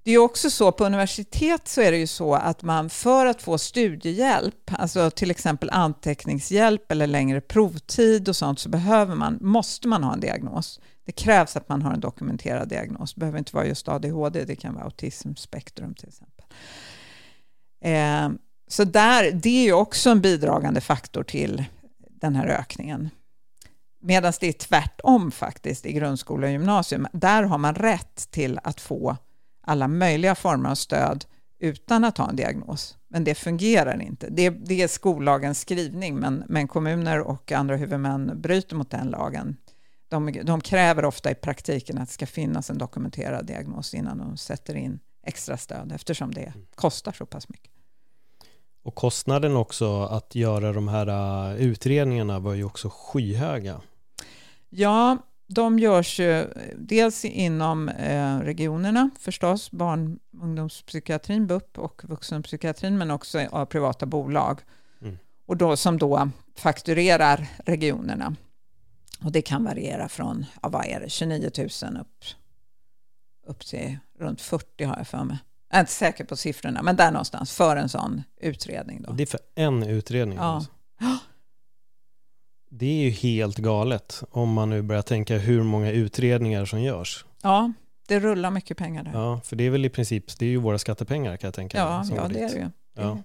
Det 0.02 0.10
är 0.10 0.18
också 0.18 0.50
så, 0.50 0.72
på 0.72 0.84
universitet 0.84 1.68
så 1.68 1.80
är 1.80 1.92
det 1.92 1.98
ju 1.98 2.06
så 2.06 2.34
att 2.34 2.62
man 2.62 2.90
för 2.90 3.26
att 3.26 3.42
få 3.42 3.58
studiehjälp, 3.58 4.70
alltså 4.72 5.10
till 5.10 5.30
exempel 5.30 5.70
anteckningshjälp 5.70 6.92
eller 6.92 7.06
längre 7.06 7.40
provtid 7.40 8.28
och 8.28 8.36
sånt, 8.36 8.58
så 8.58 8.68
behöver 8.68 9.14
man, 9.14 9.38
måste 9.40 9.88
man 9.88 10.04
ha 10.04 10.12
en 10.12 10.20
diagnos. 10.20 10.80
Det 11.04 11.12
krävs 11.12 11.56
att 11.56 11.68
man 11.68 11.82
har 11.82 11.92
en 11.92 12.00
dokumenterad 12.00 12.68
diagnos. 12.68 13.14
Det 13.14 13.20
behöver 13.20 13.38
inte 13.38 13.56
vara 13.56 13.66
just 13.66 13.88
ADHD, 13.88 14.44
det 14.44 14.56
kan 14.56 14.74
vara 14.74 14.84
autismspektrum 14.84 15.94
till 15.94 16.08
exempel. 16.08 16.44
Eh, 17.80 18.28
så 18.68 18.84
där, 18.84 19.32
det 19.32 19.68
är 19.68 19.72
också 19.72 20.10
en 20.10 20.20
bidragande 20.20 20.80
faktor 20.80 21.22
till 21.22 21.64
den 22.20 22.36
här 22.36 22.46
ökningen. 22.46 23.10
Medan 24.02 24.32
det 24.40 24.46
är 24.46 24.52
tvärtom 24.52 25.30
faktiskt 25.30 25.86
i 25.86 25.92
grundskola 25.92 26.46
och 26.46 26.52
gymnasium. 26.52 27.06
Där 27.12 27.42
har 27.42 27.58
man 27.58 27.74
rätt 27.74 28.30
till 28.30 28.58
att 28.62 28.80
få 28.80 29.16
alla 29.62 29.88
möjliga 29.88 30.34
former 30.34 30.70
av 30.70 30.74
stöd 30.74 31.24
utan 31.58 32.04
att 32.04 32.18
ha 32.18 32.28
en 32.28 32.36
diagnos. 32.36 32.96
Men 33.08 33.24
det 33.24 33.34
fungerar 33.34 34.02
inte. 34.02 34.28
Det, 34.30 34.50
det 34.50 34.82
är 34.82 34.88
skollagens 34.88 35.60
skrivning, 35.60 36.16
men, 36.16 36.44
men 36.48 36.68
kommuner 36.68 37.20
och 37.20 37.52
andra 37.52 37.76
huvudmän 37.76 38.40
bryter 38.40 38.76
mot 38.76 38.90
den 38.90 39.06
lagen. 39.06 39.56
De, 40.08 40.32
de, 40.44 40.60
kräver 40.60 41.04
ofta 41.04 41.30
i 41.30 41.34
praktiken 41.34 41.98
att 41.98 42.08
det 42.08 42.14
ska 42.14 42.26
finnas 42.26 42.70
en 42.70 42.78
dokumenterad 42.78 43.46
diagnos 43.46 43.94
innan 43.94 44.18
de 44.18 44.36
sätter 44.36 44.74
in 44.74 44.98
extra 45.22 45.56
stöd 45.56 45.92
eftersom 45.92 46.34
det 46.34 46.52
kostar 46.74 47.12
så 47.12 47.26
pass 47.26 47.48
mycket. 47.48 47.70
Och 48.82 48.94
kostnaden 48.94 49.56
också 49.56 50.02
att 50.02 50.34
göra 50.34 50.72
de 50.72 50.88
här 50.88 51.08
uh, 51.08 51.62
utredningarna 51.62 52.38
var 52.38 52.54
ju 52.54 52.64
också 52.64 52.90
skyhöga. 52.90 53.80
Ja, 54.68 55.18
de 55.54 55.78
görs 55.78 56.20
ju 56.20 56.46
dels 56.76 57.24
inom 57.24 57.88
eh, 57.88 58.38
regionerna 58.38 59.10
förstås, 59.18 59.70
barn 59.70 60.18
och 60.38 60.44
ungdomspsykiatrin, 60.44 61.46
BUP 61.46 61.78
och 61.78 62.02
vuxenpsykiatrin, 62.04 62.98
men 62.98 63.10
också 63.10 63.46
av 63.50 63.66
privata 63.66 64.06
bolag. 64.06 64.60
Mm. 65.02 65.18
Och 65.46 65.56
då, 65.56 65.76
som 65.76 65.98
då 65.98 66.30
fakturerar 66.56 67.46
regionerna. 67.64 68.36
Och 69.24 69.32
det 69.32 69.42
kan 69.42 69.64
variera 69.64 70.08
från, 70.08 70.46
ja, 70.62 70.68
vad 70.68 70.86
är 70.86 71.00
det, 71.00 71.10
29 71.10 71.50
000 71.58 71.68
upp, 72.00 72.24
upp 73.50 73.66
till 73.66 73.98
runt 74.18 74.40
40 74.40 74.84
har 74.84 74.96
jag 74.96 75.08
för 75.08 75.24
mig. 75.24 75.38
Jag 75.68 75.76
är 75.76 75.80
inte 75.80 75.92
säker 75.92 76.24
på 76.24 76.36
siffrorna, 76.36 76.82
men 76.82 76.96
där 76.96 77.10
någonstans 77.10 77.52
för 77.52 77.76
en 77.76 77.88
sån 77.88 78.22
utredning. 78.40 79.02
Då. 79.02 79.12
Det 79.12 79.22
är 79.22 79.26
för 79.26 79.40
en 79.54 79.82
utredning? 79.82 80.38
Ja. 80.38 80.44
Alltså. 80.44 80.70
Det 82.70 82.86
är 82.86 83.04
ju 83.04 83.10
helt 83.10 83.56
galet 83.58 84.22
om 84.30 84.52
man 84.52 84.70
nu 84.70 84.82
börjar 84.82 85.02
tänka 85.02 85.38
hur 85.38 85.62
många 85.62 85.90
utredningar 85.90 86.64
som 86.64 86.82
görs. 86.82 87.24
Ja, 87.42 87.72
det 88.08 88.20
rullar 88.20 88.50
mycket 88.50 88.76
pengar 88.76 89.04
där. 89.04 89.12
Ja, 89.12 89.40
för 89.44 89.56
det 89.56 89.64
är 89.64 89.70
väl 89.70 89.84
i 89.84 89.90
princip, 89.90 90.38
det 90.38 90.46
är 90.46 90.50
ju 90.50 90.56
våra 90.56 90.78
skattepengar 90.78 91.36
kan 91.36 91.48
jag 91.48 91.54
tänka. 91.54 91.78
Ja, 91.78 92.04
ja 92.16 92.28
det 92.28 92.40
är 92.40 92.48
det 92.48 92.56
ju. 92.56 92.70
Ja. 92.94 93.18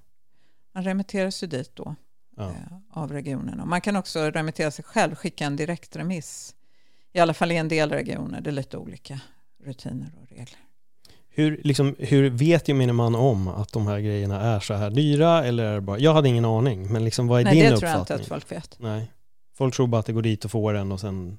Man 0.74 0.84
remitteras 0.84 1.44
ju 1.44 1.48
dit 1.48 1.76
då 1.76 1.96
ja. 2.38 2.50
eh, 2.50 2.78
av 2.92 3.12
regionerna. 3.12 3.66
Man 3.66 3.82
kan 3.82 3.96
också 3.96 4.20
remittera 4.20 4.72
sig 4.72 4.86
själv, 4.86 5.16
skicka 5.16 5.46
en 5.46 5.56
direktremiss. 5.56 6.56
I 7.14 7.20
alla 7.20 7.34
fall 7.34 7.52
i 7.52 7.58
en 7.58 7.68
del 7.68 7.90
regioner, 7.90 8.42
det 8.42 8.50
är 8.50 8.52
lite 8.52 8.78
olika 8.78 9.20
rutiner 9.66 10.12
och 10.22 10.30
regler. 10.30 10.60
Hur, 11.30 11.62
liksom, 11.64 11.96
hur 12.00 12.30
vet 12.30 12.68
gemene 12.68 12.94
man 12.94 13.16
om 13.16 13.48
att 13.48 13.72
de 13.74 13.88
här 13.88 14.00
grejerna 14.00 14.42
är 14.42 14.60
så 14.60 14.74
här 14.74 14.90
dyra? 14.90 15.46
Eller 15.46 15.64
är 15.64 15.80
bara, 15.80 16.00
jag 16.00 16.14
hade 16.14 16.30
ingen 16.30 16.46
aning, 16.46 16.94
men 16.94 17.06
liksom, 17.06 17.28
vad 17.28 17.40
är 17.40 17.44
Nej, 17.44 17.56
din 17.56 17.74
uppfattning? 17.74 17.92
Nej, 17.92 18.00
det 18.00 18.06
tror 18.06 18.16
jag 18.16 18.20
inte 18.20 18.34
att 18.34 18.44
folk 18.44 18.52
vet. 18.52 18.80
Nej. 18.80 19.12
Folk 19.58 19.76
tror 19.76 19.88
bara 19.88 20.00
att 20.00 20.06
det 20.06 20.14
går 20.14 20.22
dit 20.22 20.46
och 20.46 20.52
får 20.52 20.74
en 20.74 20.92
och 20.92 21.00
sen... 21.00 21.38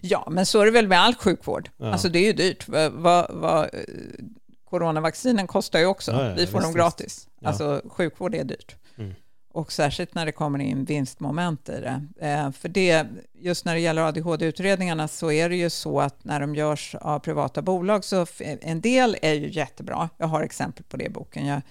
Ja, 0.00 0.28
men 0.30 0.46
så 0.46 0.60
är 0.60 0.64
det 0.64 0.70
väl 0.70 0.88
med 0.88 1.00
all 1.00 1.14
sjukvård. 1.14 1.70
Ja. 1.76 1.92
Alltså 1.92 2.08
det 2.08 2.18
är 2.18 2.24
ju 2.24 2.32
dyrt. 2.32 2.68
Va, 2.92 3.26
va, 3.30 3.68
coronavaccinen 4.64 5.46
kostar 5.46 5.78
ju 5.78 5.86
också. 5.86 6.12
Ja, 6.12 6.28
ja, 6.28 6.34
Vi 6.34 6.46
får 6.46 6.58
visst, 6.58 6.68
dem 6.68 6.74
gratis. 6.74 7.28
Alltså 7.44 7.82
sjukvård 7.88 8.34
är 8.34 8.44
dyrt. 8.44 8.76
Och 9.58 9.72
särskilt 9.72 10.14
när 10.14 10.26
det 10.26 10.32
kommer 10.32 10.58
in 10.58 10.84
vinstmoment 10.84 11.68
i 11.68 11.80
det. 11.80 12.26
Eh, 12.26 12.50
för 12.50 12.68
det, 12.68 13.06
just 13.34 13.64
när 13.64 13.74
det 13.74 13.80
gäller 13.80 14.02
ADHD-utredningarna 14.02 15.08
så 15.08 15.32
är 15.32 15.48
det 15.48 15.56
ju 15.56 15.70
så 15.70 16.00
att 16.00 16.24
när 16.24 16.40
de 16.40 16.54
görs 16.54 16.94
av 16.94 17.18
privata 17.18 17.62
bolag 17.62 18.04
så 18.04 18.26
en 18.40 18.80
del 18.80 19.16
är 19.22 19.34
ju 19.34 19.50
jättebra. 19.50 20.08
Jag 20.16 20.26
har 20.26 20.42
exempel 20.42 20.84
på 20.84 20.96
det 20.96 21.04
i 21.04 21.08
boken. 21.08 21.46
Jag, 21.46 21.62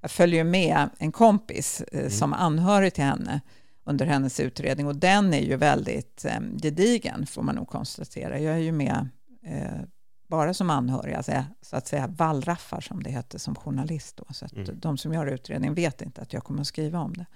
jag 0.00 0.10
följer 0.10 0.44
med 0.44 0.88
en 0.98 1.12
kompis 1.12 1.82
eh, 1.92 1.98
mm. 1.98 2.10
som 2.10 2.32
anhörig 2.32 2.94
till 2.94 3.04
henne 3.04 3.40
under 3.84 4.06
hennes 4.06 4.40
utredning 4.40 4.86
och 4.86 4.96
den 4.96 5.34
är 5.34 5.42
ju 5.42 5.56
väldigt 5.56 6.24
eh, 6.24 6.40
gedigen 6.62 7.26
får 7.26 7.42
man 7.42 7.54
nog 7.54 7.68
konstatera. 7.68 8.38
Jag 8.38 8.54
är 8.54 8.58
ju 8.58 8.72
med 8.72 9.08
eh, 9.46 9.80
bara 10.26 10.54
som 10.54 10.70
anhörig, 10.70 11.14
alltså, 11.14 11.44
så 11.62 11.76
att 11.76 11.86
säga 11.86 12.06
vallraffar 12.06 12.80
som 12.80 13.02
det 13.02 13.10
heter 13.10 13.38
som 13.38 13.54
journalist. 13.54 14.16
Då. 14.16 14.34
Så 14.34 14.44
att 14.44 14.52
mm. 14.52 14.78
de 14.80 14.98
som 14.98 15.12
gör 15.12 15.26
utredningen 15.26 15.74
vet 15.74 16.02
inte 16.02 16.22
att 16.22 16.32
jag 16.32 16.44
kommer 16.44 16.60
att 16.60 16.66
skriva 16.66 16.98
om 16.98 17.12
det. 17.12 17.26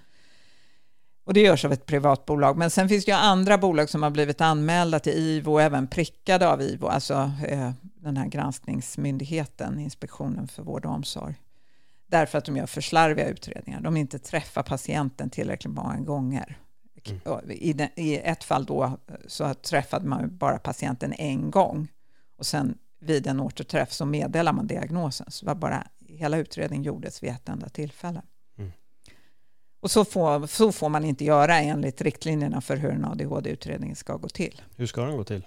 Och 1.23 1.33
det 1.33 1.41
görs 1.41 1.65
av 1.65 1.71
ett 1.71 1.85
privat 1.85 2.25
bolag. 2.25 2.57
Men 2.57 2.69
sen 2.69 2.89
finns 2.89 3.05
det 3.05 3.11
ju 3.11 3.17
andra 3.17 3.57
bolag 3.57 3.89
som 3.89 4.03
har 4.03 4.09
blivit 4.09 4.41
anmälda 4.41 4.99
till 4.99 5.13
IVO 5.13 5.51
och 5.51 5.61
även 5.61 5.87
prickade 5.87 6.49
av 6.49 6.61
IVO, 6.61 6.87
alltså 6.87 7.31
eh, 7.47 7.71
den 7.81 8.17
här 8.17 8.27
granskningsmyndigheten, 8.27 9.79
Inspektionen 9.79 10.47
för 10.47 10.63
vård 10.63 10.85
och 10.85 10.91
omsorg 10.91 11.35
därför 12.09 12.37
att 12.37 12.45
de 12.45 12.57
gör 12.57 12.65
för 12.65 12.81
slarviga 12.81 13.27
utredningar. 13.27 13.81
De 13.81 13.97
inte 13.97 14.19
träffar 14.19 14.63
patienten 14.63 15.29
tillräckligt 15.29 15.73
många 15.73 15.99
gånger. 15.99 16.57
Mm. 17.05 17.51
I, 17.51 17.73
de, 17.73 17.89
I, 17.95 18.17
ett 18.17 18.43
fall 18.43 18.65
då 18.65 18.97
så 19.27 19.53
träffade 19.53 20.05
man 20.05 20.37
bara 20.37 20.59
patienten 20.59 21.13
en 21.13 21.51
gång 21.51 21.87
och 22.39 22.45
sen 22.45 22.77
vid 22.99 23.27
en 23.27 23.39
återträff 23.39 23.91
så 23.91 24.05
meddelar 24.05 24.53
man 24.53 24.67
diagnosen. 24.67 25.31
Så 25.31 25.45
var 25.45 25.55
bara, 25.55 25.87
hela 26.07 26.37
utredningen 26.37 26.83
gjordes 26.83 27.23
vid 27.23 27.29
ett 27.29 27.49
enda 27.49 27.69
tillfälle. 27.69 28.21
Och 29.81 29.91
så 29.91 30.05
får, 30.05 30.47
så 30.47 30.71
får 30.71 30.89
man 30.89 31.05
inte 31.05 31.25
göra 31.25 31.59
enligt 31.59 32.01
riktlinjerna 32.01 32.61
för 32.61 32.77
hur 32.77 32.91
en 32.91 33.05
ADHD-utredning 33.05 33.95
ska 33.95 34.15
gå 34.15 34.29
till. 34.29 34.61
Hur 34.75 34.87
ska 34.87 35.05
den 35.05 35.17
gå 35.17 35.23
till? 35.23 35.45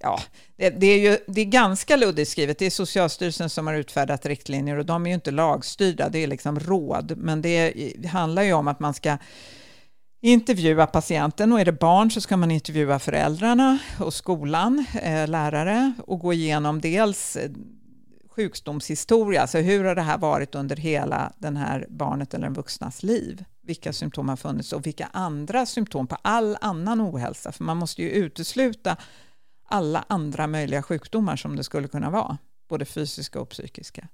Ja, 0.00 0.20
det, 0.56 0.70
det, 0.70 0.86
är 0.86 0.98
ju 0.98 1.18
det 1.26 1.40
är 1.40 1.44
ganska 1.44 1.96
luddigt 1.96 2.30
skrivet. 2.30 2.58
Det 2.58 2.66
är 2.66 2.70
Socialstyrelsen 2.70 3.50
som 3.50 3.66
har 3.66 3.74
utfärdat 3.74 4.26
riktlinjer 4.26 4.76
och 4.76 4.86
de 4.86 5.06
är 5.06 5.10
ju 5.10 5.14
inte 5.14 5.30
lagstyrda, 5.30 6.08
det 6.08 6.18
är 6.18 6.26
liksom 6.26 6.60
råd. 6.60 7.12
Men 7.16 7.42
det, 7.42 7.72
det 7.98 8.08
handlar 8.08 8.42
ju 8.42 8.52
om 8.52 8.68
att 8.68 8.80
man 8.80 8.94
ska 8.94 9.18
intervjua 10.24 10.86
patienten 10.86 11.52
och 11.52 11.60
är 11.60 11.64
det 11.64 11.72
barn 11.72 12.10
så 12.10 12.20
ska 12.20 12.36
man 12.36 12.50
intervjua 12.50 12.98
föräldrarna 12.98 13.78
och 14.00 14.14
skolan, 14.14 14.86
eh, 15.02 15.28
lärare 15.28 15.92
och 16.06 16.18
gå 16.18 16.32
igenom 16.32 16.80
dels 16.80 17.36
eh, 17.36 17.50
sjukdomshistoria, 18.30 19.40
alltså 19.40 19.58
hur 19.58 19.84
har 19.84 19.94
det 19.94 20.02
här 20.02 20.18
varit 20.18 20.54
under 20.54 20.76
hela 20.76 21.32
den 21.38 21.56
här 21.56 21.86
barnet 21.88 22.34
eller 22.34 22.46
den 22.46 22.54
vuxnas 22.54 23.02
liv? 23.02 23.44
Vilka 23.62 23.92
symptom 23.92 24.28
har 24.28 24.36
funnits 24.36 24.72
och 24.72 24.86
vilka 24.86 25.08
andra 25.12 25.66
symptom 25.66 26.06
på 26.06 26.16
all 26.22 26.56
annan 26.60 27.00
ohälsa? 27.00 27.52
För 27.52 27.64
man 27.64 27.76
måste 27.76 28.02
ju 28.02 28.10
utesluta 28.10 28.96
alla 29.68 30.04
andra 30.08 30.46
möjliga 30.46 30.82
sjukdomar 30.82 31.36
som 31.36 31.56
det 31.56 31.64
skulle 31.64 31.88
kunna 31.88 32.10
vara, 32.10 32.38
både 32.68 32.84
fysiska 32.84 33.40
och 33.40 33.48
psykiska. 33.48 34.08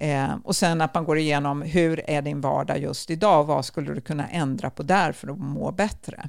Eh, 0.00 0.36
och 0.44 0.56
sen 0.56 0.80
att 0.80 0.94
man 0.94 1.04
går 1.04 1.18
igenom 1.18 1.62
hur 1.62 2.10
är 2.10 2.22
din 2.22 2.40
vardag 2.40 2.78
just 2.78 3.10
idag? 3.10 3.44
Vad 3.44 3.64
skulle 3.64 3.94
du 3.94 4.00
kunna 4.00 4.28
ändra 4.28 4.70
på 4.70 4.82
där 4.82 5.12
för 5.12 5.28
att 5.28 5.38
må 5.38 5.72
bättre? 5.72 6.28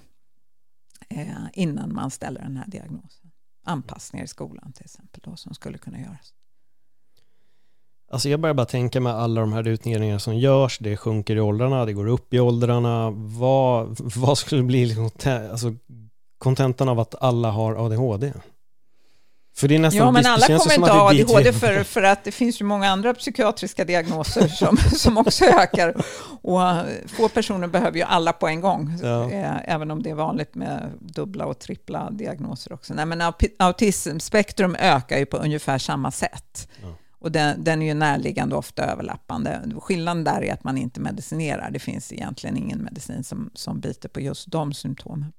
Eh, 1.10 1.28
innan 1.54 1.94
man 1.94 2.12
ställer 2.12 2.42
den 2.42 2.58
här 2.58 2.68
diagnosen. 2.68 3.32
Anpassningar 3.66 4.26
i 4.26 4.28
skolan 4.28 4.74
till 4.74 4.86
exempel 4.86 5.22
då, 5.24 5.36
som 5.36 5.54
skulle 5.54 5.78
kunna 5.78 6.00
göras. 6.00 6.34
Alltså 8.12 8.30
jag 8.30 8.40
börjar 8.40 8.54
bara 8.54 8.66
tänka 8.66 9.02
med 9.02 9.14
alla 9.14 9.42
de 9.42 9.54
här 9.54 9.68
utredningarna 9.68 10.20
som 10.20 10.38
görs, 10.38 10.80
det 10.80 10.98
sjunker 10.98 11.36
i 11.36 11.40
åldrarna, 11.40 11.86
det 11.86 11.94
går 11.94 12.08
upp 12.08 12.34
i 12.34 12.40
åldrarna. 12.40 13.10
Vad, 13.12 13.98
vad 14.16 14.38
skulle 14.38 14.64
bli 14.64 14.86
liksom, 14.86 15.10
alltså, 15.26 15.76
kontentan 16.38 16.90
av 16.90 17.00
att 17.00 17.16
alla 17.22 17.52
har 17.52 17.86
ADHD? 17.86 18.34
För 19.60 19.68
det 19.68 19.76
är 19.76 19.80
nästan, 19.80 20.06
ja, 20.06 20.12
men 20.12 20.26
alla 20.26 20.48
kommer 20.48 20.76
inte 20.76 20.92
ha 20.92 21.10
ADHD 21.10 21.54
för, 21.54 21.84
för 21.84 22.04
att 22.04 22.24
det 22.24 22.32
finns 22.32 22.62
ju 22.62 22.66
många 22.66 22.90
andra 22.90 23.14
psykiatriska 23.14 23.86
diagnoser 23.86 24.48
som, 24.48 24.78
som 24.78 25.18
också 25.18 25.46
ökar. 25.46 25.96
Och 26.42 26.62
få 27.08 27.30
personer 27.30 27.68
behöver 27.68 27.98
ju 27.98 28.04
alla 28.04 28.34
på 28.34 28.48
en 28.48 28.62
gång, 28.62 28.94
ja. 29.02 29.32
Eh, 29.32 29.74
även 29.74 29.92
om 29.92 30.04
det 30.04 30.10
är 30.10 30.16
vanligt 30.16 30.56
med 30.56 30.92
dubbla 31.00 31.46
och 31.46 31.60
trippla 31.60 32.12
diagnoser 32.12 32.74
också. 32.74 32.94
Nej, 32.94 33.06
men 33.06 33.22
autismspektrum 33.60 34.76
ökar 34.80 35.18
ju 35.18 35.26
på 35.26 35.38
ungefär 35.38 35.78
samma 35.78 36.12
sätt. 36.12 36.70
Ja. 36.82 36.88
Och 37.20 37.32
den, 37.32 37.64
den 37.64 37.82
är 37.82 37.86
ju 37.86 37.94
närliggande 37.94 38.56
och 38.56 38.60
ofta 38.60 38.84
överlappande. 38.84 39.62
Skillnaden 39.80 40.24
där 40.24 40.44
är 40.44 40.54
att 40.54 40.64
man 40.64 40.78
inte 40.78 41.00
medicinerar. 41.00 41.72
Det 41.72 41.80
finns 41.80 42.14
egentligen 42.14 42.58
ingen 42.58 42.80
medicin 42.80 43.24
som, 43.24 43.50
som 43.54 43.80
biter 43.80 44.10
på 44.10 44.20
just 44.20 44.52
de 44.52 44.74
symptomen. 44.74 45.34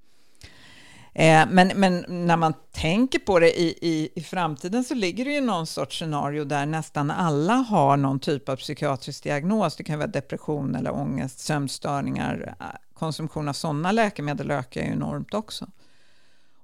Eh, 1.13 1.47
men, 1.51 1.73
men 1.75 2.05
när 2.09 2.37
man 2.37 2.55
tänker 2.73 3.19
på 3.19 3.39
det 3.39 3.61
i, 3.61 3.79
i, 3.81 4.09
i 4.15 4.23
framtiden 4.23 4.85
så 4.85 4.95
ligger 4.95 5.25
det 5.25 5.33
ju 5.33 5.41
någon 5.41 5.67
sorts 5.67 5.99
scenario 5.99 6.45
där 6.45 6.67
nästan 6.67 7.11
alla 7.11 7.55
har 7.55 7.97
någon 7.97 8.21
typ 8.21 8.49
av 8.49 8.57
psykiatrisk 8.57 9.25
diagnos. 9.25 9.77
Det 9.77 9.85
kan 9.85 9.99
vara 9.99 10.09
depression 10.09 10.75
eller 10.75 10.95
ångest, 10.95 11.39
sömnstörningar. 11.39 12.55
Konsumtion 12.95 13.49
av 13.49 13.53
sådana 13.53 13.93
läkemedel 13.93 14.51
ökar 14.51 14.81
ju 14.81 14.87
enormt 14.87 15.35
också. 15.35 15.67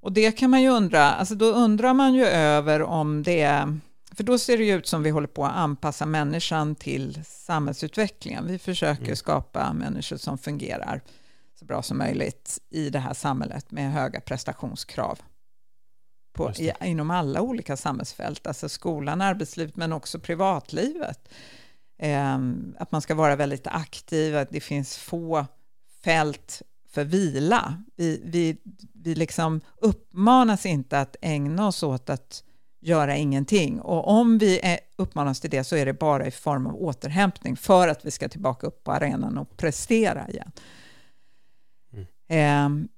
Och 0.01 0.13
det 0.13 0.33
kan 0.33 0.51
man 0.51 0.63
ju 0.63 0.69
undra, 0.69 1.13
alltså 1.13 1.35
då 1.35 1.47
undrar 1.47 1.95
man 1.95 2.15
ju 2.15 2.25
över 2.27 2.83
om 2.83 3.23
det 3.23 3.41
är 3.41 3.79
för 4.17 4.25
då 4.25 4.39
ser 4.39 4.59
det 4.59 4.65
ju 4.65 4.75
ut 4.75 4.87
som 4.87 5.03
vi 5.03 5.11
håller 5.11 5.29
på 5.29 5.45
att 5.45 5.57
anpassa 5.57 6.07
människan 6.07 6.75
till 6.75 7.21
samhällsutvecklingen. 7.27 8.47
Vi 8.47 8.59
försöker 8.59 9.05
mm. 9.05 9.17
skapa 9.17 9.73
människor 9.73 10.17
som 10.17 10.39
fungerar 10.39 11.01
så 11.59 11.65
bra 11.65 11.83
som 11.83 11.99
möjligt 11.99 12.59
i 12.71 12.91
det 12.91 12.99
här 12.99 13.15
samhället 13.15 13.71
med 13.71 13.93
höga 13.93 14.21
prestationskrav 14.21 15.19
på, 16.33 16.53
i, 16.53 16.73
inom 16.81 17.11
alla 17.11 17.41
olika 17.41 17.77
samhällsfält, 17.77 18.47
alltså 18.47 18.69
skolan, 18.69 19.21
arbetslivet 19.21 19.77
men 19.77 19.93
också 19.93 20.21
privatlivet. 20.21 21.29
Eh, 21.99 22.39
att 22.79 22.93
man 22.93 23.03
ska 23.03 23.15
vara 23.15 23.37
väldigt 23.37 23.67
aktiv, 23.67 24.37
att 24.37 24.51
det 24.51 24.61
finns 24.61 24.97
få 24.97 25.47
fält 26.05 26.63
för 26.91 27.05
vila. 27.05 27.83
Vi, 27.97 28.23
vi, 28.25 28.57
vi 28.95 29.15
liksom 29.15 29.61
uppmanas 29.77 30.67
inte 30.67 31.01
att 31.01 31.17
ägna 31.21 31.67
oss 31.67 31.83
åt 31.83 32.11
att 32.11 32.45
göra 32.81 33.17
ingenting. 33.17 33.81
Och 33.81 34.09
om 34.09 34.39
vi 34.39 34.79
uppmanas 34.97 35.41
till 35.41 35.51
det 35.51 35.65
så 35.65 35.77
är 35.77 35.87
det 35.87 35.93
bara 35.93 36.27
i 36.27 36.31
form 36.31 36.67
av 36.67 36.77
återhämtning 36.77 37.57
för 37.57 37.89
att 37.89 38.05
vi 38.05 38.11
ska 38.11 38.29
tillbaka 38.29 38.67
upp 38.67 38.85
på 38.85 38.93
arenan 38.93 39.39
och 39.39 39.57
prestera 39.57 40.29
igen. 40.29 40.53
Ehm, 42.29 42.89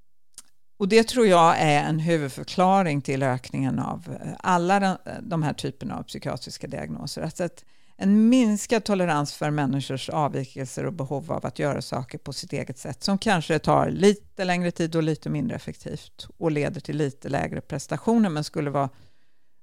och 0.79 0.89
det 0.89 1.09
tror 1.09 1.27
jag 1.27 1.59
är 1.59 1.85
en 1.85 1.99
huvudförklaring 1.99 3.03
till 3.03 3.23
ökningen 3.23 3.79
av 3.79 4.19
eh, 4.23 4.33
alla 4.39 4.99
de 5.23 5.43
här 5.43 5.53
typerna 5.53 5.99
av 5.99 6.03
psykiatriska 6.03 6.67
diagnoser. 6.67 7.23
Alltså 7.23 7.45
att 7.45 7.65
en 8.01 8.29
minskad 8.29 8.85
tolerans 8.85 9.35
för 9.35 9.51
människors 9.51 10.09
avvikelser 10.09 10.87
och 10.87 10.93
behov 10.93 11.33
av 11.33 11.47
att 11.47 11.59
göra 11.59 11.83
saker 11.83 12.19
på 12.19 12.33
sitt 12.33 12.53
eget 12.53 12.79
sätt 12.79 13.03
som 13.03 13.19
kanske 13.19 13.59
tar 13.59 13.91
lite 13.91 14.45
längre 14.45 14.71
tid 14.71 14.97
och 14.97 15.03
lite 15.03 15.31
mindre 15.31 15.57
effektivt 15.57 16.29
och 16.37 16.51
leder 16.51 16.81
till 16.81 16.97
lite 16.97 17.29
lägre 17.29 17.61
prestationer 17.61 18.29
men 18.29 18.45
skulle 18.45 18.71
vara 18.71 18.89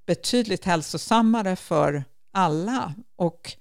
betydligt 0.08 0.66
hälsosammare 0.66 1.56
för 1.56 2.04
alla 2.34 2.94
och 3.16 3.58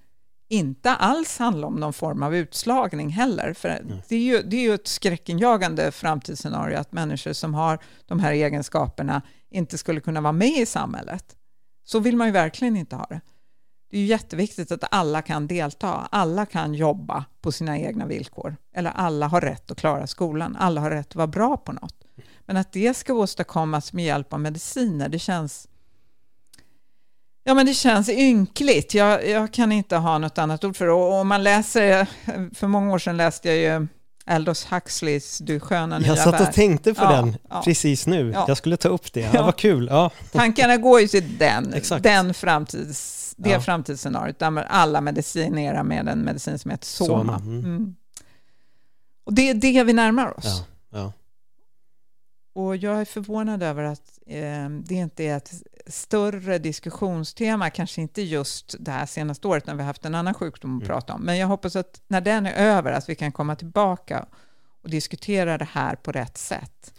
inte 0.54 0.94
alls 0.94 1.38
handla 1.38 1.66
om 1.66 1.74
någon 1.74 1.92
form 1.92 2.22
av 2.22 2.34
utslagning 2.34 3.08
heller. 3.08 3.52
För 3.52 3.68
det, 4.08 4.16
är 4.16 4.20
ju, 4.20 4.42
det 4.42 4.56
är 4.56 4.60
ju 4.60 4.74
ett 4.74 4.86
skräckinjagande 4.86 5.92
framtidsscenario 5.92 6.78
att 6.78 6.92
människor 6.92 7.32
som 7.32 7.54
har 7.54 7.78
de 8.06 8.20
här 8.20 8.32
egenskaperna 8.32 9.22
inte 9.50 9.78
skulle 9.78 10.00
kunna 10.00 10.20
vara 10.20 10.32
med 10.32 10.58
i 10.58 10.66
samhället. 10.66 11.36
Så 11.84 11.98
vill 11.98 12.16
man 12.16 12.26
ju 12.26 12.32
verkligen 12.32 12.76
inte 12.76 12.96
ha 12.96 13.06
det. 13.06 13.20
Det 13.90 13.96
är 13.96 14.00
ju 14.00 14.06
jätteviktigt 14.06 14.72
att 14.72 14.84
alla 14.90 15.22
kan 15.22 15.46
delta, 15.46 16.08
alla 16.10 16.46
kan 16.46 16.74
jobba 16.74 17.24
på 17.40 17.52
sina 17.52 17.78
egna 17.78 18.06
villkor. 18.06 18.56
Eller 18.74 18.90
alla 18.90 19.26
har 19.26 19.40
rätt 19.40 19.70
att 19.70 19.78
klara 19.78 20.06
skolan, 20.06 20.56
alla 20.56 20.80
har 20.80 20.90
rätt 20.90 21.08
att 21.08 21.16
vara 21.16 21.26
bra 21.26 21.56
på 21.56 21.72
något. 21.72 22.04
Men 22.46 22.56
att 22.56 22.72
det 22.72 22.96
ska 22.96 23.14
åstadkommas 23.14 23.92
med 23.92 24.04
hjälp 24.04 24.32
av 24.32 24.40
mediciner, 24.40 25.08
det 25.08 25.18
känns 25.18 25.68
Ja, 27.44 27.54
men 27.54 27.66
det 27.66 27.74
känns 27.74 28.08
ynkligt. 28.08 28.94
Jag, 28.94 29.28
jag 29.28 29.52
kan 29.52 29.72
inte 29.72 29.96
ha 29.96 30.18
något 30.18 30.38
annat 30.38 30.64
ord 30.64 30.76
för 30.76 30.86
det. 30.86 30.92
Och 30.92 31.12
om 31.12 31.28
man 31.28 31.42
läser, 31.42 32.06
för 32.54 32.66
många 32.66 32.92
år 32.92 32.98
sedan 32.98 33.16
läste 33.16 33.48
jag 33.48 33.56
ju 33.56 33.86
Aldous 34.26 34.66
Huxleys 34.72 35.38
Du 35.38 35.60
sköna 35.60 35.98
nya 35.98 36.08
Jag 36.08 36.18
satt 36.18 36.40
och 36.40 36.54
tänkte 36.54 36.94
på 36.94 37.04
ja, 37.04 37.12
den 37.12 37.36
ja. 37.50 37.62
precis 37.64 38.06
nu. 38.06 38.30
Ja. 38.30 38.44
Jag 38.48 38.56
skulle 38.56 38.76
ta 38.76 38.88
upp 38.88 39.12
det. 39.12 39.30
Ja. 39.34 39.42
Vad 39.44 39.56
kul. 39.56 39.88
Ja. 39.90 40.10
Tankarna 40.32 40.76
går 40.76 41.00
ju 41.00 41.08
till 41.08 41.38
den, 41.38 41.74
den 42.00 42.34
framtids, 42.34 43.34
det 43.36 43.50
ja. 43.50 43.60
framtidsscenariot 43.60 44.38
där 44.38 44.58
alla 44.68 45.00
medicinerar 45.00 45.82
med 45.82 46.08
en 46.08 46.18
medicin 46.18 46.58
som 46.58 46.70
heter 46.70 46.86
Soma. 46.86 47.08
Soma. 47.08 47.36
Mm. 47.36 47.64
Mm. 47.64 47.94
Och 49.24 49.34
det 49.34 49.50
är 49.50 49.54
det 49.54 49.84
vi 49.84 49.92
närmar 49.92 50.38
oss. 50.38 50.62
Och 52.54 52.76
jag 52.76 53.00
är 53.00 53.04
förvånad 53.04 53.62
över 53.62 53.84
att 53.84 54.18
eh, 54.26 54.68
det 54.68 54.94
inte 54.94 55.24
är 55.24 55.36
ett 55.36 55.52
större 55.86 56.58
diskussionstema, 56.58 57.70
kanske 57.70 58.00
inte 58.00 58.22
just 58.22 58.76
det 58.78 58.90
här 58.90 59.06
senaste 59.06 59.48
året 59.48 59.66
när 59.66 59.74
vi 59.74 59.80
har 59.80 59.86
haft 59.86 60.04
en 60.04 60.14
annan 60.14 60.34
sjukdom 60.34 60.76
att 60.76 60.82
mm. 60.82 60.94
prata 60.94 61.14
om, 61.14 61.22
men 61.22 61.38
jag 61.38 61.46
hoppas 61.46 61.76
att 61.76 62.00
när 62.08 62.20
den 62.20 62.46
är 62.46 62.52
över, 62.52 62.92
att 62.92 63.08
vi 63.08 63.14
kan 63.14 63.32
komma 63.32 63.56
tillbaka 63.56 64.26
och 64.82 64.90
diskutera 64.90 65.58
det 65.58 65.68
här 65.72 65.94
på 65.94 66.12
rätt 66.12 66.38
sätt. 66.38 66.92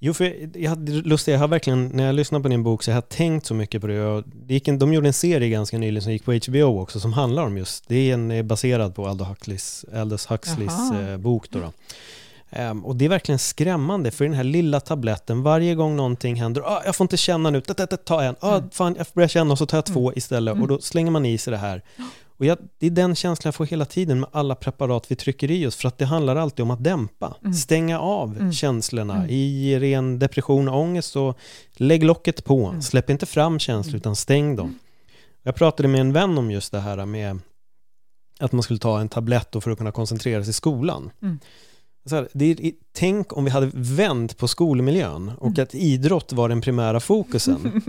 Jo, 0.00 0.14
för 0.14 0.48
jag 0.58 0.70
hade 0.70 0.92
lust 0.92 1.28
jag 1.28 1.38
har 1.38 1.48
verkligen, 1.48 1.88
när 1.88 2.06
jag 2.06 2.14
lyssnade 2.14 2.42
på 2.42 2.48
din 2.48 2.62
bok 2.62 2.82
så 2.82 2.90
jag 2.90 2.94
har 2.94 3.02
jag 3.02 3.08
tänkt 3.08 3.46
så 3.46 3.54
mycket 3.54 3.80
på 3.80 3.86
det. 3.86 4.04
Och 4.04 4.24
det 4.26 4.54
gick 4.54 4.68
en, 4.68 4.78
de 4.78 4.92
gjorde 4.92 5.08
en 5.08 5.12
serie 5.12 5.48
ganska 5.48 5.78
nyligen 5.78 6.02
som 6.02 6.12
gick 6.12 6.24
på 6.24 6.32
HBO 6.32 6.80
också 6.80 7.00
som 7.00 7.12
handlar 7.12 7.42
om 7.42 7.58
just, 7.58 7.88
det 7.88 8.10
är 8.10 8.14
en, 8.14 8.46
baserad 8.46 8.94
på 8.94 9.06
Aldous 9.06 9.28
Huxleys, 9.28 9.84
Aldous 9.94 10.26
Huxleys 10.26 10.92
eh, 10.92 11.16
bok 11.16 11.50
då. 11.50 11.58
då. 11.58 11.72
Um, 12.50 12.84
och 12.84 12.96
det 12.96 13.04
är 13.04 13.08
verkligen 13.08 13.38
skrämmande 13.38 14.10
för 14.10 14.24
den 14.24 14.34
här 14.34 14.44
lilla 14.44 14.80
tabletten, 14.80 15.42
varje 15.42 15.74
gång 15.74 15.96
någonting 15.96 16.36
händer, 16.36 16.62
ah, 16.62 16.82
jag 16.84 16.96
får 16.96 17.04
inte 17.04 17.16
känna 17.16 17.50
nu, 17.50 17.60
ta 17.60 18.22
en, 18.22 18.36
ah, 18.40 18.56
mm. 18.56 18.70
fan, 18.70 18.94
jag 18.98 19.06
börjar 19.14 19.28
känna 19.28 19.52
och 19.52 19.58
så 19.58 19.66
tar 19.66 19.78
jag 19.78 19.86
två 19.86 20.08
mm. 20.08 20.18
istället 20.18 20.52
och 20.52 20.68
då 20.68 20.74
mm. 20.74 20.80
slänger 20.80 21.10
man 21.10 21.26
i 21.26 21.38
sig 21.38 21.50
det 21.50 21.56
här. 21.56 21.82
Och 22.38 22.46
jag, 22.46 22.58
det 22.78 22.86
är 22.86 22.90
den 22.90 23.14
känslan 23.14 23.48
jag 23.48 23.54
får 23.54 23.66
hela 23.66 23.84
tiden 23.84 24.20
med 24.20 24.28
alla 24.32 24.54
preparat 24.54 25.10
vi 25.10 25.16
trycker 25.16 25.50
i 25.50 25.66
oss, 25.66 25.76
för 25.76 25.88
att 25.88 25.98
det 25.98 26.04
handlar 26.04 26.36
alltid 26.36 26.62
om 26.62 26.70
att 26.70 26.84
dämpa, 26.84 27.34
mm. 27.40 27.54
stänga 27.54 28.00
av 28.00 28.36
mm. 28.36 28.52
känslorna. 28.52 29.16
Mm. 29.16 29.30
I 29.30 29.78
ren 29.78 30.18
depression 30.18 30.68
och 30.68 30.80
ångest 30.80 31.12
så 31.12 31.34
lägg 31.76 32.04
locket 32.04 32.44
på, 32.44 32.74
släpp 32.80 33.10
inte 33.10 33.26
fram 33.26 33.58
känslor 33.58 33.96
utan 33.96 34.16
stäng 34.16 34.56
dem. 34.56 34.78
Jag 35.42 35.54
pratade 35.54 35.88
med 35.88 36.00
en 36.00 36.12
vän 36.12 36.38
om 36.38 36.50
just 36.50 36.72
det 36.72 36.80
här 36.80 37.06
med 37.06 37.38
att 38.38 38.52
man 38.52 38.62
skulle 38.62 38.78
ta 38.78 39.00
en 39.00 39.08
tablett 39.08 39.56
för 39.62 39.70
att 39.70 39.78
kunna 39.78 39.92
koncentrera 39.92 40.42
sig 40.42 40.50
i 40.50 40.54
skolan. 40.54 41.10
Här, 42.10 42.28
det 42.32 42.50
är, 42.50 42.72
tänk 42.92 43.36
om 43.36 43.44
vi 43.44 43.50
hade 43.50 43.70
vänt 43.74 44.36
på 44.36 44.48
skolmiljön 44.48 45.32
och 45.38 45.46
mm. 45.46 45.62
att 45.62 45.74
idrott 45.74 46.32
var 46.32 46.48
den 46.48 46.60
primära 46.60 47.00
fokusen. 47.00 47.82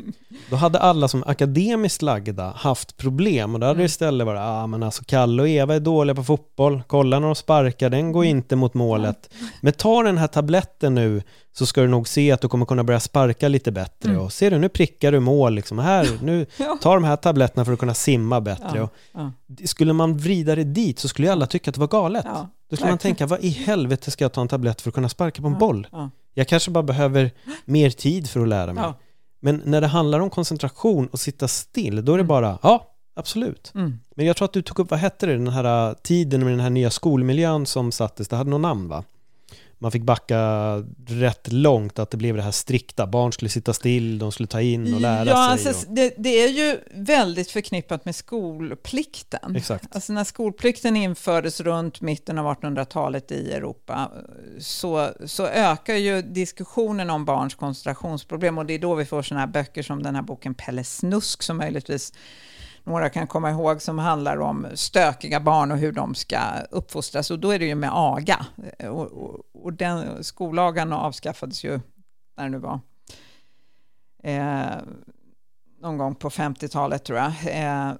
Då 0.50 0.56
hade 0.56 0.80
alla 0.80 1.08
som 1.08 1.24
akademiskt 1.28 2.02
lagda 2.02 2.54
haft 2.56 2.98
problem 2.98 3.54
och 3.54 3.60
då 3.60 3.66
hade 3.66 3.78
det 3.78 3.82
mm. 3.82 3.86
istället 3.86 4.28
varit, 4.28 4.42
ah 4.42 4.68
men 4.68 4.84
alltså 4.84 5.04
Kalle 5.06 5.42
och 5.42 5.50
Eva 5.50 5.76
är 5.76 5.80
dåliga 5.80 6.16
på 6.16 6.24
fotboll, 6.24 6.84
kolla 6.88 7.20
när 7.20 7.28
de 7.28 7.36
sparkar, 7.36 7.90
den 7.90 8.12
går 8.12 8.24
mm. 8.24 8.38
inte 8.38 8.56
mot 8.56 8.74
målet. 8.74 9.30
Men 9.62 9.74
ta 9.74 10.04
den 10.04 10.18
här 10.18 10.28
tabletten 10.28 10.96
nu 10.96 11.22
så 11.54 11.66
ska 11.66 11.82
du 11.82 11.88
nog 11.88 12.08
se 12.08 12.32
att 12.32 12.42
du 12.42 12.48
kommer 12.48 12.66
kunna 12.66 12.84
börja 12.84 13.00
sparka 13.00 13.48
lite 13.48 13.72
bättre. 13.72 14.10
Mm. 14.10 14.22
Och 14.22 14.34
ser 14.34 14.52
du, 14.52 14.60
nu 14.60 14.70
prickar 14.70 15.12
du 15.12 15.20
mål 15.20 15.54
liksom. 15.54 15.80
Här, 15.80 16.10
nu, 16.22 16.46
ta 16.82 16.94
de 16.94 17.04
här 17.04 17.16
tabletterna 17.16 17.66
för 17.66 17.74
att 17.74 17.80
kunna 17.80 17.94
simma 17.94 18.42
bättre. 18.42 18.78
Ja, 18.78 18.90
ja. 19.14 19.32
Skulle 19.66 19.94
man 19.94 20.18
vrida 20.18 20.56
det 20.56 20.64
dit 20.64 21.00
så 21.00 21.08
skulle 21.08 21.28
ju 21.28 21.32
alla 21.32 21.46
tycka 21.46 21.70
att 21.70 21.76
det 21.76 21.80
var 21.80 21.88
galet. 21.88 22.26
Ja, 22.26 22.50
Då 22.70 22.76
skulle 22.76 22.92
man 22.92 22.98
tänka, 22.98 23.26
vad 23.26 23.40
i 23.40 23.50
helvete 23.50 24.12
ska 24.12 24.24
jag 24.24 24.34
ta 24.34 24.42
en 24.42 24.48
tablett 24.48 24.82
för 24.82 24.90
att 24.90 24.96
kunna 24.96 25.10
sparka 25.10 25.42
på 25.42 25.48
en 25.48 25.58
boll? 25.58 25.88
Jag 26.34 26.48
kanske 26.48 26.72
bara 26.72 26.84
behöver 26.84 27.32
mer 27.66 27.90
tid 27.90 28.30
för 28.30 28.40
att 28.40 28.48
lära 28.48 28.74
mig. 28.74 28.94
Men 29.40 29.62
när 29.66 29.82
det 29.82 29.88
handlar 29.88 30.20
om 30.20 30.30
koncentration 30.30 31.08
och 31.08 31.20
sitta 31.20 31.48
still, 31.48 32.06
då 32.06 32.14
är 32.14 32.18
det 32.18 32.22
mm. 32.22 32.28
bara, 32.28 32.58
ja, 32.62 32.94
absolut. 33.16 33.72
Mm. 33.76 34.00
Men 34.16 34.26
jag 34.26 34.38
tror 34.38 34.46
att 34.46 34.54
du 34.54 34.62
tog 34.62 34.80
upp, 34.80 34.92
vad 34.92 35.00
hette 35.00 35.26
det, 35.26 35.34
den 35.34 35.48
här 35.48 35.94
tiden 36.04 36.44
med 36.44 36.54
den 36.54 36.60
här 36.60 36.70
nya 36.70 36.90
skolmiljön 36.90 37.66
som 37.66 37.92
sattes, 37.92 38.28
det 38.28 38.36
hade 38.36 38.50
någon 38.50 38.62
namn 38.62 38.88
va? 38.88 39.04
Man 39.82 39.92
fick 39.92 40.04
backa 40.04 40.38
rätt 41.08 41.52
långt, 41.52 42.00
att 42.00 42.12
det 42.12 42.18
blev 42.18 42.36
det 42.36 42.42
här 42.42 42.52
strikta. 42.52 43.08
Barn 43.08 43.32
skulle 43.34 43.50
sitta 43.50 43.74
still, 43.74 44.20
de 44.20 44.32
skulle 44.32 44.48
ta 44.48 44.62
in 44.62 44.94
och 44.94 45.02
lära 45.02 45.26
ja, 45.26 45.58
sig. 45.58 45.68
Alltså, 45.68 45.88
och... 45.88 45.96
det, 45.96 46.14
det, 46.18 46.30
är 46.30 46.50
ju 46.50 46.78
väldigt 46.92 47.52
förknippat 47.52 48.06
med 48.06 48.16
skolplikten. 48.16 49.56
Exakt. 49.56 49.96
Alltså 49.96 50.14
när 50.14 50.24
skolplikten 50.24 50.96
infördes 50.96 51.60
runt 51.60 52.02
mitten 52.02 52.38
av 52.38 52.56
1800-talet 52.56 53.32
i 53.32 53.52
Europa 53.52 54.12
så, 54.60 55.10
så 55.26 55.48
ökar 55.48 55.96
ju 55.96 56.22
diskussionen 56.22 57.10
om 57.10 57.26
barns 57.26 57.56
koncentrationsproblem 57.56 58.58
och 58.58 58.66
det 58.66 58.74
är 58.74 58.80
då 58.80 58.96
vi 58.96 59.06
får 59.06 59.22
sådana 59.22 59.46
här 59.46 59.52
böcker 59.52 59.84
som 59.84 60.04
den 60.04 60.16
här 60.16 60.22
boken 60.22 60.54
Pelle 60.54 60.84
Snusk 60.84 61.44
som 61.44 61.58
möjligtvis 61.58 62.14
några 62.84 63.10
kan 63.10 63.28
komma 63.28 63.52
ihåg 63.52 63.82
som 63.82 64.00
handlar 64.00 64.38
om 64.40 64.68
stökiga 64.74 65.40
barn 65.40 65.72
och 65.72 65.78
hur 65.78 65.92
de 65.92 66.16
ska 66.16 66.40
uppfostras. 66.72 67.32
Och 67.32 67.40
då 67.40 67.52
är 67.52 67.60
det 67.60 67.66
ju 67.66 67.76
med 67.76 67.90
AGA. 67.94 68.46
Och, 68.80 69.06
och, 69.06 69.40
och 69.54 69.74
den 69.74 70.24
skollagen 70.24 70.94
avskaffades 70.94 71.64
ju 71.64 71.80
när 72.38 72.44
det 72.44 72.50
nu 72.50 72.58
var. 72.58 72.80
Eh, 74.24 74.78
någon 75.82 75.98
gång 75.98 76.16
på 76.16 76.30
50-talet 76.30 77.04
tror 77.04 77.20
jag. 77.20 77.34
Eh, 77.44 77.94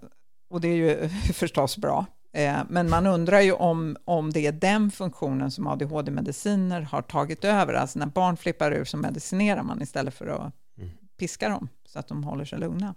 och 0.50 0.62
det 0.62 0.68
är 0.68 0.76
ju 0.76 1.10
förstås 1.34 1.78
bra. 1.78 2.06
Eh, 2.34 2.58
men 2.70 2.90
man 2.90 3.08
undrar 3.08 3.42
ju 3.42 3.52
om, 3.52 3.98
om 4.06 4.34
det 4.34 4.48
är 4.48 4.52
den 4.52 4.92
funktionen 4.92 5.52
som 5.52 5.68
ADHD-mediciner 5.68 6.82
har 6.82 7.02
tagit 7.02 7.46
över. 7.46 7.74
Alltså 7.74 8.00
när 8.00 8.06
barn 8.06 8.38
flippar 8.38 8.72
ur 8.72 8.86
så 8.86 8.98
medicinerar 8.98 9.64
man 9.64 9.82
istället 9.82 10.14
för 10.14 10.28
att 10.28 10.54
mm. 10.78 10.90
piska 11.20 11.50
dem 11.50 11.70
så 11.86 12.00
att 12.00 12.08
de 12.08 12.24
håller 12.24 12.46
sig 12.46 12.60
lugna. 12.60 12.96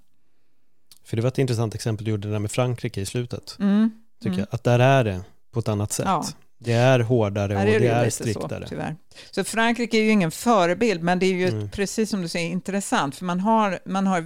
För 1.04 1.16
det 1.16 1.22
var 1.22 1.28
ett 1.28 1.38
intressant 1.38 1.74
exempel 1.74 2.04
du 2.04 2.10
gjorde 2.10 2.30
där 2.30 2.38
med 2.38 2.50
Frankrike 2.50 3.00
i 3.00 3.06
slutet. 3.06 3.56
Mm. 3.60 3.90
Tycker 4.18 4.34
mm. 4.34 4.40
Jag, 4.40 4.54
att 4.54 4.64
där 4.64 4.78
är 4.78 5.04
det 5.04 5.20
på 5.52 5.60
ett 5.60 5.68
annat 5.68 5.92
sätt. 5.92 6.06
Ja. 6.06 6.24
Det 6.58 6.72
är 6.72 7.00
hårdare 7.00 7.56
och 7.56 7.64
det, 7.64 7.78
det 7.78 7.88
är 7.88 8.10
striktare. 8.10 8.62
Så, 8.62 8.68
tyvärr. 8.68 8.96
så 9.30 9.44
Frankrike 9.44 9.96
är 9.98 10.02
ju 10.02 10.10
ingen 10.10 10.30
förebild, 10.30 11.02
men 11.02 11.18
det 11.18 11.26
är 11.26 11.34
ju 11.34 11.48
mm. 11.48 11.70
precis 11.70 12.10
som 12.10 12.22
du 12.22 12.28
säger 12.28 12.50
intressant, 12.50 13.16
för 13.16 13.24
man 13.24 13.40
har, 13.40 13.78
man 13.84 14.06
har 14.06 14.20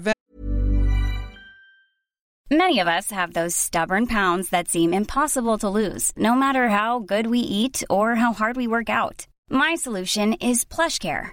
Many 2.50 2.78
of 2.78 2.86
us 2.86 3.10
have 3.10 3.32
those 3.32 3.56
stubborn 3.56 4.06
pounds 4.06 4.50
that 4.50 4.68
seem 4.68 4.94
impossible 4.94 5.58
to 5.58 5.68
lose, 5.68 6.12
no 6.16 6.36
matter 6.36 6.68
how 6.68 7.00
good 7.00 7.26
we 7.26 7.38
eat 7.38 7.82
or 7.90 8.14
how 8.14 8.32
hard 8.32 8.56
we 8.56 8.68
work 8.68 8.88
out. 8.88 9.26
My 9.50 9.76
solution 9.76 10.34
is 10.34 10.64
plush 10.64 11.00
care. 11.00 11.32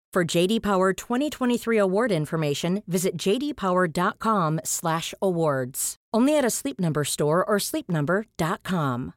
For 0.13 0.37
JD 0.37 0.61
Power 0.61 0.93
2023 0.93 1.77
award 1.77 2.11
information, 2.11 2.81
visit 2.85 3.15
jdpower.com/awards. 3.15 5.95
Only 6.17 6.39
at 6.39 6.45
a 6.45 6.49
Sleep 6.49 6.79
Number 6.79 7.03
store 7.03 7.43
or 7.43 7.59
sleepnumber.com. 7.59 9.11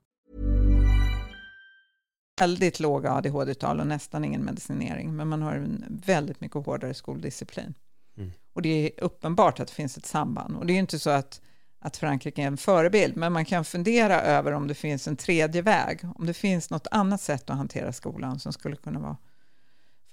Väldigt 2.40 2.80
låga 2.80 3.12
ADHD-tal 3.12 3.80
och 3.80 3.86
nästan 3.86 4.24
ingen 4.24 4.44
medicinering, 4.44 5.16
men 5.16 5.28
man 5.28 5.42
har 5.42 5.54
en 5.54 6.00
väldigt 6.06 6.40
mycket 6.40 6.66
hårdare 6.66 6.94
skoldisciplin. 6.94 7.74
Mm. 8.16 8.32
Och 8.52 8.62
det 8.62 8.68
är 8.68 9.04
uppenbart 9.04 9.60
att 9.60 9.68
det 9.68 9.74
finns 9.74 9.98
ett 9.98 10.06
samband. 10.06 10.56
Och 10.56 10.66
det 10.66 10.72
är 10.72 10.78
inte 10.78 10.98
så 10.98 11.10
att, 11.10 11.40
att 11.78 11.96
Frankrike 11.96 12.42
är 12.42 12.46
en 12.46 12.56
förebild, 12.56 13.16
men 13.16 13.32
man 13.32 13.44
kan 13.44 13.64
fundera 13.64 14.20
över 14.20 14.52
om 14.52 14.68
det 14.68 14.74
finns 14.74 15.08
en 15.08 15.16
tredje 15.16 15.62
väg, 15.62 16.00
om 16.16 16.26
det 16.26 16.34
finns 16.34 16.70
något 16.70 16.86
annat 16.90 17.20
sätt 17.20 17.50
att 17.50 17.56
hantera 17.56 17.92
skolan 17.92 18.38
som 18.38 18.52
skulle 18.52 18.76
kunna 18.76 19.00
vara 19.00 19.16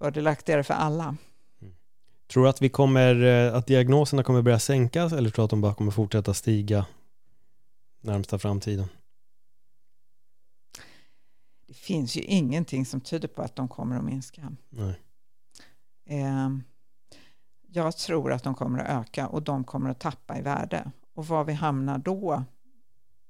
fördelaktigare 0.01 0.63
för 0.63 0.73
alla. 0.73 1.15
Mm. 1.61 1.73
Tror 2.33 2.43
du 2.43 2.49
att 2.49 2.61
vi 2.61 2.69
kommer, 2.69 3.23
eh, 3.23 3.55
att 3.55 3.67
diagnoserna 3.67 4.23
kommer 4.23 4.41
börja 4.41 4.59
sänkas 4.59 5.13
eller 5.13 5.29
tror 5.29 5.43
du 5.43 5.45
att 5.45 5.49
de 5.49 5.61
bara 5.61 5.73
kommer 5.73 5.91
fortsätta 5.91 6.33
stiga 6.33 6.85
närmsta 8.01 8.39
framtiden? 8.39 8.87
Det 11.67 11.73
finns 11.73 12.15
ju 12.15 12.21
ingenting 12.21 12.85
som 12.85 13.01
tyder 13.01 13.27
på 13.27 13.41
att 13.41 13.55
de 13.55 13.67
kommer 13.67 13.97
att 13.97 14.03
minska. 14.03 14.51
Nej. 14.69 14.99
Eh, 16.09 16.49
jag 17.67 17.97
tror 17.97 18.31
att 18.31 18.43
de 18.43 18.55
kommer 18.55 18.79
att 18.79 18.89
öka 18.89 19.27
och 19.27 19.41
de 19.41 19.63
kommer 19.63 19.89
att 19.89 19.99
tappa 19.99 20.37
i 20.37 20.41
värde. 20.41 20.91
Och 21.13 21.27
var 21.27 21.43
vi 21.43 21.53
hamnar 21.53 21.97
då, 21.97 22.43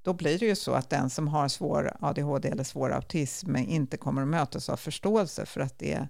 då 0.01 0.13
blir 0.13 0.39
det 0.39 0.45
ju 0.45 0.55
så 0.55 0.71
att 0.71 0.89
den 0.89 1.09
som 1.09 1.27
har 1.27 1.47
svår 1.47 1.97
ADHD 1.99 2.49
eller 2.49 2.63
svår 2.63 2.91
autism 2.91 3.55
inte 3.55 3.97
kommer 3.97 4.21
att 4.21 4.27
mötas 4.27 4.69
av 4.69 4.77
förståelse 4.77 5.45
för 5.45 5.61
att 5.61 5.79
det, 5.79 6.07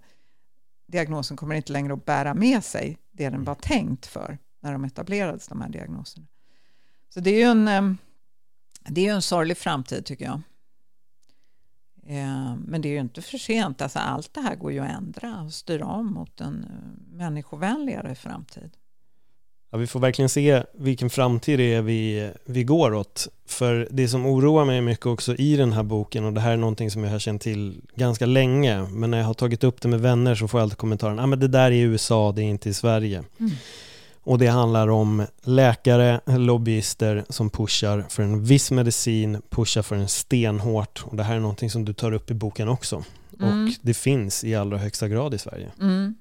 diagnosen 0.92 1.38
kommer 1.38 1.56
inte 1.56 1.72
längre 1.72 1.94
att 1.94 2.06
bära 2.06 2.34
med 2.34 2.64
sig 2.64 2.98
det 3.12 3.30
den 3.30 3.44
var 3.44 3.56
tänkt 3.56 4.06
för 4.06 4.38
när 4.60 4.72
de 4.72 4.86
etablerades, 4.86 5.48
de 5.48 5.62
här 5.62 5.70
diagnoserna. 5.70 6.28
Så 7.10 7.20
det 7.20 7.30
är 7.30 7.38
ju 7.38 7.44
en, 7.44 7.68
eh, 7.68 7.94
det 8.90 9.08
är 9.08 9.14
en 9.14 9.22
sorglig 9.22 9.58
framtid 9.58 10.06
tycker 10.06 10.26
jag. 10.26 10.42
Eh, 12.04 12.56
men 12.56 12.82
det 12.82 12.90
är 12.90 12.94
ju 12.94 13.00
inte 13.00 13.22
för 13.22 13.38
sent. 13.38 13.82
Alltså 13.82 14.00
allt 14.00 14.34
det 14.34 14.42
här 14.42 14.56
går 14.56 14.72
ju 14.72 14.80
att 14.80 14.92
ändra 14.92 15.42
och 15.42 15.54
styra 15.54 15.86
om 15.86 16.14
mot 16.14 16.42
en 16.42 16.64
eh, 16.64 17.18
människovänligare 17.18 18.16
framtid. 18.16 18.78
Ja, 19.72 19.78
vi 19.78 19.88
får 19.88 20.00
verkligen 20.00 20.30
se 20.30 20.64
vilken 20.74 21.10
framtid 21.10 21.60
det 21.60 21.74
är 21.74 21.82
vi, 21.82 22.32
vi 22.46 22.64
går 22.64 22.94
åt. 22.94 23.28
För 23.46 23.88
det 23.92 24.08
som 24.08 24.26
oroar 24.26 24.66
mig 24.66 24.82
mycket 24.82 25.06
också 25.06 25.36
i 25.36 25.56
den 25.56 25.74
här 25.74 25.84
boken, 25.84 26.26
och 26.26 26.34
det 26.34 26.42
här 26.42 26.52
är 26.52 26.58
någonting 26.58 26.92
som 26.92 27.04
jag 27.04 27.12
har 27.12 27.20
känt 27.20 27.42
till 27.42 27.82
ganska 27.96 28.26
länge, 28.26 28.88
men 28.90 29.12
när 29.12 29.18
jag 29.18 29.26
har 29.26 29.34
tagit 29.34 29.64
upp 29.64 29.82
det 29.82 29.88
med 29.88 30.02
vänner 30.02 30.36
så 30.36 30.48
får 30.48 30.60
jag 30.60 30.66
alltid 30.66 30.78
kommentaren, 30.78 31.20
ah, 31.20 31.26
men 31.26 31.40
det 31.40 31.48
där 31.48 31.66
är 31.66 31.72
i 31.72 31.80
USA, 31.80 32.32
det 32.32 32.42
är 32.42 32.46
inte 32.46 32.70
i 32.70 32.74
Sverige. 32.74 33.24
Mm. 33.40 33.52
Och 34.24 34.38
det 34.38 34.48
handlar 34.48 34.88
om 34.88 35.26
läkare, 35.44 36.22
lobbyister 36.26 37.26
som 37.30 37.50
pushar 37.50 38.06
för 38.10 38.24
en 38.24 38.44
viss 38.44 38.72
medicin, 38.72 39.42
pushar 39.50 39.82
för 39.82 39.96
en 39.96 40.08
stenhårt. 40.08 41.04
Och 41.06 41.16
det 41.16 41.24
här 41.24 41.36
är 41.36 41.40
någonting 41.40 41.70
som 41.70 41.86
du 41.86 41.94
tar 41.94 42.12
upp 42.12 42.32
i 42.32 42.34
boken 42.34 42.70
också. 42.70 43.04
Mm. 43.40 43.66
Och 43.66 43.74
det 43.82 43.94
finns 43.94 44.44
i 44.44 44.56
allra 44.56 44.78
högsta 44.78 45.08
grad 45.08 45.34
i 45.34 45.38
Sverige. 45.38 45.72
Mm. 45.82 46.16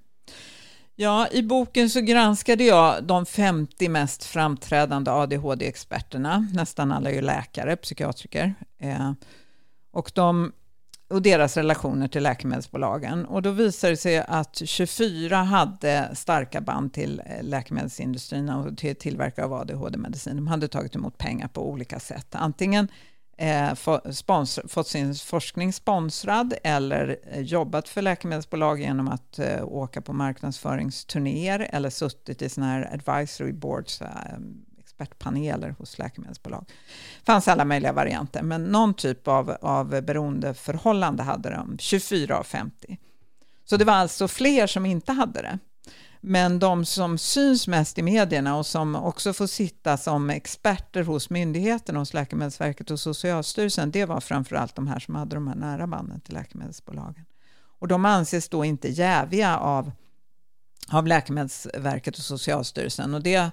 Ja, 1.03 1.29
i 1.31 1.43
boken 1.43 1.91
så 1.91 2.01
granskade 2.01 2.65
jag 2.65 3.05
de 3.05 3.27
50 3.27 3.89
mest 3.89 4.25
framträdande 4.25 5.11
ADHD-experterna. 5.11 6.49
Nästan 6.55 6.93
alla 6.93 7.11
är 7.11 7.15
ju 7.15 7.21
läkare, 7.21 7.77
psykiatriker. 7.77 8.55
Eh, 8.79 9.13
och 9.93 10.13
de 10.15 10.53
och 11.11 11.23
deras 11.23 11.57
relationer 11.57 12.09
till 12.09 12.23
läkemedelsbolagen. 12.23 13.25
Och 13.25 13.43
då 13.43 13.51
visade 13.51 13.93
det 13.93 13.97
sig 13.97 14.19
att 14.19 14.63
24 14.65 15.37
hade 15.37 16.11
starka 16.15 16.61
band 16.61 16.93
till 16.93 17.23
eh, 17.27 17.43
läkemedelsindustrin 17.43 18.49
och 18.49 18.79
till 18.79 18.97
tillverkare 18.97 19.47
av 19.47 19.53
ADHD-medicin. 19.53 20.37
De 20.37 20.47
hade 20.47 20.69
tagit 20.69 20.97
emot 20.97 21.19
pengar 21.19 21.49
på 21.49 21.71
olika 21.71 22.01
sätt. 22.01 22.27
Antingen 22.31 22.89
eh, 23.40 23.74
sponsor, 24.12 24.68
fått 24.68 24.88
sin 24.88 25.14
forskning 25.14 25.72
sponsrad 25.72 26.55
eller 26.62 27.16
eh, 27.33 27.40
jobbat 27.40 27.88
för 27.88 28.03
läkemedelsbolag 28.03 28.81
genom 28.81 29.09
att 29.09 29.38
eh, 29.38 29.64
åka 29.64 30.00
på 30.00 30.12
marknadsföringsturnéer 30.12 31.68
eller 31.72 31.90
suttit 31.90 32.42
i 32.42 32.48
sådana 32.48 32.72
här 32.72 32.94
advisory 32.94 33.53
boards, 33.53 34.03
eh, 34.03 34.09
expertpaneler 34.79 35.74
hos 35.79 35.98
läkemedelsbolag. 35.98 36.64
Det 36.68 37.26
fanns 37.26 37.48
alla 37.48 37.64
möjliga 37.64 37.92
varianter, 37.92 38.42
men 38.42 38.64
någon 38.64 38.94
typ 38.94 39.29
av, 39.29 39.57
av 39.61 40.03
beroendeförhållande 40.03 41.22
hade 41.22 41.50
de, 41.50 41.79
24 41.79 42.38
av 42.38 42.44
50. 42.44 42.98
Så 43.64 43.76
det 43.76 43.85
var 43.85 43.94
alltså 43.94 44.29
fler 44.29 44.66
som 44.66 44.87
inte 44.87 45.12
hade 45.12 45.42
det. 45.42 45.59
Men 46.21 46.59
de 46.59 46.85
som 46.85 47.19
syns 47.19 47.69
mest 47.69 47.99
i 47.99 48.03
medierna 48.03 48.57
och 48.57 48.67
som 48.67 48.95
också 48.95 49.33
får 49.33 49.47
sitta 49.47 49.97
som 49.97 50.31
experter 50.31 51.03
hos 51.03 51.31
myndigheterna, 51.31 51.99
hos 51.99 52.15
Läkemedelsverket 52.15 52.91
och 52.91 53.01
Socialstyrelsen, 53.01 53.91
det 53.91 54.05
var 54.05 54.21
framförallt 54.21 54.75
de 54.75 54.87
här 54.87 54.99
som 54.99 55.15
hade 55.15 55.37
de 55.37 55.49
här 55.49 55.55
nära 55.55 55.87
banden 55.87 56.21
till 56.21 56.35
läkemedelsbolagen. 56.35 57.25
Och 57.79 57.89
de 57.89 58.05
anses 58.05 58.49
då 58.49 58.65
inte 58.65 58.89
jäviga 58.89 59.59
av, 59.59 59.91
av 60.89 61.07
Läkemedelsverket 61.07 62.19
och 62.19 62.25
Socialstyrelsen. 62.25 63.15
Och 63.15 63.23
det 63.23 63.51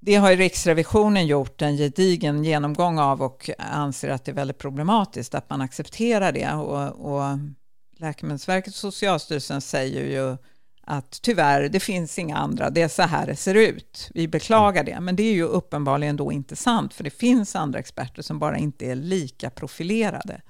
det 0.00 0.14
har 0.14 0.30
ju 0.30 0.36
Riksrevisionen 0.36 1.26
gjort 1.26 1.62
en 1.62 1.76
gedigen 1.76 2.44
genomgång 2.44 2.98
av 2.98 3.22
och 3.22 3.50
anser 3.58 4.08
att 4.08 4.24
det 4.24 4.30
är 4.30 4.34
väldigt 4.34 4.58
problematiskt 4.58 5.34
att 5.34 5.50
man 5.50 5.60
accepterar 5.60 6.32
det. 6.32 6.52
Och, 6.52 7.14
och 7.14 7.38
Läkemedelsverket 7.96 8.68
och 8.68 8.78
Socialstyrelsen 8.78 9.60
säger 9.60 10.04
ju 10.04 10.36
att 10.88 11.18
tyvärr, 11.22 11.68
det 11.68 11.80
finns 11.80 12.18
inga 12.18 12.36
andra, 12.36 12.70
det 12.70 12.82
är 12.82 12.88
så 12.88 13.02
här 13.02 13.26
det 13.26 13.36
ser 13.36 13.54
ut. 13.54 14.10
Vi 14.14 14.28
beklagar 14.28 14.84
det, 14.84 15.00
men 15.00 15.16
det 15.16 15.22
är 15.22 15.32
ju 15.32 15.42
uppenbarligen 15.42 16.16
då 16.16 16.32
inte 16.32 16.56
sant, 16.56 16.94
för 16.94 17.04
det 17.04 17.10
finns 17.10 17.56
andra 17.56 17.78
experter 17.78 18.22
som 18.22 18.38
bara 18.38 18.58
inte 18.58 18.86
är 18.86 18.94
lika 18.94 19.50
profilerade. 19.50 20.40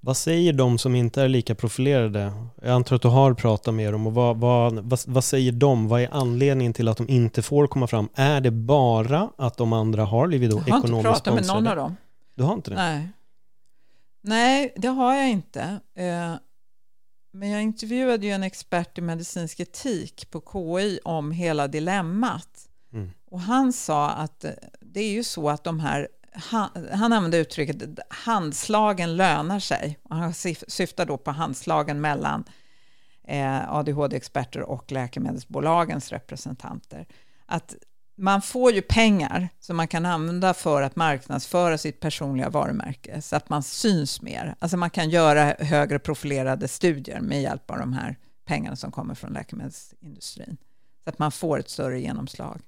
Vad 0.00 0.16
säger 0.16 0.52
de 0.52 0.78
som 0.78 0.94
inte 0.94 1.22
är 1.22 1.28
lika 1.28 1.54
profilerade? 1.54 2.32
Jag 2.62 2.70
antar 2.70 2.96
att 2.96 3.02
du 3.02 3.08
har 3.08 3.34
pratat 3.34 3.74
med 3.74 3.94
dem 3.94 4.06
och 4.06 4.14
vad, 4.14 4.36
vad, 4.36 4.74
vad, 4.74 5.00
vad, 5.06 5.24
säger 5.24 5.52
de? 5.52 5.88
Vad 5.88 6.00
är 6.00 6.08
anledningen 6.12 6.72
till 6.72 6.88
att 6.88 6.96
de 6.96 7.08
inte 7.08 7.42
får 7.42 7.66
komma 7.66 7.86
fram? 7.86 8.08
Är 8.14 8.40
det 8.40 8.50
bara 8.50 9.30
att 9.38 9.56
de 9.56 9.72
andra 9.72 10.04
har 10.04 10.26
blivit 10.26 10.50
då 10.50 10.58
ekonomiskt 10.58 10.88
Jag 10.88 10.92
har 10.92 10.98
inte 10.98 11.08
pratat 11.08 11.34
med 11.34 11.46
någon 11.46 11.66
av 11.66 11.76
dem. 11.76 11.96
Du 12.34 12.42
har 12.42 12.54
inte 12.54 12.70
det? 12.70 12.76
Nej. 12.76 13.08
Nej, 14.20 14.72
det 14.76 14.88
har 14.88 15.14
jag 15.14 15.30
inte. 15.30 15.80
Men 17.30 17.50
jag 17.50 17.62
intervjuade 17.62 18.26
ju 18.26 18.32
en 18.32 18.42
expert 18.42 18.98
i 18.98 19.00
medicinsk 19.00 19.60
etik 19.60 20.30
på 20.30 20.42
KI 20.52 21.00
om 21.04 21.30
hela 21.30 21.68
dilemmat. 21.68 22.68
Mm. 22.92 23.10
Och 23.30 23.40
han 23.40 23.72
sa 23.72 24.10
att 24.10 24.44
eh, 24.44 24.50
det 24.80 25.00
är 25.00 25.10
ju 25.10 25.24
så 25.24 25.50
att 25.50 25.64
de 25.64 25.80
här 25.80 26.08
han, 26.32 26.88
han 26.92 27.12
använde 27.12 27.38
uttrycket 27.38 27.98
handslagen 28.08 29.16
lönar 29.16 29.60
sig. 29.60 29.98
Han 30.10 30.34
syftar 30.34 31.06
då 31.06 31.18
på 31.18 31.30
handslagen 31.30 32.00
mellan 32.00 32.44
eh, 33.24 33.72
ADHD-experter 33.72 34.60
och 34.60 34.92
läkemedelsbolagens 34.92 36.12
representanter. 36.12 37.06
Att 37.46 37.74
man 38.18 38.42
får 38.42 38.72
ju 38.72 38.82
pengar 38.82 39.48
som 39.60 39.76
man 39.76 39.88
kan 39.88 40.06
använda 40.06 40.54
för 40.54 40.82
att 40.82 40.96
marknadsföra 40.96 41.78
sitt 41.78 42.00
personliga 42.00 42.50
varumärke 42.50 43.22
så 43.22 43.36
att 43.36 43.48
man 43.48 43.62
syns 43.62 44.22
mer. 44.22 44.54
Alltså 44.58 44.76
man 44.76 44.90
kan 44.90 45.10
göra 45.10 45.54
högre 45.58 45.98
profilerade 45.98 46.68
studier 46.68 47.20
med 47.20 47.42
hjälp 47.42 47.70
av 47.70 47.78
de 47.78 47.92
här 47.92 48.16
pengarna 48.46 48.76
som 48.76 48.92
kommer 48.92 49.14
från 49.14 49.32
läkemedelsindustrin 49.32 50.56
så 51.04 51.10
att 51.10 51.18
man 51.18 51.32
får 51.32 51.58
ett 51.58 51.70
större 51.70 52.00
genomslag. 52.00 52.60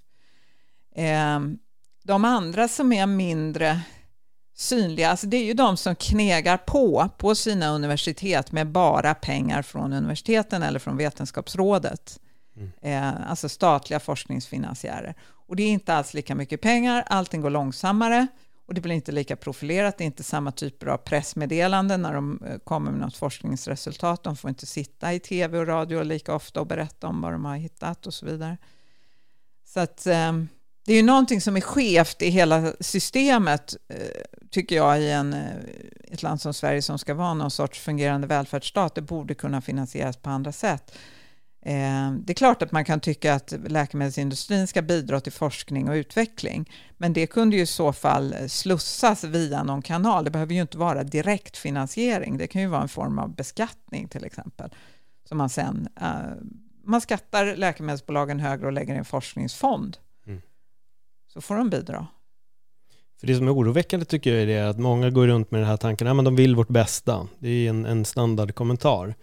Eh, 0.94 1.40
de 2.04 2.24
andra 2.24 2.68
som 2.68 2.92
är 2.92 3.06
mindre 3.06 3.80
synliga, 4.56 5.10
alltså 5.10 5.26
det 5.26 5.36
är 5.36 5.44
ju 5.44 5.54
de 5.54 5.76
som 5.76 5.94
knegar 5.94 6.56
på 6.56 7.08
på 7.18 7.34
sina 7.34 7.68
universitet 7.68 8.52
med 8.52 8.66
bara 8.66 9.14
pengar 9.14 9.62
från 9.62 9.92
universiteten 9.92 10.62
eller 10.62 10.78
från 10.78 10.96
Vetenskapsrådet. 10.96 12.20
Mm. 12.56 12.70
Eh, 12.82 13.30
alltså 13.30 13.48
statliga 13.48 14.00
forskningsfinansiärer. 14.00 15.14
Och 15.50 15.56
det 15.56 15.62
är 15.62 15.68
inte 15.68 15.94
alls 15.94 16.14
lika 16.14 16.34
mycket 16.34 16.60
pengar, 16.60 17.04
allting 17.06 17.40
går 17.40 17.50
långsammare 17.50 18.26
och 18.66 18.74
det 18.74 18.80
blir 18.80 18.94
inte 18.94 19.12
lika 19.12 19.36
profilerat, 19.36 19.98
det 19.98 20.04
är 20.04 20.06
inte 20.06 20.22
samma 20.22 20.52
typer 20.52 20.86
av 20.86 20.96
pressmeddelanden 20.96 22.02
när 22.02 22.14
de 22.14 22.42
eh, 22.46 22.58
kommer 22.58 22.90
med 22.90 23.00
något 23.00 23.16
forskningsresultat. 23.16 24.22
De 24.22 24.36
får 24.36 24.48
inte 24.48 24.66
sitta 24.66 25.12
i 25.12 25.20
tv 25.20 25.58
och 25.58 25.66
radio 25.66 26.02
lika 26.02 26.34
ofta 26.34 26.60
och 26.60 26.66
berätta 26.66 27.06
om 27.06 27.20
vad 27.20 27.32
de 27.32 27.44
har 27.44 27.56
hittat 27.56 28.06
och 28.06 28.14
så 28.14 28.26
vidare. 28.26 28.56
Så 29.64 29.80
att 29.80 30.06
eh, 30.06 30.32
det 30.86 30.92
är 30.92 30.96
ju 30.96 31.02
någonting 31.02 31.40
som 31.40 31.56
är 31.56 31.60
skevt 31.60 32.22
i 32.22 32.30
hela 32.30 32.72
systemet, 32.80 33.76
eh, 33.88 33.96
tycker 34.50 34.76
jag, 34.76 35.00
i 35.00 35.10
en, 35.10 35.32
eh, 35.32 35.40
ett 36.12 36.22
land 36.22 36.40
som 36.40 36.54
Sverige 36.54 36.82
som 36.82 36.98
ska 36.98 37.14
vara 37.14 37.34
någon 37.34 37.50
sorts 37.50 37.80
fungerande 37.80 38.26
välfärdsstat. 38.26 38.94
Det 38.94 39.02
borde 39.02 39.34
kunna 39.34 39.60
finansieras 39.60 40.16
på 40.16 40.30
andra 40.30 40.52
sätt. 40.52 40.92
Eh, 41.62 42.12
det 42.12 42.33
är 42.33 42.35
klart 42.35 42.62
att 42.62 42.73
man 42.73 42.85
kan 42.85 43.01
tycka 43.01 43.35
att 43.35 43.55
läkemedelsindustrin 43.68 44.66
ska 44.66 44.83
bidra 44.83 45.20
till 45.20 45.33
forskning 45.33 45.88
och 45.88 45.94
utveckling, 45.94 46.70
men 46.96 47.12
det 47.12 47.27
kunde 47.27 47.57
ju 47.57 47.62
i 47.62 47.66
så 47.66 47.92
fall 47.92 48.35
slussas 48.49 49.25
via 49.25 49.62
någon 49.62 49.83
kanal. 49.83 50.25
Det 50.25 50.31
behöver 50.31 50.55
ju 50.55 50.61
inte 50.61 50.79
vara 50.79 51.05
direkt 51.05 51.57
finansiering. 51.57 52.38
Det 52.38 52.46
kan 52.46 52.62
ju 52.62 52.68
vara 52.68 52.83
en 52.83 52.88
form 52.88 53.18
av 53.18 53.35
beskattning 53.35 54.09
till 54.09 54.25
exempel, 54.25 54.75
som 55.29 55.38
man 55.38 55.49
sen 55.49 55.88
man 56.85 57.01
skattar 57.01 57.57
läkemedelsbolagen 57.57 58.40
högre 58.40 58.66
och 58.66 58.73
lägger 58.73 58.94
i 58.94 58.99
en 58.99 59.05
forskningsfond 59.05 59.96
så 61.33 61.40
får 61.40 61.57
de 61.57 61.70
bidra. 61.70 62.07
För 63.20 63.27
det 63.27 63.35
som 63.35 63.49
är 63.49 63.55
oroväckande 63.55 64.07
tycker 64.07 64.35
jag 64.35 64.51
är 64.51 64.64
att 64.64 64.79
många 64.79 65.11
går 65.11 65.27
runt 65.27 65.51
med 65.51 65.61
den 65.61 65.68
här 65.68 65.77
tanken 65.77 66.07
att 66.07 66.25
de 66.25 66.37
vill 66.37 66.57
vårt 66.57 66.68
bästa. 66.68 67.29
Det 67.38 67.49
är 67.49 67.70
en, 67.70 67.87
en 67.87 68.05
standardkommentar. 68.05 69.14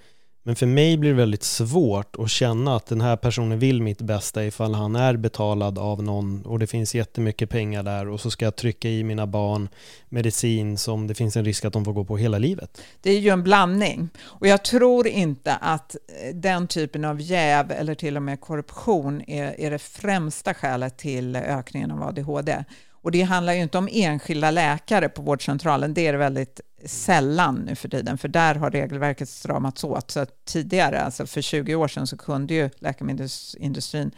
Men 0.48 0.56
för 0.56 0.66
mig 0.66 0.98
blir 0.98 1.10
det 1.10 1.16
väldigt 1.16 1.44
svårt 1.44 2.16
att 2.16 2.30
känna 2.30 2.76
att 2.76 2.86
den 2.86 3.02
här 3.02 3.16
personen 3.16 3.60
vill 3.60 3.82
mitt 3.82 4.02
bästa 4.02 4.46
ifall 4.46 4.74
han 4.74 4.96
är 4.96 5.18
betalad 5.18 5.78
av 5.78 6.04
någon 6.04 6.46
och 6.46 6.60
det 6.60 6.68
finns 6.68 6.96
jättemycket 6.96 7.50
pengar 7.50 7.84
där 7.84 8.08
och 8.10 8.20
så 8.20 8.32
ska 8.32 8.46
jag 8.46 8.56
trycka 8.56 8.90
i 8.90 9.04
mina 9.04 9.28
barn 9.28 9.70
medicin 10.10 10.78
som 10.78 11.08
det 11.08 11.14
finns 11.14 11.38
en 11.38 11.46
risk 11.46 11.66
att 11.66 11.74
de 11.74 11.86
får 11.86 11.94
gå 11.94 12.06
på 12.06 12.18
hela 12.18 12.38
livet. 12.38 12.82
Det 13.02 13.12
är 13.12 13.20
ju 13.20 13.30
en 13.30 13.44
blandning 13.44 14.10
och 14.20 14.48
jag 14.48 14.64
tror 14.64 15.08
inte 15.08 15.56
att 15.56 15.96
eh, 15.96 16.36
den 16.36 16.68
typen 16.68 17.06
av 17.06 17.22
jäv 17.22 17.72
eller 17.72 17.96
till 17.96 18.18
och 18.18 18.24
med 18.24 18.42
korruption 18.42 19.22
är, 19.28 19.60
är 19.60 19.72
det 19.72 19.80
främsta 19.80 20.54
skälet 20.54 20.98
till 20.98 21.36
ökningen 21.36 21.92
av 21.92 22.04
ADHD. 22.04 22.64
Och 23.02 23.12
det 23.12 23.22
handlar 23.22 23.54
ju 23.54 23.62
inte 23.62 23.78
om 23.78 23.90
enskilda 23.92 24.52
läkare 24.52 25.10
på 25.10 25.22
vårdcentralen, 25.22 25.94
det 25.94 26.08
är 26.08 26.12
det 26.12 26.18
väldigt 26.18 26.62
sällan 26.86 27.56
nu 27.56 27.76
för 27.76 27.90
tiden, 27.90 28.18
för 28.18 28.28
där 28.28 28.56
har 28.56 28.72
regelverket 28.72 29.30
stramats 29.30 29.84
åt. 29.84 30.12
Så 30.12 30.26
tidigare, 30.46 31.02
alltså 31.02 31.28
för 31.28 31.42
20 31.42 31.76
år 31.76 31.88
sedan, 31.88 32.08
så 32.08 32.18
kunde 32.18 32.54
ju 32.54 32.70
läkemedelsindustrin 32.80 34.12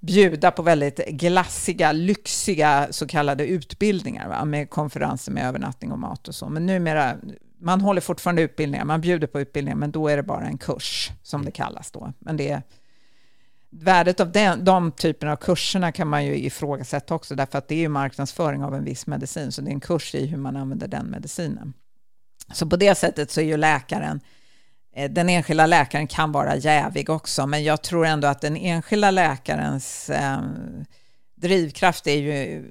bjuda 0.00 0.50
på 0.50 0.62
väldigt 0.62 1.06
glassiga, 1.08 1.92
lyxiga 1.92 2.88
så 2.90 3.06
kallade 3.06 3.46
utbildningar 3.46 4.28
va? 4.28 4.44
med 4.44 4.70
konferenser 4.70 5.32
med 5.32 5.46
övernattning 5.48 5.92
och 5.92 5.98
mat 5.98 6.28
och 6.28 6.34
så. 6.34 6.48
Men 6.48 6.66
numera, 6.66 7.16
man 7.58 7.80
håller 7.80 8.00
fortfarande 8.00 8.42
utbildningar, 8.42 8.84
man 8.84 9.00
bjuder 9.00 9.26
på 9.26 9.40
utbildningar, 9.40 9.76
men 9.76 9.90
då 9.90 10.08
är 10.08 10.16
det 10.16 10.22
bara 10.22 10.46
en 10.46 10.58
kurs 10.58 11.10
som 11.22 11.44
det 11.44 11.50
kallas 11.50 11.90
då. 11.90 12.12
Men 12.18 12.36
det 12.36 12.50
är, 12.50 12.62
värdet 13.72 14.20
av 14.20 14.32
den, 14.32 14.64
de 14.64 14.92
typerna 14.92 15.32
av 15.32 15.36
kurserna 15.36 15.92
kan 15.92 16.08
man 16.08 16.24
ju 16.24 16.36
ifrågasätta 16.36 17.14
också, 17.14 17.34
därför 17.34 17.58
att 17.58 17.68
det 17.68 17.74
är 17.74 17.78
ju 17.78 17.88
marknadsföring 17.88 18.64
av 18.64 18.74
en 18.74 18.84
viss 18.84 19.06
medicin, 19.06 19.52
så 19.52 19.62
det 19.62 19.70
är 19.70 19.72
en 19.72 19.80
kurs 19.80 20.14
i 20.14 20.26
hur 20.26 20.38
man 20.38 20.56
använder 20.56 20.88
den 20.88 21.06
medicinen. 21.06 21.72
Så 22.52 22.66
på 22.66 22.76
det 22.76 22.94
sättet 22.94 23.30
så 23.30 23.40
är 23.40 23.44
ju 23.44 23.56
läkaren, 23.56 24.20
eh, 24.94 25.10
den 25.10 25.28
enskilda 25.28 25.66
läkaren 25.66 26.06
kan 26.06 26.32
vara 26.32 26.56
jävig 26.56 27.10
också, 27.10 27.46
men 27.46 27.64
jag 27.64 27.82
tror 27.82 28.06
ändå 28.06 28.28
att 28.28 28.40
den 28.40 28.56
enskilda 28.56 29.10
läkarens 29.10 30.10
eh, 30.10 30.40
drivkraft 31.36 32.06
är 32.06 32.16
ju 32.16 32.64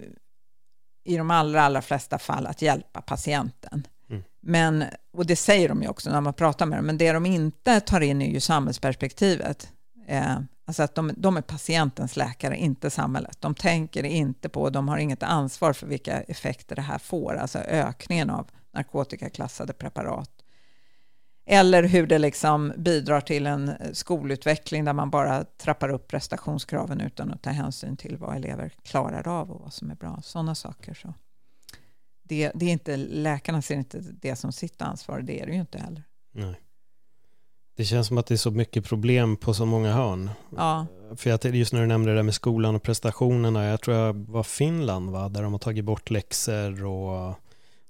i 1.03 1.17
de 1.17 1.31
allra, 1.31 1.61
allra 1.61 1.81
flesta 1.81 2.19
fall 2.19 2.47
att 2.47 2.61
hjälpa 2.61 3.01
patienten. 3.01 3.87
Mm. 4.09 4.23
Men, 4.41 4.85
och 5.13 5.25
det 5.25 5.35
säger 5.35 5.69
de 5.69 5.81
ju 5.81 5.87
också 5.87 6.11
när 6.11 6.21
man 6.21 6.33
pratar 6.33 6.65
med 6.65 6.77
dem, 6.77 6.85
men 6.85 6.97
det 6.97 7.11
de 7.11 7.25
inte 7.25 7.79
tar 7.79 8.01
in 8.01 8.21
är 8.21 8.29
ju 8.29 8.39
samhällsperspektivet. 8.39 9.69
Eh, 10.07 10.37
Alltså 10.65 10.83
att 10.83 10.95
de, 10.95 11.11
de 11.17 11.37
är 11.37 11.41
patientens 11.41 12.17
läkare, 12.17 12.57
inte 12.57 12.89
samhället. 12.89 13.41
De 13.41 13.55
tänker 13.55 14.03
inte 14.03 14.49
på, 14.49 14.69
de 14.69 14.87
har 14.87 14.97
inget 14.97 15.23
ansvar 15.23 15.73
för 15.73 15.87
vilka 15.87 16.21
effekter 16.21 16.75
det 16.75 16.81
här 16.81 16.97
får, 16.97 17.35
alltså 17.35 17.59
ökningen 17.59 18.29
av 18.29 18.49
narkotikaklassade 18.71 19.73
preparat. 19.73 20.31
Eller 21.45 21.83
hur 21.83 22.07
det 22.07 22.19
liksom 22.19 22.73
bidrar 22.77 23.21
till 23.21 23.47
en 23.47 23.73
skolutveckling 23.93 24.85
där 24.85 24.93
man 24.93 25.09
bara 25.09 25.43
trappar 25.43 25.89
upp 25.89 26.07
prestationskraven 26.07 27.01
utan 27.01 27.31
att 27.31 27.41
ta 27.41 27.49
hänsyn 27.49 27.97
till 27.97 28.17
vad 28.17 28.35
elever 28.35 28.73
klarar 28.83 29.27
av 29.27 29.51
och 29.51 29.61
vad 29.61 29.73
som 29.73 29.91
är 29.91 29.95
bra. 29.95 30.19
Sådana 30.23 30.55
saker. 30.55 30.93
Så. 30.93 31.13
Det, 32.23 32.51
det 32.55 32.65
är 32.65 32.69
inte, 32.69 32.97
läkarna 32.97 33.61
ser 33.61 33.75
inte 33.75 33.99
det 33.99 34.35
som 34.35 34.51
sitt 34.51 34.81
ansvar, 34.81 35.21
det 35.21 35.41
är 35.41 35.45
det 35.45 35.53
ju 35.53 35.59
inte 35.59 35.79
heller. 35.79 36.03
Nej. 36.31 36.59
Det 37.75 37.85
känns 37.85 38.07
som 38.07 38.17
att 38.17 38.25
det 38.25 38.35
är 38.35 38.37
så 38.37 38.51
mycket 38.51 38.85
problem 38.85 39.37
på 39.37 39.53
så 39.53 39.65
många 39.65 39.93
hörn. 39.93 40.29
Ja. 40.57 40.85
För 41.15 41.47
just 41.47 41.73
när 41.73 41.81
du 41.81 41.87
nämnde 41.87 42.11
det 42.11 42.15
där 42.15 42.23
med 42.23 42.33
skolan 42.33 42.75
och 42.75 42.83
prestationerna, 42.83 43.65
jag 43.65 43.81
tror 43.81 43.97
jag 43.97 44.13
var 44.13 44.43
Finland 44.43 45.09
va, 45.09 45.29
där 45.29 45.43
de 45.43 45.51
har 45.51 45.59
tagit 45.59 45.85
bort 45.85 46.09
läxor 46.09 46.85
och 46.85 47.35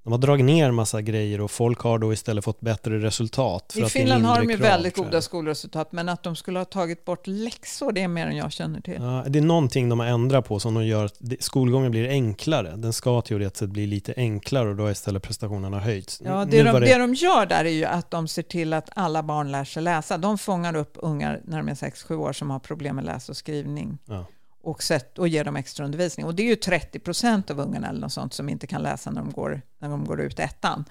de 0.04 0.12
har 0.12 0.20
dragit 0.20 0.46
ner 0.46 0.72
massa 0.72 1.02
grejer 1.02 1.42
och 1.42 1.52
folk 1.52 1.80
har 1.80 2.00
då 2.00 2.14
istället 2.14 2.44
fått 2.44 2.62
bättre 2.62 3.00
resultat. 3.00 3.74
I 3.76 3.86
Finland 3.86 4.26
har 4.26 4.40
de 4.40 4.50
ju 4.50 4.56
väldigt 4.56 4.96
goda 4.96 5.22
skolresultat, 5.22 5.92
men 5.92 6.10
att 6.10 6.24
de 6.24 6.36
skulle 6.36 6.60
ha 6.60 6.66
tagit 6.66 7.06
bort 7.06 7.28
läxor, 7.28 7.92
det 7.92 8.02
är 8.02 8.08
mer 8.08 8.28
än 8.28 8.38
jag 8.38 8.52
känner 8.52 8.82
till. 8.82 8.98
Ja, 9.00 9.24
det 9.28 9.40
är 9.40 9.44
någonting 9.44 9.90
de 9.90 10.00
har 10.00 10.08
ändrat 10.08 10.48
på 10.48 10.60
som 10.60 10.74
de 10.74 10.86
gör 10.86 11.06
att 11.06 11.22
skolgången 11.40 11.92
blir 11.92 12.10
enklare. 12.10 12.76
Den 12.76 12.94
ska 12.94 13.22
teoretiskt 13.22 13.58
sett 13.58 13.70
bli 13.70 13.88
lite 13.88 14.14
enklare 14.18 14.70
och 14.70 14.76
då 14.76 14.84
har 14.84 14.92
istället 14.92 15.24
prestationerna 15.24 15.80
höjts. 15.80 16.22
Ja, 16.26 16.46
det, 16.46 16.64
de, 16.64 16.72
det... 16.72 16.80
det 16.80 16.98
de 16.98 17.14
gör 17.14 17.46
där 17.46 17.66
är 17.66 17.70
ju 17.70 17.86
att 17.86 18.12
de 18.12 18.28
ser 18.28 18.44
till 18.44 18.74
att 18.74 18.90
alla 18.96 19.24
barn 19.24 19.52
lär 19.52 19.64
sig 19.64 19.84
läsa. 19.84 20.18
De 20.18 20.38
fångar 20.38 20.76
upp 20.76 20.94
ungar 20.96 21.42
när 21.46 21.58
de 21.58 21.70
är 21.70 21.76
6-7 21.76 22.16
år 22.16 22.34
som 22.34 22.50
har 22.50 22.60
problem 22.60 22.96
med 22.96 23.06
läs 23.06 23.30
och 23.30 23.38
skrivning. 23.38 23.98
Ja 24.06 24.26
och, 24.63 24.84
sätt, 24.84 25.19
och 25.19 25.28
ger 25.28 25.43
dem 25.43 25.56
extra 25.56 25.86
undervisning. 25.86 26.26
Och 26.26 26.36
det 26.36 26.43
är 26.43 26.47
ju 26.47 26.56
30 26.56 27.00
procent 27.00 27.52
av 27.52 27.60
ungarna 27.60 27.89
eller 27.89 28.00
något 28.00 28.13
sånt 28.13 28.34
som 28.34 28.50
inte 28.50 28.67
kan 28.67 28.82
läsa 28.82 29.12
när 29.12 29.21
de 29.21 29.32
går, 29.32 29.62
när 29.80 29.89
de 29.89 30.06
går 30.06 30.21
ut 30.21 30.39
ettan. 30.39 30.86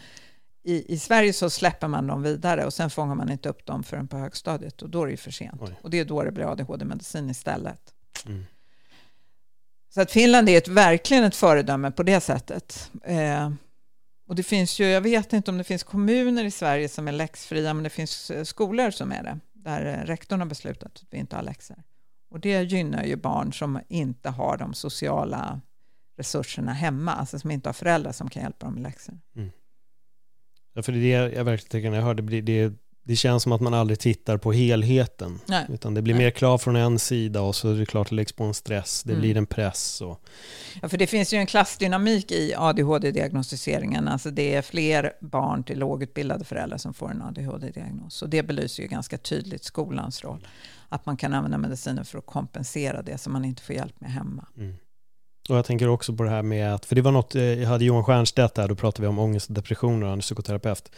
I, 0.63 0.95
I 0.95 0.99
Sverige 0.99 1.33
så 1.33 1.51
släpper 1.51 1.89
man 1.89 2.07
dem 2.07 2.23
vidare 2.23 2.65
och 2.65 2.75
sen 2.75 2.91
fångar 2.91 3.15
man 3.15 3.31
inte 3.31 3.49
upp 3.49 3.67
dem 3.67 3.83
förrän 3.83 4.09
på 4.09 4.17
högstadiet 4.17 4.83
och 4.83 4.91
då 4.91 5.03
är 5.03 5.07
det 5.07 5.11
ju 5.11 5.17
för 5.17 5.31
sent. 5.31 5.61
Oj. 5.61 5.81
Och 5.83 5.91
det 5.91 5.99
är 5.99 6.05
då 6.05 6.23
det 6.23 6.33
blir 6.33 6.53
ADHD-medicin 6.53 7.31
istället. 7.31 7.95
Mm. 8.27 8.45
Så 9.95 10.01
att 10.01 10.11
Finland 10.11 10.49
är 10.49 10.59
ett, 10.59 10.69
verkligen 10.69 11.25
ett 11.25 11.37
föredöme 11.37 11.91
på 11.91 12.03
det 12.03 12.21
sättet. 12.21 12.91
Eh, 13.05 13.51
och 14.29 14.35
det 14.35 14.43
finns 14.43 14.81
ju, 14.81 14.87
jag 14.87 15.01
vet 15.01 15.33
inte 15.33 15.51
om 15.51 15.59
det 15.59 15.65
finns 15.65 15.83
kommuner 15.83 16.45
i 16.45 16.51
Sverige 16.51 16.89
som 16.89 17.09
är 17.09 17.13
läxfria, 17.13 17.75
men 17.75 17.85
det 17.85 17.91
finns 17.91 18.31
eh, 18.31 18.45
skolor 18.45 18.91
som 18.91 19.13
är 19.13 19.23
det, 19.23 19.39
där 19.53 19.87
eh, 19.87 20.07
rektorn 20.07 20.41
har 20.41 20.47
beslutat 20.47 20.93
att 20.97 21.05
vi 21.11 21.19
inte 21.19 21.37
har 21.37 21.43
läxor. 21.43 21.77
Och 22.31 22.41
det 22.41 22.63
gynnar 22.63 23.05
ju 23.05 23.17
barn 23.17 23.53
som 23.53 23.81
inte 23.89 24.31
har 24.31 24.57
de 24.57 24.75
sociala 24.75 25.61
resurserna 26.17 26.73
hemma, 26.73 27.13
alltså 27.13 27.39
som 27.39 27.51
inte 27.51 27.69
har 27.69 27.75
föräldrar 27.75 28.13
som 28.13 28.31
kan 28.31 28.43
hjälpa 28.43 28.67
dem 28.67 28.75
med 28.75 28.83
läxor. 28.83 29.19
Mm. 29.37 29.51
Ja, 30.75 30.83
för 30.83 30.93
det 30.93 30.99
är 30.99 31.29
det 31.29 31.35
jag 31.35 31.45
verkligen 31.45 31.71
tänker 31.71 31.91
när 31.91 31.97
jag 31.97 32.05
hör 32.05 32.15
det, 32.15 32.41
det, 32.41 32.73
det 33.11 33.17
känns 33.17 33.43
som 33.43 33.53
att 33.53 33.61
man 33.61 33.75
aldrig 33.75 33.99
tittar 33.99 34.37
på 34.37 34.53
helheten. 34.53 35.41
Nej. 35.47 35.67
Utan 35.69 35.95
det 35.95 36.03
blir 36.03 36.15
Nej. 36.15 36.25
mer 36.25 36.31
krav 36.31 36.59
från 36.59 36.77
en 36.77 36.99
sida 36.99 37.41
och 37.43 37.57
så 37.57 37.69
är 37.71 37.75
det 37.75 37.87
klart 37.87 38.09
det 38.09 38.15
läggs 38.15 38.33
på 38.33 38.45
en 38.45 38.55
stress, 38.55 39.03
det 39.03 39.13
Mm. 39.13 39.21
blir 39.21 39.37
en 39.37 39.47
press. 39.47 40.01
Och, 40.01 40.21
Ja, 40.83 40.89
för 40.89 40.99
det 40.99 41.07
finns 41.07 41.33
ju 41.35 41.39
en 41.39 41.47
klassdynamik 41.47 42.33
i 42.33 42.55
ADHD-diagnostiseringen. 43.15 44.09
Alltså 44.09 44.31
det 44.31 44.55
är 44.55 44.63
fler 44.63 45.13
barn 45.21 45.65
till 45.65 45.79
lågutbildade 45.79 46.45
föräldrar 46.45 46.79
som 46.79 46.95
får 46.95 47.11
en 47.11 47.23
ADHD-diagnos. 47.23 48.23
Och 48.23 48.29
det 48.29 48.43
belyser 48.43 48.83
ju 48.83 48.89
ganska 48.89 49.19
tydligt 49.19 49.65
skolans 49.65 50.25
roll. 50.25 50.47
Att 50.89 51.07
man 51.07 51.17
kan 51.17 51.35
använda 51.35 51.59
mediciner 51.59 52.05
för 52.05 52.19
att 52.19 52.27
kompensera 52.27 53.03
det 53.03 53.19
som 53.19 53.33
man 53.33 53.45
inte 53.45 53.63
får 53.63 53.75
hjälp 53.77 54.01
med 54.01 54.13
hemma. 54.13 54.47
mm. 54.57 54.75
och 55.49 55.57
jag 55.57 55.65
tänker 55.65 55.89
också 55.89 56.13
på 56.17 56.23
det 56.23 56.31
här 56.31 56.43
med 56.43 56.75
att, 56.75 56.85
för 56.87 56.95
det 56.97 57.03
var 57.03 57.13
något, 57.13 57.35
eh, 57.35 57.43
jag 57.43 57.69
hade 57.69 57.85
Johan 57.85 58.05
Stiernstedt 58.05 58.55
där, 58.55 58.69
då 58.69 58.75
pratade 58.75 59.03
vi 59.03 59.09
om 59.09 59.19
ångest 59.19 59.49
och 59.49 59.55
depressioner, 59.55 60.07
han 60.07 60.19
är 60.19 60.23
psykoterapeut. 60.23 60.93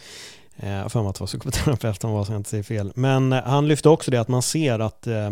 Eh, 0.57 0.69
Jag 0.71 0.81
har 0.81 0.89
för 0.89 1.01
mig 1.01 1.09
att 1.09 1.15
det 1.15 1.19
var 1.21 1.27
psykoterapeut 1.27 2.03
han 2.03 2.11
var, 2.11 2.23
så 2.25 2.31
jag 2.31 2.39
inte 2.39 2.49
säger 2.49 2.63
fel. 2.63 2.91
Men 2.95 3.33
eh, 3.33 3.43
han 3.43 3.67
lyfte 3.67 3.89
också 3.89 4.11
det 4.11 4.17
att 4.21 4.27
man 4.27 4.41
ser 4.41 4.79
att 4.79 5.07
eh, 5.07 5.31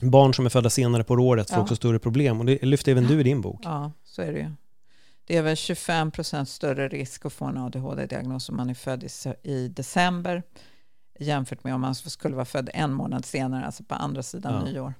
barn 0.00 0.34
som 0.34 0.46
är 0.46 0.50
födda 0.50 0.70
senare 0.70 1.04
på 1.04 1.14
året 1.14 1.50
får 1.50 1.58
Ja. 1.58 1.62
också 1.62 1.76
större 1.76 1.98
problem. 1.98 2.40
Och 2.40 2.46
det 2.46 2.62
lyfte 2.62 2.90
även 2.90 3.04
du 3.06 3.20
i 3.20 3.22
din 3.22 3.40
bok. 3.40 3.60
Ja, 3.64 3.92
så 4.04 4.22
är 4.22 4.32
det 4.32 4.38
ju. 4.38 4.50
Det 5.26 5.36
är 5.36 5.42
väl 5.42 5.56
25 5.56 6.10
procent 6.10 6.48
större 6.48 6.88
risk 6.88 7.26
att 7.26 7.32
få 7.32 7.44
en 7.44 7.58
ADHD-diagnos 7.58 8.48
om 8.48 8.56
man 8.56 8.70
är 8.70 8.74
född 8.74 9.04
i 9.42 9.68
december 9.68 10.42
jämfört 11.18 11.64
med 11.64 11.74
om 11.74 11.80
man 11.80 11.94
skulle 11.94 12.34
vara 12.34 12.44
född 12.44 12.70
en 12.74 12.92
månad 12.92 13.24
senare, 13.24 13.64
alltså 13.66 13.84
på 13.84 13.94
andra 13.94 14.22
sidan 14.22 14.54
Ja. 14.66 14.72
nyår. 14.72 14.94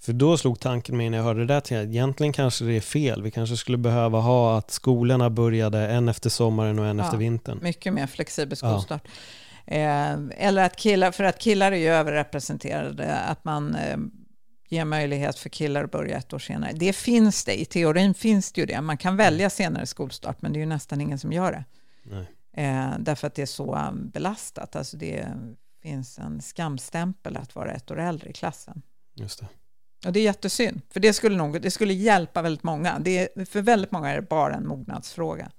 För 0.00 0.12
då 0.12 0.38
slog 0.38 0.60
tanken 0.60 0.96
mig 0.96 1.10
när 1.10 1.18
jag 1.18 1.24
hörde 1.24 1.40
det 1.40 1.46
där 1.54 1.60
till 1.60 1.76
att 1.76 1.84
egentligen 1.84 2.32
kanske 2.32 2.64
det 2.64 2.72
är 2.76 2.80
fel. 2.80 3.22
Vi 3.22 3.30
kanske 3.30 3.56
skulle 3.56 3.78
behöva 3.78 4.20
ha 4.20 4.58
att 4.58 4.70
skolorna 4.70 5.30
började 5.30 5.88
en 5.88 6.08
efter 6.08 6.30
sommaren 6.30 6.78
och 6.78 6.86
en 6.86 6.98
Ja. 6.98 7.04
efter 7.04 7.16
vintern. 7.18 7.58
Mycket 7.62 7.92
mer 7.92 8.06
flexibel 8.06 8.58
Ja. 8.62 8.70
skolstart. 8.70 9.08
Eh, 9.66 10.12
eller 10.36 10.64
att 10.64 10.76
killar, 10.76 11.10
för 11.12 11.24
att 11.24 11.38
killar 11.38 11.72
är 11.72 11.76
ju 11.76 11.88
överrepresenterade, 11.88 13.14
att 13.16 13.44
man 13.44 13.74
eh, 13.74 13.96
ger 14.68 14.84
möjlighet 14.84 15.38
för 15.38 15.48
killar 15.48 15.84
att 15.84 15.90
börja 15.90 16.16
ett 16.18 16.32
år 16.32 16.38
senare. 16.38 16.72
Det 16.74 16.92
finns 16.92 17.44
det, 17.44 17.60
i 17.60 17.64
teorin 17.64 18.14
finns 18.14 18.52
det 18.52 18.60
ju 18.60 18.66
det. 18.66 18.80
Man 18.80 18.96
kan 18.96 19.16
välja 19.16 19.50
senare 19.50 19.86
skolstart, 19.86 20.42
men 20.42 20.52
det 20.52 20.58
är 20.58 20.60
ju 20.60 20.66
nästan 20.66 21.00
ingen 21.00 21.18
som 21.18 21.32
gör 21.32 21.52
det. 21.52 21.64
Eh, 22.62 22.90
därför 22.98 23.26
att 23.26 23.34
det 23.34 23.42
är 23.42 23.46
så 23.46 23.74
um, 23.76 24.10
belastat. 24.10 24.76
Alltså 24.76 24.96
det 24.96 25.26
finns 25.82 26.18
en 26.18 26.42
skamstämpel 26.42 27.36
att 27.36 27.54
vara 27.54 27.72
ett 27.72 27.90
år 27.90 28.00
äldre 28.00 28.30
i 28.30 28.32
klassen. 28.32 28.82
Just 29.14 29.40
det. 29.40 29.46
Och 30.06 30.12
det 30.12 30.20
är 30.20 30.24
jättesynd, 30.24 30.80
för 30.90 31.00
det 31.00 31.12
skulle, 31.12 31.36
nog, 31.36 31.62
det 31.62 31.70
skulle 31.70 31.94
hjälpa 31.94 32.42
väldigt 32.42 32.62
många. 32.62 32.98
Det 32.98 33.18
är, 33.36 33.44
för 33.44 33.62
väldigt 33.62 33.90
många 33.92 34.10
är 34.10 34.16
det 34.16 34.22
bara 34.22 34.54
en 34.54 34.66
mognadsfråga. 34.68 35.50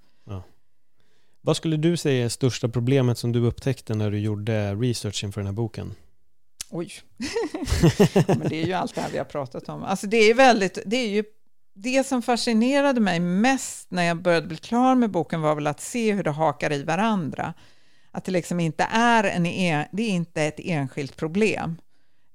Vad 1.42 1.56
skulle 1.56 1.76
du 1.76 1.96
säga 1.96 2.24
är 2.24 2.28
största 2.28 2.68
problemet 2.68 3.18
som 3.18 3.32
du 3.32 3.40
upptäckte 3.46 3.94
när 3.94 4.10
du 4.10 4.18
gjorde 4.18 4.74
research 4.74 5.24
inför 5.24 5.40
den 5.40 5.46
här 5.46 5.54
boken? 5.54 5.94
Oj. 6.70 6.92
ja, 8.14 8.24
men 8.28 8.48
det 8.48 8.62
är 8.62 8.66
ju 8.66 8.72
allt 8.72 8.94
det 8.94 9.00
här 9.00 9.10
vi 9.10 9.18
har 9.18 9.24
pratat 9.24 9.68
om. 9.68 9.82
Alltså 9.82 10.06
det 10.06 10.16
är 10.16 10.34
väldigt, 10.34 10.78
det 10.86 10.96
är 10.96 11.08
ju 11.08 11.24
det 11.74 12.06
som 12.06 12.22
fascinerade 12.22 13.00
mig 13.00 13.20
mest 13.20 13.90
när 13.90 14.02
jag 14.02 14.22
började 14.22 14.46
bli 14.46 14.56
klar 14.56 14.94
med 14.94 15.10
boken 15.10 15.40
var 15.40 15.54
väl 15.54 15.66
att 15.66 15.80
se 15.80 16.12
hur 16.12 16.22
det 16.22 16.30
hakar 16.30 16.72
i 16.72 16.82
varandra. 16.82 17.54
Att 18.10 18.24
det 18.24 18.32
liksom 18.32 18.60
inte 18.60 18.86
är, 18.90 19.24
en, 19.24 19.46
en- 19.46 19.86
det 19.92 20.02
är 20.02 20.08
inte 20.10 20.42
ett 20.42 20.60
enskilt 20.60 21.16
problem. 21.16 21.76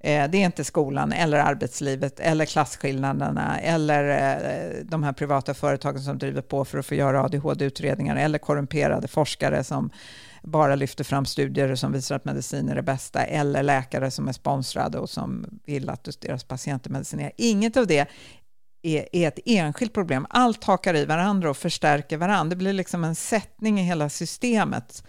Eh, 0.06 0.28
det 0.30 0.38
är 0.38 0.44
inte 0.44 0.64
skolan 0.64 1.12
eller 1.12 1.38
arbetslivet 1.38 2.20
eller 2.20 2.44
klasskillnaderna 2.44 3.60
eller 3.60 4.08
eh, 4.08 4.84
de 4.84 5.02
här 5.02 5.12
privata 5.12 5.54
företagen 5.54 6.00
som 6.00 6.18
driver 6.18 6.42
på 6.42 6.64
för 6.64 6.78
att 6.78 6.86
få 6.86 6.94
göra 6.94 7.22
ADHD-utredningar 7.24 8.16
eller 8.16 8.38
korrumperade 8.38 9.08
forskare 9.08 9.64
som 9.64 9.90
bara 10.42 10.74
lyfter 10.74 11.04
fram 11.04 11.24
studier 11.24 11.74
som 11.74 11.92
visar 11.92 12.16
att 12.16 12.24
medicin 12.24 12.68
är 12.68 12.74
det 12.74 12.82
bästa 12.82 13.24
eller 13.24 13.62
läkare 13.62 14.10
som 14.10 14.28
är 14.28 14.32
sponsrade 14.32 14.98
och 14.98 15.10
som 15.10 15.60
vill 15.64 15.90
att 15.90 16.20
deras 16.20 16.44
patienter 16.44 16.90
medicinerar. 16.90 17.32
Inget 17.36 17.76
av 17.76 17.86
det 17.86 18.08
är, 18.82 19.08
är 19.12 19.28
ett 19.28 19.38
enskilt 19.46 19.94
problem. 19.94 20.26
Allt 20.30 20.64
hakar 20.64 20.96
i 20.96 21.04
varandra 21.04 21.50
och 21.50 21.56
förstärker 21.56 22.16
varandra. 22.16 22.50
Det 22.50 22.56
blir 22.56 22.72
liksom 22.72 23.04
en 23.04 23.14
sättning 23.14 23.80
i 23.80 23.82
hela 23.82 24.08
systemet 24.08 25.04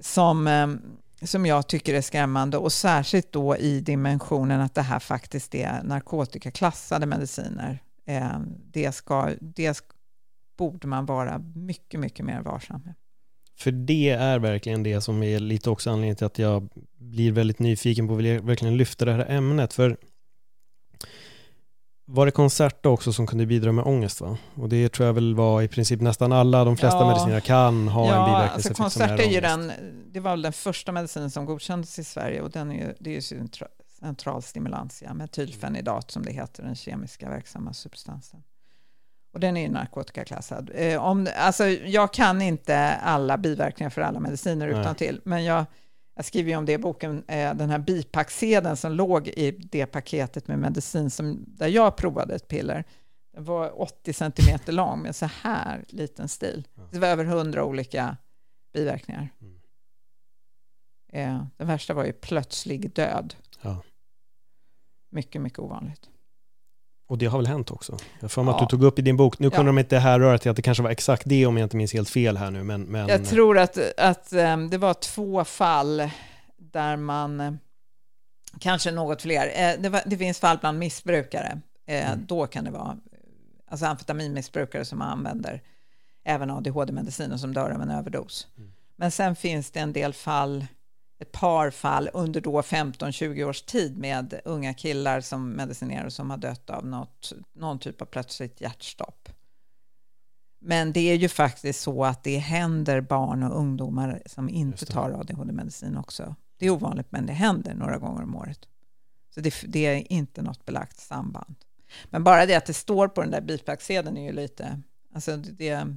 som, 0.00 0.46
eh, 0.46 0.66
som 1.22 1.46
jag 1.46 1.66
tycker 1.68 1.94
är 1.94 2.00
skrämmande 2.00 2.56
och 2.56 2.72
särskilt 2.72 3.32
då 3.32 3.56
i 3.56 3.80
dimensionen 3.80 4.60
att 4.60 4.74
det 4.74 4.82
här 4.82 4.98
faktiskt 4.98 5.54
är 5.54 5.82
narkotikaklassade 5.82 7.06
mediciner. 7.06 7.82
Eh, 8.06 8.38
Det, 8.72 8.92
ska, 8.92 9.30
det 9.40 9.82
borde 10.58 10.88
man 10.88 11.06
vara 11.06 11.38
mycket, 11.54 12.00
mycket 12.00 12.24
mer 12.24 12.40
varsam 12.40 12.80
med. 12.84 12.94
För 13.58 13.70
det 13.70 14.10
är 14.10 14.38
verkligen 14.38 14.82
det 14.82 15.00
som 15.00 15.22
är 15.22 15.38
lite 15.38 15.70
också 15.70 15.90
anledningen 15.90 16.16
till 16.16 16.26
att 16.26 16.38
jag 16.38 16.68
blir 16.98 17.32
väldigt 17.32 17.58
nyfiken 17.58 18.08
på 18.08 18.14
att 18.14 18.20
verkligen 18.20 18.76
lyfta 18.76 19.04
det 19.04 19.12
här 19.12 19.26
ämnet. 19.28 19.72
För 19.72 19.96
var 22.08 22.26
det 22.26 22.32
Concerta 22.32 22.88
också 22.88 23.12
som 23.12 23.26
kunde 23.26 23.46
bidra 23.46 23.72
med 23.72 23.84
ångest 23.84 24.20
va? 24.20 24.38
Och 24.54 24.68
det 24.68 24.88
tror 24.88 25.06
jag 25.06 25.14
väl 25.14 25.34
var 25.34 25.62
i 25.62 25.68
princip 25.68 26.00
nästan 26.00 26.32
alla, 26.32 26.64
de 26.64 26.76
flesta 26.76 26.98
Ja. 26.98 27.08
mediciner 27.08 27.40
kan 27.40 27.88
ha 27.88 28.04
en 28.06 28.10
alltså 28.12 28.32
biverkningseffekt 28.34 28.76
som 28.76 28.84
Concert 28.84 29.20
är 29.20 29.24
är 29.24 29.30
ju 29.30 29.40
den, 29.40 29.72
det 30.12 30.20
var 30.20 30.30
väl 30.30 30.42
den 30.42 30.52
första 30.52 30.92
medicinen 30.92 31.30
som 31.30 31.46
godkändes 31.46 31.98
i 31.98 32.04
Sverige 32.04 32.40
och 32.40 32.50
den 32.50 32.70
är 32.70 32.74
ju, 32.74 32.94
det 33.00 33.10
är 33.10 33.14
ju 33.14 33.20
centra- 33.20 33.68
central 34.00 34.42
stimulantia, 34.42 35.14
metylfenidat 35.14 36.10
som 36.10 36.22
det 36.22 36.32
heter, 36.32 36.62
den 36.62 36.74
kemiska 36.76 37.28
verksamma 37.28 37.72
substansen. 37.72 38.42
Och 39.32 39.40
den 39.40 39.56
är 39.56 39.60
ju 39.62 39.68
narkotikaklassad. 39.68 40.70
Eh, 40.74 41.02
om, 41.04 41.28
alltså, 41.38 41.66
jag 41.68 42.12
kan 42.12 42.42
inte 42.42 42.78
alla 42.94 43.38
biverkningar 43.38 43.90
för 43.90 44.00
alla 44.02 44.20
mediciner 44.20 44.68
utan 44.68 44.94
till, 44.94 45.20
men 45.24 45.44
jag, 45.44 45.64
jag 46.16 46.24
skriver 46.24 46.50
ju 46.50 46.56
om 46.56 46.64
det 46.64 46.72
i 46.72 46.78
boken, 46.78 47.24
eh, 47.28 47.54
den 47.54 47.70
här 47.70 47.78
bipacksedeln 47.78 48.76
som 48.76 48.92
låg 48.92 49.28
i 49.28 49.50
det 49.50 49.86
paketet 49.86 50.48
med 50.48 50.58
medicin 50.58 51.10
som, 51.10 51.44
där 51.46 51.68
jag 51.68 51.96
provade 51.96 52.34
ett 52.34 52.48
piller. 52.48 52.84
Den 53.32 53.44
var 53.44 53.80
80 53.80 54.12
centimeter 54.12 54.72
lång 54.72 55.02
med 55.02 55.16
så 55.16 55.26
här 55.26 55.84
liten 55.88 56.28
stil. 56.28 56.68
Det 56.90 56.98
var 56.98 57.08
över 57.08 57.24
100 57.24 57.64
olika 57.64 58.16
biverkningar. 58.72 59.28
Mm. 59.40 59.60
Eh, 61.12 61.46
den 61.56 61.66
värsta 61.66 61.94
var 61.94 62.04
ju 62.04 62.12
plötslig 62.12 62.94
död. 62.94 63.34
Ja. 63.62 63.82
Mycket, 65.10 65.42
mycket 65.42 65.58
ovanligt. 65.58 66.10
Och 67.08 67.18
det 67.18 67.26
har 67.26 67.38
väl 67.38 67.46
hänt 67.46 67.70
också? 67.70 67.96
Jag 68.20 68.30
för 68.30 68.42
mig 68.42 68.54
att 68.54 68.60
Ja. 68.60 68.66
du 68.66 68.70
tog 68.76 68.84
upp 68.84 68.98
i 68.98 69.02
din 69.02 69.16
bok, 69.16 69.38
nu 69.38 69.50
kunde 69.50 69.62
Ja. 69.68 69.72
de 69.72 69.78
inte 69.78 69.98
härröra 69.98 70.38
till 70.38 70.50
att 70.50 70.56
det 70.56 70.62
kanske 70.62 70.82
var 70.82 70.90
exakt 70.90 71.22
det 71.26 71.46
om 71.46 71.56
jag 71.56 71.64
inte 71.66 71.76
minns 71.76 71.92
helt 71.92 72.10
fel 72.10 72.36
här 72.36 72.50
nu, 72.50 72.62
men... 72.64 72.82
men 72.82 73.08
Jag 73.08 73.24
tror 73.24 73.58
att, 73.58 73.78
att 73.98 74.32
eh, 74.32 74.56
det 74.58 74.78
var 74.78 74.94
två 74.94 75.44
fall 75.44 76.10
där 76.56 76.96
man, 76.96 77.40
eh, 77.40 77.52
kanske 78.60 78.90
något 78.90 79.22
fler, 79.22 79.46
eh, 79.54 79.80
det, 79.82 79.88
var, 79.88 80.00
det 80.06 80.16
finns 80.16 80.38
fall 80.40 80.58
bland 80.60 80.78
missbrukare. 80.78 81.60
Eh, 81.86 82.12
Mm. 82.12 82.26
Då 82.26 82.46
kan 82.46 82.64
det 82.64 82.70
vara 82.70 82.96
alltså 83.70 83.86
amfetaminmissbrukare 83.86 84.84
som 84.84 85.02
använder 85.02 85.62
även 86.24 86.50
ADHD-mediciner 86.50 87.36
som 87.36 87.54
dör 87.54 87.70
av 87.70 87.82
en 87.82 87.90
överdos. 87.90 88.46
Mm. 88.58 88.72
Men 88.96 89.10
sen 89.10 89.36
finns 89.36 89.70
det 89.70 89.80
en 89.80 89.92
del 89.92 90.12
fall, 90.12 90.66
ett 91.18 91.32
par 91.32 91.70
fall 91.70 92.10
under 92.12 92.40
då 92.40 92.60
15-20 92.60 93.44
års 93.44 93.62
tid 93.62 93.98
med 93.98 94.40
unga 94.44 94.74
killar 94.74 95.20
som 95.20 95.50
medicinerar 95.50 96.08
som 96.08 96.30
har 96.30 96.36
dött 96.36 96.70
av 96.70 96.86
något, 96.86 97.32
någon 97.52 97.78
typ 97.78 98.02
av 98.02 98.06
plötsligt 98.06 98.60
hjärtstopp. 98.60 99.28
Men 100.58 100.92
det 100.92 101.00
är 101.00 101.14
ju 101.14 101.28
faktiskt 101.28 101.80
så 101.80 102.04
att 102.04 102.24
det 102.24 102.38
händer 102.38 103.00
barn 103.00 103.42
och 103.42 103.58
ungdomar 103.58 104.22
som 104.26 104.48
inte 104.48 104.86
tar 104.86 105.10
ADHD-medicin 105.10 105.96
också. 105.96 106.34
Det 106.58 106.66
är 106.66 106.70
ovanligt, 106.70 107.12
men 107.12 107.26
det 107.26 107.32
händer 107.32 107.74
några 107.74 107.98
gånger 107.98 108.22
om 108.22 108.36
året. 108.36 108.68
Så 109.34 109.40
det, 109.40 109.54
det 109.66 109.86
är 109.86 110.12
inte 110.12 110.42
något 110.42 110.64
belagt 110.64 111.00
samband. 111.00 111.54
Men 112.04 112.24
bara 112.24 112.46
det 112.46 112.54
att 112.54 112.66
det 112.66 112.74
står 112.74 113.08
på 113.08 113.20
den 113.20 113.30
där 113.30 113.40
bipacksedeln 113.40 114.16
är 114.16 114.24
ju 114.24 114.32
lite... 114.32 114.82
Alltså 115.14 115.36
det, 115.36 115.96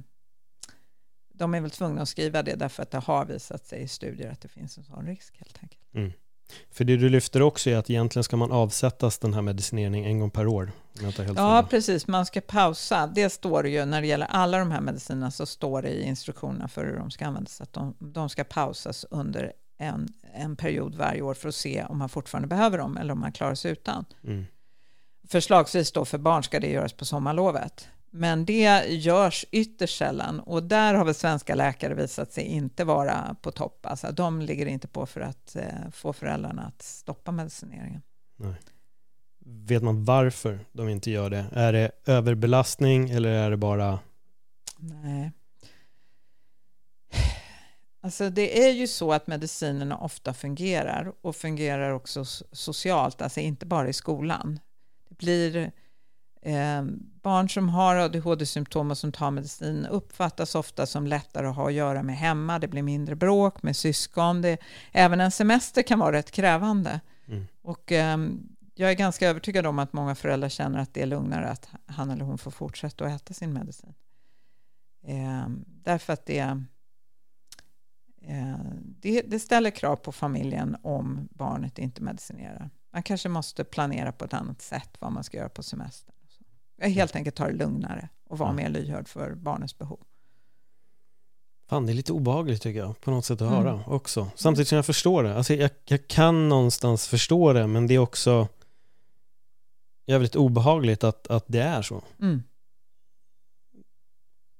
de 1.40 1.54
är 1.54 1.60
väl 1.60 1.70
tvungna 1.70 2.02
att 2.02 2.08
skriva 2.08 2.42
det 2.42 2.54
därför 2.54 2.82
att 2.82 2.90
det 2.90 2.98
har 2.98 3.24
visat 3.24 3.66
sig 3.66 3.82
i 3.82 3.88
studier 3.88 4.30
att 4.30 4.40
det 4.40 4.48
finns 4.48 4.78
en 4.78 4.84
sån 4.84 5.06
risk 5.06 5.36
helt 5.38 5.58
enkelt. 5.62 5.82
För 6.70 6.84
det 6.84 6.96
du 6.96 7.08
lyfter 7.08 7.42
också 7.42 7.70
är 7.70 7.76
att 7.76 7.90
egentligen 7.90 8.24
ska 8.24 8.36
man 8.36 8.52
avsättas 8.52 9.18
den 9.18 9.34
här 9.34 9.42
medicineringen 9.42 10.10
en 10.10 10.20
gång 10.20 10.30
per 10.30 10.46
år. 10.46 10.72
Ja, 11.36 11.62
fel. 11.62 11.70
precis. 11.70 12.06
Man 12.06 12.26
ska 12.26 12.40
pausa. 12.40 13.06
Det 13.06 13.30
står 13.30 13.68
ju 13.68 13.84
när 13.84 14.00
det 14.00 14.06
gäller 14.06 14.26
alla 14.26 14.58
de 14.58 14.70
här 14.70 14.80
medicinerna 14.80 15.30
så 15.30 15.46
står 15.46 15.82
det 15.82 15.88
i 15.88 16.02
instruktionerna 16.02 16.68
för 16.68 16.84
hur 16.84 16.96
de 16.96 17.10
ska 17.10 17.26
användas 17.26 17.60
att 17.60 17.72
de, 17.72 17.94
de 17.98 18.28
ska 18.28 18.44
pausas 18.44 19.06
under 19.10 19.52
en, 19.78 20.08
en 20.34 20.56
period 20.56 20.94
varje 20.94 21.22
år 21.22 21.34
för 21.34 21.48
att 21.48 21.54
se 21.54 21.84
om 21.84 21.98
man 21.98 22.08
fortfarande 22.08 22.48
behöver 22.48 22.78
dem 22.78 22.96
eller 22.96 23.12
om 23.12 23.20
man 23.20 23.32
klarar 23.32 23.54
sig 23.54 23.72
utan. 23.72 24.04
Mm. 24.24 24.46
Förslagsvis 25.28 25.92
då 25.92 26.04
för 26.04 26.18
barn 26.18 26.42
ska 26.42 26.60
det 26.60 26.70
göras 26.70 26.92
på 26.92 27.04
sommarlovet. 27.04 27.88
Men 28.10 28.44
det 28.44 28.86
görs 28.88 29.44
ytterst 29.50 29.98
sällan 29.98 30.40
och 30.40 30.62
där 30.62 30.94
har 30.94 31.04
väl 31.04 31.14
svenska 31.14 31.54
läkare 31.54 31.94
visat 31.94 32.32
sig 32.32 32.44
inte 32.44 32.84
vara 32.84 33.36
på 33.42 33.50
topp. 33.50 33.86
Alltså 33.86 34.12
de 34.12 34.42
ligger 34.42 34.66
inte 34.66 34.88
på 34.88 35.06
för 35.06 35.20
att 35.20 35.56
eh, 35.56 35.90
få 35.92 36.12
föräldrarna 36.12 36.62
att 36.62 36.82
stoppa 36.82 37.32
medicineringen. 37.32 38.02
Vet 39.44 39.82
man 39.82 40.04
varför 40.04 40.58
de 40.72 40.88
inte 40.88 41.10
gör 41.10 41.30
det? 41.30 41.44
Är 41.52 41.72
det 41.72 41.90
överbelastning 42.06 43.10
eller 43.10 43.30
är 43.30 43.50
det 43.50 43.56
bara... 43.56 43.98
Nej. 44.78 45.32
Alltså 48.02 48.30
det 48.30 48.64
är 48.64 48.72
ju 48.72 48.86
så 48.86 49.12
att 49.12 49.26
medicinerna 49.26 49.98
ofta 49.98 50.34
fungerar 50.34 51.12
och 51.20 51.36
fungerar 51.36 51.90
också 51.90 52.24
socialt, 52.52 53.22
alltså 53.22 53.40
inte 53.40 53.66
bara 53.66 53.88
i 53.88 53.92
skolan. 53.92 54.60
Det 55.08 55.18
blir 55.18 55.72
eh, 56.42 56.82
barn 57.22 57.48
som 57.48 57.68
har 57.68 57.96
ADHD-symptom 57.96 58.90
och 58.90 58.98
som 58.98 59.12
tar 59.12 59.30
medicin 59.30 59.86
uppfattas 59.86 60.54
ofta 60.54 60.86
som 60.86 61.06
lättare 61.06 61.46
att 61.46 61.56
ha 61.56 61.66
att 61.66 61.72
göra 61.72 62.02
med 62.02 62.16
hemma. 62.16 62.58
Det 62.58 62.68
blir 62.68 62.82
mindre 62.82 63.16
bråk 63.16 63.62
med 63.62 63.76
syskon. 63.76 64.42
Det, 64.42 64.58
även 64.92 65.20
en 65.20 65.30
semester 65.30 65.82
kan 65.82 65.98
vara 65.98 66.12
rätt 66.12 66.30
krävande. 66.30 67.00
Mm. 67.28 67.46
Och 67.62 67.92
eh, 67.92 68.18
jag 68.74 68.90
är 68.90 68.94
ganska 68.94 69.28
övertygad 69.28 69.66
om 69.66 69.78
att 69.78 69.92
många 69.92 70.14
föräldrar 70.14 70.48
känner 70.48 70.78
att 70.78 70.94
det 70.94 71.02
är 71.02 71.06
lugnare 71.06 71.48
att 71.48 71.68
han 71.86 72.10
eller 72.10 72.24
hon 72.24 72.38
får 72.38 72.50
fortsätta 72.50 73.04
att 73.04 73.22
äta 73.22 73.34
sin 73.34 73.52
medicin. 73.52 73.94
Eh, 75.06 75.48
därför 75.66 76.12
att 76.12 76.26
det 76.26 76.64
Eh, 78.22 78.58
det, 79.00 79.22
det, 79.22 79.38
ställer 79.38 79.70
krav 79.70 79.96
på 79.96 80.12
familjen 80.12 80.76
om 80.82 81.28
barnet 81.30 81.78
inte 81.78 82.02
medicinerar. 82.02 82.70
Man 82.92 83.02
kanske 83.02 83.28
måste 83.28 83.64
planera 83.64 84.12
på 84.12 84.24
ett 84.24 84.34
annat 84.34 84.62
sätt 84.62 84.96
vad 84.98 85.12
man 85.12 85.24
ska 85.24 85.36
göra 85.36 85.48
på 85.48 85.62
semestern. 85.62 86.14
Helt 86.80 87.16
enkelt 87.16 87.36
ta 87.36 87.46
det 87.46 87.52
lugnare 87.52 88.08
och 88.28 88.38
vara 88.38 88.48
ja. 88.48 88.54
mer 88.54 88.68
lyhörd 88.68 89.08
för 89.08 89.34
barnets 89.34 89.78
behov. 89.78 90.00
Fan, 91.68 91.86
det 91.86 91.92
är 91.92 91.94
lite 91.94 92.12
obehagligt 92.12 92.62
tycker 92.62 92.80
jag, 92.80 93.00
på 93.00 93.10
något 93.10 93.24
sätt 93.24 93.42
att 93.42 93.48
mm. 93.48 93.62
höra 93.64 93.84
också. 93.86 94.30
Samtidigt 94.34 94.68
som 94.68 94.76
jag 94.76 94.86
förstår 94.86 95.22
det. 95.22 95.36
Alltså, 95.36 95.54
jag, 95.54 95.70
jag 95.84 96.08
kan 96.08 96.48
någonstans 96.48 97.08
förstå 97.08 97.52
det, 97.52 97.66
men 97.66 97.86
det 97.86 97.94
är 97.94 97.98
också 97.98 98.48
jävligt 100.06 100.36
obehagligt 100.36 101.04
att, 101.04 101.26
att 101.26 101.44
det 101.46 101.60
är 101.60 101.82
så. 101.82 102.02
Mm. 102.20 102.42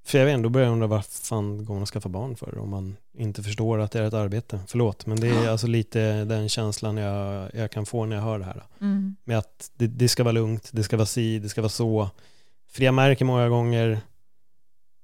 För 0.03 0.17
jag 0.17 0.25
vet 0.25 0.33
ändå 0.33 0.49
börjar 0.49 0.69
undra 0.69 0.87
vad 0.87 1.05
fan 1.05 1.65
går 1.65 1.73
man 1.73 1.83
att 1.83 1.89
skaffa 1.89 2.09
barn 2.09 2.35
för 2.35 2.57
om 2.57 2.69
man 2.69 2.95
inte 3.17 3.43
förstår 3.43 3.79
att 3.79 3.91
det 3.91 3.99
är 3.99 4.03
ett 4.03 4.13
arbete. 4.13 4.59
Förlåt, 4.67 5.05
men 5.05 5.19
det 5.19 5.29
är 5.29 5.49
alltså 5.49 5.67
lite 5.67 6.25
den 6.25 6.49
känslan 6.49 6.97
jag, 6.97 7.49
jag 7.53 7.71
kan 7.71 7.85
få 7.85 8.05
när 8.05 8.15
jag 8.15 8.23
hör 8.23 8.39
det 8.39 8.45
här. 8.45 8.63
Mm. 8.81 9.15
Med 9.23 9.37
att 9.37 9.71
det, 9.75 9.87
det, 9.87 10.09
ska 10.09 10.23
vara 10.23 10.31
lugnt, 10.31 10.69
det 10.71 10.83
ska 10.83 10.97
vara 10.97 11.05
si, 11.05 11.39
det 11.39 11.49
ska 11.49 11.61
vara 11.61 11.69
så. 11.69 12.09
För 12.71 12.83
jag 12.83 12.93
märker 12.93 13.25
många 13.25 13.49
gånger 13.49 14.01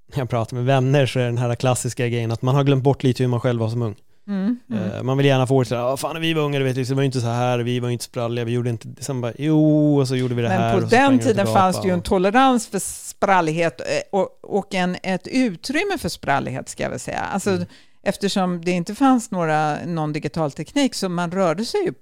när 0.08 0.20
jag 0.20 0.30
pratar 0.30 0.56
med 0.56 0.66
vänner 0.66 1.06
så 1.06 1.20
är 1.20 1.26
den 1.26 1.38
här 1.38 1.56
klassiska 1.56 2.08
grejen 2.08 2.32
att 2.32 2.42
man 2.42 2.56
har 2.56 2.64
glömt 2.64 2.84
bort 2.84 3.04
lite 3.04 3.24
hur 3.24 3.28
man 3.28 3.40
själv 3.40 3.60
var 3.60 3.70
som 3.70 3.82
ung. 3.82 3.96
Mm, 4.28 4.60
mm. 4.72 5.06
Man 5.06 5.18
vill 5.18 5.26
gärna 5.26 5.48
få 5.48 5.60
det 5.60 5.66
sådär, 5.66 5.98
fan 5.98 6.22
vi 6.22 6.34
var 6.34 6.44
unga, 6.44 6.64
vet, 6.64 6.76
det 6.76 6.92
var 6.92 7.04
inte 7.04 7.22
så 7.22 7.28
här, 7.28 7.60
vi 7.60 7.80
var 7.80 7.90
inte 7.90 8.04
spralliga, 8.04 8.46
vi 8.46 8.52
gjorde 8.52 8.70
inte, 8.70 9.04
sen 9.04 9.22
bara, 9.22 9.34
jo, 9.38 10.00
och 10.00 10.08
så 10.08 10.16
gjorde 10.16 10.36
vi 10.36 10.42
det 10.42 10.48
Men 10.48 10.62
här. 10.62 10.74
Men 10.74 10.84
på 10.84 10.90
den 10.90 11.20
tiden 11.20 11.48
fanns 11.48 11.82
det 11.82 11.88
ju 11.88 11.94
en 11.94 12.02
tolerans 12.02 12.68
för 12.68 12.80
sprallighet 12.80 13.82
eh, 13.82 13.86
och, 14.20 14.40
och 14.42 14.74
en, 14.76 14.98
ett 15.04 15.28
utrymme 15.28 15.98
för 15.98 16.10
sprallighet, 16.10 16.70
ska 16.70 16.84
jag 16.84 16.90
väl 16.90 17.00
säga. 17.00 17.20
Alltså, 17.20 17.50
mm. 17.50 17.66
Eftersom 18.04 18.66
det 18.66 18.72
inte 18.72 18.96
fanns 18.96 19.32
några, 19.32 19.86
någon 19.86 20.14
digital 20.14 20.52
teknik, 20.52 20.96
så 20.96 21.10
man 21.10 21.32
rörde 21.32 21.66
sig 21.66 21.86
ju, 21.86 21.94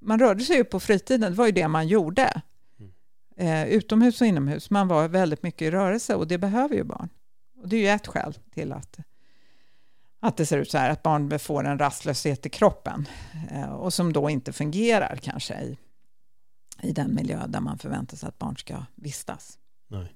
man 0.00 0.18
rörde 0.18 0.44
sig 0.44 0.56
ju 0.56 0.64
på 0.64 0.80
fritiden, 0.80 1.32
det 1.32 1.38
var 1.38 1.46
ju 1.46 1.52
det 1.52 1.68
man 1.68 1.88
gjorde. 1.88 2.42
Mm. 3.38 3.66
Eh, 3.66 3.68
utomhus 3.68 4.20
och 4.20 4.26
inomhus, 4.26 4.70
man 4.70 4.88
var 4.88 5.08
väldigt 5.08 5.42
mycket 5.42 5.62
i 5.62 5.70
rörelse 5.70 6.14
och 6.14 6.28
det 6.28 6.38
behöver 6.38 6.74
ju 6.74 6.84
barn. 6.84 7.08
Och 7.62 7.68
det 7.68 7.76
är 7.76 7.80
ju 7.80 7.88
ett 7.88 8.06
skäl 8.06 8.38
till 8.54 8.72
att 8.72 8.98
att 10.20 10.36
det 10.36 10.46
ser 10.46 10.58
ut 10.58 10.70
så 10.70 10.78
här, 10.78 10.90
att 10.90 11.02
barn 11.02 11.38
får 11.38 11.64
en 11.64 11.78
rastlöshet 11.78 12.46
i 12.46 12.48
kroppen 12.48 13.08
eh, 13.50 13.72
och 13.72 13.92
som 13.92 14.12
då 14.12 14.30
inte 14.30 14.52
fungerar 14.52 15.16
kanske 15.22 15.54
i, 15.54 15.76
i 16.82 16.92
den 16.92 17.14
miljö 17.14 17.46
där 17.46 17.60
man 17.60 17.78
förväntar 17.78 18.16
sig 18.16 18.28
att 18.28 18.38
barn 18.38 18.56
ska 18.56 18.84
vistas. 18.94 19.58
Nej. 19.88 20.14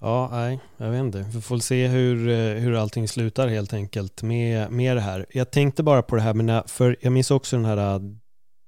Ja, 0.00 0.28
nej, 0.32 0.60
jag 0.76 0.90
vet 0.90 1.00
inte. 1.00 1.18
Vi 1.34 1.40
får 1.40 1.58
se 1.58 1.86
hur, 1.86 2.28
eh, 2.28 2.62
hur 2.62 2.74
allting 2.74 3.08
slutar 3.08 3.48
helt 3.48 3.72
enkelt 3.72 4.22
med, 4.22 4.70
med 4.70 4.96
det 4.96 5.00
här. 5.00 5.26
Jag 5.30 5.50
tänkte 5.50 5.82
bara 5.82 6.02
på 6.02 6.16
det 6.16 6.22
här, 6.22 6.34
med, 6.34 6.62
för 6.66 6.96
jag 7.00 7.12
minns 7.12 7.30
också 7.30 7.56
den 7.56 7.64
här 7.64 7.94
eh, 7.94 8.00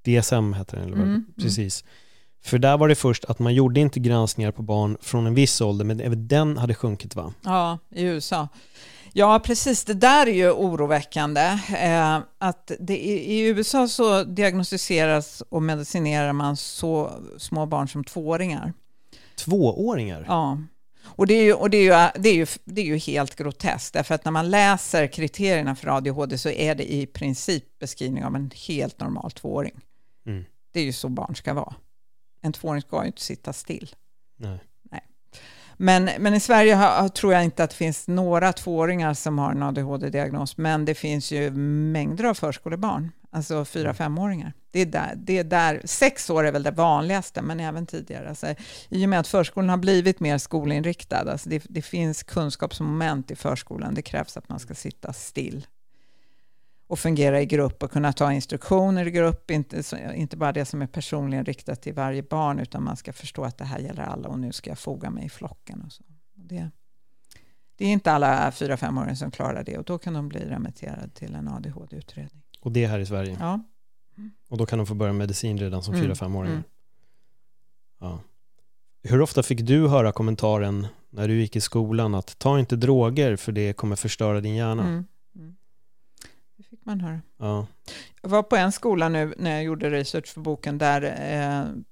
DSM, 0.05 0.53
heter 0.53 0.76
den, 0.76 0.87
eller 0.87 0.97
vad? 0.97 1.07
Mm, 1.07 1.14
mm, 1.14 1.26
precis. 1.41 1.85
För 2.45 2.59
där 2.59 2.76
var 2.76 2.89
det 2.89 2.95
först 2.95 3.24
att 3.24 3.39
man 3.39 3.55
gjorde 3.55 3.80
inte 3.80 4.01
granskningar 4.01 4.51
på 4.51 4.62
barn 4.62 4.97
från 5.01 5.26
en 5.26 5.35
viss 5.35 5.61
ålder, 5.61 5.85
men 5.85 6.01
även 6.01 6.28
den 6.28 6.57
hade 6.57 6.74
sjunkit 6.74 7.16
va? 7.16 7.35
Ja, 7.45 7.78
i 7.91 8.03
USA. 8.03 8.49
Ja, 9.13 9.41
precis. 9.45 9.85
Det 9.85 9.95
där 9.95 10.27
är 10.27 10.33
ju 10.33 10.51
oroväckande. 10.51 11.59
Eh, 11.79 12.21
att 12.39 12.73
det, 12.79 12.99
i, 12.99 13.35
I 13.35 13.47
USA 13.47 13.89
så 13.89 14.25
diagnostiseras 14.25 15.43
och 15.49 15.63
medicinerar 15.63 16.33
man 16.33 16.57
så 16.57 17.13
små 17.39 17.67
barn 17.67 17.89
som 17.89 18.05
tvååringar. 18.05 18.73
Tvååringar? 19.37 20.25
Ja. 20.29 20.59
Och 21.05 21.27
det 21.27 21.35
är, 21.35 21.43
ju, 21.43 21.53
och 21.53 21.71
det, 21.71 21.77
är 21.77 21.83
ju, 21.83 22.23
det, 22.23 22.29
är 22.29 22.35
ju, 22.35 22.47
det 22.65 22.81
är 22.81 22.85
ju 22.85 22.97
helt 22.97 23.37
groteskt, 23.37 23.95
därför 23.95 24.15
att 24.15 24.25
när 24.25 24.33
man 24.33 24.51
läser 24.51 25.07
kriterierna 25.07 25.77
för 25.77 25.97
ADHD 25.97 26.39
så 26.39 26.49
är 26.49 26.75
det 26.75 26.93
i 26.93 27.07
princip 27.07 27.79
beskrivning 27.79 28.25
av 28.25 28.37
en 28.37 28.51
helt 28.69 29.01
normal 29.01 29.31
tvååring. 29.31 29.81
Mm. 30.27 30.45
Det 30.73 30.81
är 30.81 30.85
ju 30.85 30.93
så 30.93 31.09
barn 31.09 31.37
ska 31.37 31.55
vara. 31.55 31.75
En 32.41 32.53
tvååring 32.53 32.83
ska 32.83 33.01
ju 33.01 33.07
inte 33.07 33.23
sitta 33.23 33.53
still. 33.53 33.95
Nej. 34.37 34.59
Men, 35.83 36.11
men 36.18 36.35
i 36.35 36.41
Sverige 36.41 36.74
har, 36.74 37.09
tror 37.09 37.33
jag 37.33 37.45
inte 37.45 37.64
att 37.64 37.70
det 37.70 37.76
finns 37.76 38.09
några 38.09 38.53
tvååringar 38.53 39.14
som 39.14 39.39
har 39.39 39.51
en 39.53 39.62
ADHD-diagnos, 39.62 40.57
men 40.57 40.85
det 40.85 40.95
finns 40.95 41.33
ju 41.33 41.51
mängder 41.51 42.24
av 42.24 42.35
förskolebarn, 42.35 43.11
alltså 43.30 43.64
fyra 43.64 43.85
mm. 43.85 43.95
femåringar. 43.95 44.53
Det 44.70 44.80
är 44.80 44.87
där, 44.87 45.12
det 45.16 45.39
är 45.39 45.45
där, 45.45 45.83
sex 45.85 46.30
år 46.30 46.45
är 46.45 46.53
väl 46.53 46.62
det 46.62 46.70
vanligaste, 46.70 47.43
men 47.43 47.61
även 47.61 47.87
tidigare. 47.87 48.28
Alltså, 48.28 48.55
I 48.89 49.05
och 49.05 49.09
med 49.09 49.20
att 49.20 49.26
förskolan 49.28 49.68
har 49.68 49.76
blivit 49.76 50.20
mer 50.20 50.39
skolinriktad, 50.39 51.30
alltså 51.30 51.49
det, 51.49 51.62
det 51.68 51.83
finns 51.83 52.22
kunskapsmoment 52.22 53.30
i 53.30 53.37
förskolan, 53.37 53.95
det 53.95 54.03
krävs 54.03 54.37
att 54.37 54.49
man 54.49 54.59
ska 54.59 54.74
sitta 54.74 55.12
still 55.12 55.66
och 56.93 56.99
fungera 56.99 57.40
i 57.40 57.47
grupp 57.47 57.82
och 57.82 57.90
kunna 57.90 58.12
ta 58.12 58.32
instruktioner 58.32 59.07
i 59.07 59.11
grupp, 59.11 59.51
inte, 59.51 59.82
inte 60.14 60.36
bara 60.36 60.53
det 60.53 60.64
som 60.64 60.82
är 60.82 60.86
personligen 60.86 61.45
riktat 61.45 61.82
till 61.82 61.95
varje 61.95 62.22
barn, 62.22 62.59
utan 62.59 62.82
man 62.82 62.97
ska 62.97 63.12
förstå 63.12 63.45
att 63.45 63.59
det 63.59 63.64
här 63.64 63.78
gäller 63.78 64.03
alla 64.03 64.28
och 64.28 64.38
nu 64.38 64.53
ska 64.53 64.70
jag 64.70 64.78
foga 64.78 65.11
mig 65.11 65.26
i 65.26 65.28
flocken. 65.28 65.82
Och 65.86 65.93
så. 65.93 66.03
Det, 66.34 66.70
det 67.76 67.84
är 67.84 67.88
inte 67.88 68.12
alla 68.12 68.53
fyra 68.53 68.76
femåringar 68.76 69.14
som 69.14 69.30
klarar 69.30 69.64
det 69.64 69.78
och 69.78 69.84
då 69.84 69.99
kan 69.99 70.14
de 70.14 70.28
bli 70.28 70.40
remitterade 70.40 71.09
till 71.09 71.34
en 71.34 71.49
ADHD-utredning. 71.49 72.43
Och 72.61 72.72
det 72.72 72.84
är 72.84 72.88
här 72.88 72.99
i 72.99 73.07
Sverige? 73.07 73.36
Ja. 73.40 73.61
Och 74.49 74.59
då 74.59 74.66
kan 74.66 74.78
de 74.78 74.86
få 74.86 74.95
börja 74.95 75.12
medicin 75.12 75.59
redan 75.59 75.82
som 75.82 75.95
mm. 75.95 76.07
fyra 76.07 76.14
femåringar? 76.14 76.55
Mm. 76.55 76.64
Ja. 78.01 78.20
Hur 79.03 79.20
ofta 79.20 79.43
fick 79.43 79.61
du 79.61 79.88
höra 79.88 80.12
kommentaren 80.12 80.86
när 81.11 81.28
du 81.28 81.40
gick 81.40 81.57
i 81.57 81.61
skolan 81.61 82.14
att 82.14 82.38
ta 82.38 82.59
inte 82.59 82.76
droger 82.76 83.36
för 83.36 83.53
det 83.53 83.72
kommer 83.72 83.97
förstöra 83.97 84.40
din 84.40 84.55
hjärna? 84.55 84.82
Mm 84.82 85.05
man 86.85 87.01
höra. 87.01 87.20
Ja. 87.39 87.66
Jag 88.22 88.28
var 88.28 88.43
på 88.43 88.57
en 88.57 88.72
skola 88.72 89.09
nu 89.09 89.35
när 89.39 89.51
jag 89.51 89.64
gjorde 89.64 89.91
research 89.91 90.26
för 90.26 90.41
boken 90.41 90.78
där 90.78 91.03
eh, 91.03 91.83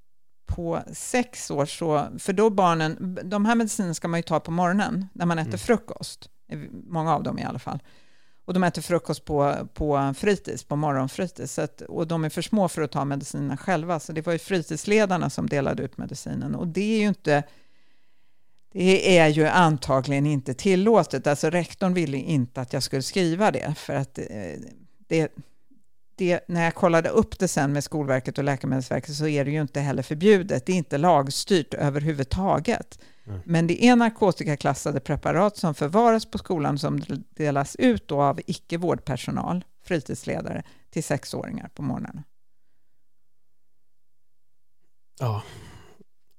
på 0.47 0.80
sex 0.93 1.51
år 1.51 1.66
så, 1.66 2.09
för 2.18 2.32
då 2.32 2.51
barnen, 2.51 3.18
de 3.24 3.45
här 3.45 3.55
medicinerna 3.55 3.95
ska 3.95 4.09
man 4.09 4.18
ju 4.18 4.22
ta 4.22 4.41
på 4.41 4.51
morgonen 4.51 5.07
när 5.12 5.26
man 5.26 5.38
äter 5.38 5.49
mm. 5.49 5.59
frukost, 5.59 6.30
många 6.72 7.14
av 7.14 7.22
dem 7.22 7.38
i 7.38 7.45
alla 7.45 7.59
fall. 7.59 7.82
Och 8.45 8.55
de 8.55 8.64
äter 8.64 8.82
frukost 8.82 9.24
på, 9.24 9.68
på 9.74 10.14
fritids, 10.16 10.64
på 10.64 10.76
morgonfritids. 10.76 11.59
Att, 11.59 11.80
och 11.80 12.07
de 12.07 12.24
är 12.24 12.28
för 12.28 12.43
små 12.43 12.68
för 12.68 12.82
att 12.82 12.91
ta 12.91 13.05
medicinerna 13.05 13.57
själva. 13.57 14.01
Så 14.01 14.12
det 14.12 14.26
var 14.26 14.32
ju 14.32 14.38
fritidsledarna 14.38 15.30
som 15.30 15.49
delade 15.49 15.82
ut 15.82 15.99
medicinen. 15.99 16.55
Och 16.55 16.68
det 16.68 16.95
är 16.95 16.99
ju 16.99 17.09
inte 17.09 17.43
det 18.72 19.18
är 19.18 19.28
ju 19.28 19.47
antagligen 19.47 20.26
inte 20.26 20.55
tillåtet. 20.55 21.26
Alltså 21.26 21.51
rektorn 21.51 21.95
ville 21.95 22.18
inte 22.18 22.61
att 22.61 22.72
jag 22.72 22.82
skulle 22.82 23.03
skriva 23.03 23.51
det. 23.51 23.74
För 23.76 23.95
att 23.95 24.18
eh, 24.18 24.24
det, 25.11 25.32
det, 26.14 26.40
när 26.48 26.64
jag 26.64 26.74
kollade 26.74 27.08
upp 27.08 27.38
det 27.38 27.48
sen 27.48 27.72
med 27.72 27.84
Skolverket 27.84 28.38
och 28.38 28.44
Läkemedelsverket 28.44 29.14
så 29.14 29.26
är 29.26 29.44
det 29.44 29.50
ju 29.50 29.61
inte 29.61 29.80
heller 29.80 30.02
förbjudet. 30.02 30.66
Det 30.66 30.72
är 30.72 30.76
inte 30.76 30.98
lagstyrt 30.98 31.74
överhuvudtaget. 31.74 32.98
Mm. 33.26 33.40
Men 33.44 33.66
det 33.66 33.84
är 33.84 33.96
narkotikaklassade 33.96 35.00
preparat 35.00 35.56
som 35.56 35.74
förvaras 35.74 36.26
på 36.26 36.38
skolan 36.38 36.78
som 36.78 37.00
delas 37.36 37.76
ut 37.76 38.12
av 38.12 38.40
icke-vårdpersonal, 38.46 39.64
fritidsledare, 39.84 40.62
till 40.90 41.04
sexåringar 41.04 41.68
på 41.74 41.82
morgnarna. 41.82 42.24
Ja, 45.18 45.42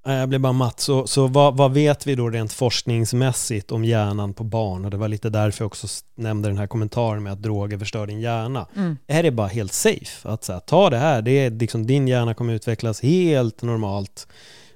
jag 0.04 0.30
blir 0.30 0.39
bara 0.39 0.54
matt. 0.54 0.80
Så, 0.80 1.08
så 1.08 1.28
vad, 1.28 1.58
vad, 1.58 1.74
vet 1.74 2.08
vi 2.08 2.16
då 2.16 2.30
rent 2.30 2.54
forskningsmässigt 2.54 3.72
om 3.72 3.86
hjärnan 3.86 4.34
på 4.34 4.43
barn? 4.43 4.86
Och 4.86 4.91
det 4.91 4.97
var 4.97 5.08
lite 5.08 5.30
därför 5.30 5.64
jag 5.64 5.68
också 5.68 5.88
nämnde 6.16 6.49
den 6.49 6.58
här 6.58 6.68
kommentaren 6.68 7.24
med 7.24 7.34
att 7.34 7.41
droger 7.41 7.78
förstör 7.78 8.08
din 8.08 8.20
hjärna. 8.20 8.68
Mm. 8.76 8.97
Är 9.08 9.24
det 9.24 9.32
bara 9.32 9.47
helt 9.47 9.74
safe? 9.74 10.30
Att 10.30 10.43
så 10.43 10.54
här, 10.54 10.60
ta 10.60 10.89
det 10.89 10.97
här, 10.97 11.22
det 11.22 11.32
är 11.32 11.49
liksom, 11.49 11.88
din 11.88 12.08
hjärna 12.08 12.34
kommer 12.34 12.54
utvecklas 12.54 13.02
helt 13.02 13.62
normalt. 13.62 14.28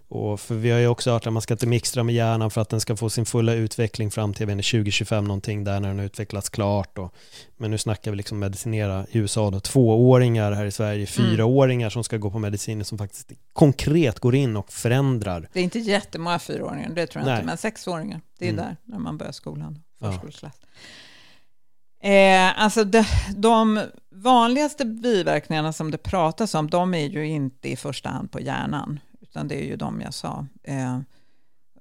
Och 0.07 0.39
för 0.39 0.55
vi 0.55 0.71
har 0.71 0.79
ju 0.79 0.87
också 0.87 1.11
hört 1.11 1.27
att 1.27 1.33
man 1.33 1.41
ska 1.41 1.53
inte 1.53 1.67
mixtra 1.67 2.03
med 2.03 2.15
hjärnan 2.15 2.51
för 2.51 2.61
att 2.61 2.69
den 2.69 2.81
ska 2.81 2.95
få 2.95 3.09
sin 3.09 3.25
fulla 3.25 3.53
utveckling 3.53 4.11
fram 4.11 4.33
till 4.33 4.47
2025 4.47 5.25
någonting 5.25 5.63
där 5.63 5.79
när 5.79 5.87
den 5.87 5.99
har 5.99 6.05
utvecklats 6.05 6.49
klart. 6.49 6.97
Och, 6.97 7.13
men 7.57 7.71
nu 7.71 7.77
snackar 7.77 8.11
vi 8.11 8.17
liksom 8.17 8.39
medicinera 8.39 9.05
i 9.09 9.17
USA 9.17 9.51
då, 9.51 9.59
tvååringar 9.59 10.51
här 10.51 10.65
i 10.65 10.71
Sverige, 10.71 10.95
mm. 10.95 11.07
fyraåringar 11.07 11.89
som 11.89 12.03
ska 12.03 12.17
gå 12.17 12.31
på 12.31 12.39
mediciner 12.39 12.83
som 12.83 12.97
faktiskt 12.97 13.31
konkret 13.53 14.19
går 14.19 14.35
in 14.35 14.57
och 14.57 14.71
förändrar. 14.71 15.49
Det 15.53 15.59
är 15.59 15.63
inte 15.63 15.79
jättemånga 15.79 16.39
fyraåringar, 16.39 16.89
det 16.89 17.07
tror 17.07 17.21
jag 17.21 17.27
Nej. 17.27 17.35
inte, 17.35 17.45
men 17.45 17.57
sexåringar, 17.57 18.21
det 18.39 18.45
är 18.45 18.49
mm. 18.49 18.65
där 18.65 18.77
när 18.83 18.99
man 18.99 19.17
börjar 19.17 19.31
skolan, 19.31 19.79
förskoleklass. 19.99 20.53
Ja. 20.61 22.09
Eh, 22.09 22.63
alltså 22.63 22.83
de, 22.83 23.05
de 23.35 23.81
vanligaste 24.11 24.85
biverkningarna 24.85 25.73
som 25.73 25.91
det 25.91 25.97
pratas 25.97 26.55
om, 26.55 26.69
de 26.69 26.93
är 26.93 27.07
ju 27.07 27.27
inte 27.27 27.69
i 27.69 27.75
första 27.75 28.09
hand 28.09 28.31
på 28.31 28.39
hjärnan, 28.39 28.99
utan 29.35 29.47
det 29.47 29.55
är 29.55 29.65
ju 29.65 29.75
de 29.75 30.01
jag 30.01 30.13
sa, 30.13 30.45
eh, 30.63 30.99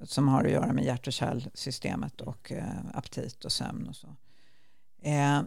som 0.02 0.28
har 0.28 0.44
att 0.44 0.50
göra 0.50 0.72
med 0.72 0.84
hjärt 0.84 1.06
och 1.06 1.12
kärlsystemet 1.12 2.20
och 2.20 2.52
eh, 2.52 2.64
aptit 2.94 3.44
och 3.44 3.52
sömn 3.52 3.88
och 3.88 3.96
så. 3.96 4.06
Eh, 5.02 5.42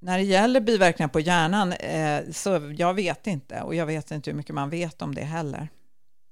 när 0.00 0.18
det 0.18 0.22
gäller 0.22 0.60
biverkningar 0.60 1.08
på 1.08 1.20
hjärnan, 1.20 1.72
eh, 1.72 2.22
så 2.32 2.74
jag 2.76 2.94
vet 2.94 3.26
inte, 3.26 3.62
och 3.62 3.74
jag 3.74 3.86
vet 3.86 4.10
inte 4.10 4.30
hur 4.30 4.36
mycket 4.36 4.54
man 4.54 4.70
vet 4.70 5.02
om 5.02 5.14
det 5.14 5.24
heller. 5.24 5.68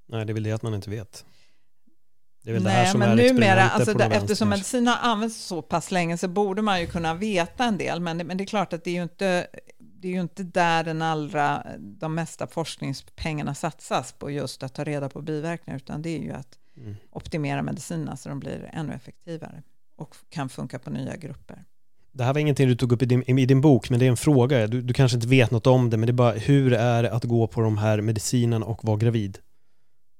Nej, 0.08 0.24
det 0.24 0.32
är 0.32 0.34
väl 0.34 0.42
det 0.42 0.52
att 0.52 0.62
man 0.62 0.74
inte 0.74 0.90
vet. 0.90 1.24
Det 2.42 2.50
är 2.50 2.54
väl 2.54 2.62
Nej, 2.62 2.72
det 2.72 2.78
här 2.78 2.90
som 2.90 3.00
men 3.00 3.18
är 3.18 3.32
numera, 3.32 3.70
alltså 3.70 3.94
där, 3.94 4.10
eftersom 4.10 4.48
medicin 4.48 4.86
har 4.86 4.96
använts 4.96 5.36
så 5.36 5.62
pass 5.62 5.90
länge 5.90 6.18
så 6.18 6.28
borde 6.28 6.62
man 6.62 6.80
ju 6.80 6.86
kunna 6.86 7.14
veta 7.14 7.64
en 7.64 7.78
del, 7.78 8.00
men 8.00 8.18
det, 8.18 8.24
men 8.24 8.36
det 8.36 8.44
är 8.44 8.46
klart 8.46 8.72
att 8.72 8.84
det 8.84 8.90
är 8.90 8.94
ju 8.94 9.02
inte 9.02 9.46
det 10.04 10.08
är 10.08 10.12
ju 10.12 10.20
inte 10.20 10.42
där 10.42 10.84
den 10.84 11.02
allra, 11.02 11.66
de 11.78 12.14
mesta 12.14 12.46
forskningspengarna 12.46 13.54
satsas 13.54 14.12
på 14.12 14.30
just 14.30 14.62
att 14.62 14.74
ta 14.74 14.84
reda 14.84 15.08
på 15.08 15.22
biverkningar, 15.22 15.76
utan 15.76 16.02
det 16.02 16.10
är 16.10 16.18
ju 16.18 16.32
att 16.32 16.58
mm. 16.76 16.96
optimera 17.10 17.62
medicinerna 17.62 18.16
så 18.16 18.28
de 18.28 18.40
blir 18.40 18.70
ännu 18.72 18.92
effektivare 18.92 19.62
och 19.96 20.16
kan 20.28 20.48
funka 20.48 20.78
på 20.78 20.90
nya 20.90 21.16
grupper. 21.16 21.64
Det 22.12 22.24
här 22.24 22.32
var 22.32 22.40
ingenting 22.40 22.68
du 22.68 22.76
tog 22.76 22.92
upp 22.92 23.02
i 23.02 23.06
din, 23.06 23.38
i 23.38 23.46
din 23.46 23.60
bok, 23.60 23.90
men 23.90 23.98
det 23.98 24.06
är 24.06 24.10
en 24.10 24.16
fråga. 24.16 24.66
Du, 24.66 24.82
du 24.82 24.94
kanske 24.94 25.16
inte 25.16 25.28
vet 25.28 25.50
något 25.50 25.66
om 25.66 25.90
det, 25.90 25.96
men 25.96 26.06
det 26.06 26.10
är 26.10 26.14
bara 26.14 26.32
hur 26.32 26.72
är 26.72 27.02
det 27.02 27.12
att 27.12 27.24
gå 27.24 27.46
på 27.46 27.60
de 27.60 27.78
här 27.78 28.00
medicinerna 28.00 28.66
och 28.66 28.84
vara 28.84 28.96
gravid? 28.96 29.38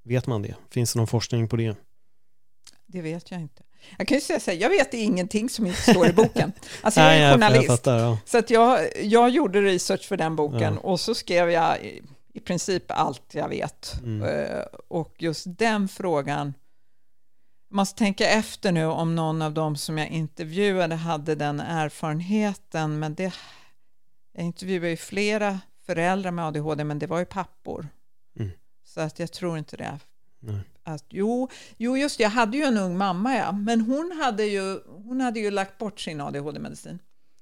Vet 0.05 0.27
man 0.27 0.43
det? 0.43 0.55
Finns 0.71 0.93
det 0.93 0.99
någon 0.99 1.07
forskning 1.07 1.49
på 1.49 1.57
det? 1.57 1.77
Det 2.87 3.03
vet 3.03 3.31
jag 3.31 3.41
inte. 3.41 3.63
Jag 3.99 4.09
kan 4.09 4.17
ju 4.17 4.21
säga 4.21 4.41
så 4.41 4.51
här, 4.51 4.59
jag 4.59 4.71
vet 4.71 4.95
ingenting 4.95 5.49
som 5.49 5.67
inte 5.67 5.93
står 5.93 6.07
i 6.07 6.13
boken. 6.23 6.53
Alltså 6.83 7.01
jag 7.01 7.17
är 7.17 7.33
journalist, 7.33 7.69
jag 7.69 7.77
fattar, 7.77 7.99
ja. 7.99 8.19
så 8.25 8.39
att 8.39 8.51
jag, 8.51 8.89
jag 9.03 9.31
gjorde 9.31 9.61
research 9.63 10.09
för 10.09 10.17
den 10.17 10.37
boken 10.37 10.75
ja. 10.75 10.81
och 10.81 11.01
så 11.01 11.15
skrev 11.15 11.51
jag 11.51 11.85
i, 11.85 12.03
i 12.35 12.41
princip 12.41 12.85
allt 12.89 13.35
jag 13.35 13.49
vet. 13.49 13.95
Mm. 14.03 14.23
Uh, 14.23 14.65
och 14.89 15.15
just 15.19 15.45
den 15.47 15.89
frågan, 15.89 16.55
jag 17.69 17.77
måste 17.77 17.99
tänka 17.99 18.29
efter 18.29 18.73
nu 18.73 18.87
om 18.87 19.15
någon 19.15 19.43
av 19.43 19.55
dem 19.55 19.77
som 19.77 19.99
jag 19.99 20.09
intervjuade 20.09 20.95
hade 20.95 21.35
den 21.35 21.61
erfarenheten, 21.61 22.99
men 22.99 23.15
det, 23.15 23.35
jag 24.33 24.45
intervjuade 24.45 24.91
ju 24.91 24.97
flera 24.97 25.61
föräldrar 25.87 26.31
med 26.31 26.47
ADHD, 26.47 26.85
men 26.85 26.99
det 26.99 27.07
var 27.07 27.19
ju 27.19 27.25
pappor. 27.25 27.89
Mm. 28.39 28.53
Så 28.85 29.01
att 29.01 29.19
jag 29.19 29.33
tror 29.33 29.59
inte 29.59 29.77
det. 29.77 29.99
Nej 30.41 30.61
att 30.85 31.05
jo, 31.09 31.49
jo, 31.77 31.97
just 31.97 32.19
det, 32.19 32.23
jag 32.23 32.31
hade 32.31 32.57
ju 32.57 32.63
en 32.63 32.79
ung 32.79 32.99
mamma, 32.99 33.37
ja, 33.37 33.53
men 33.53 33.81
hon 33.81 34.21
hade 34.23 34.45
ju, 34.45 34.81
hon 34.87 35.21
hade 35.21 35.41
ju 35.41 35.51
lagt 35.51 35.79
bort 35.79 36.01
sin 36.01 36.21
ADHD-medicin. 36.21 36.99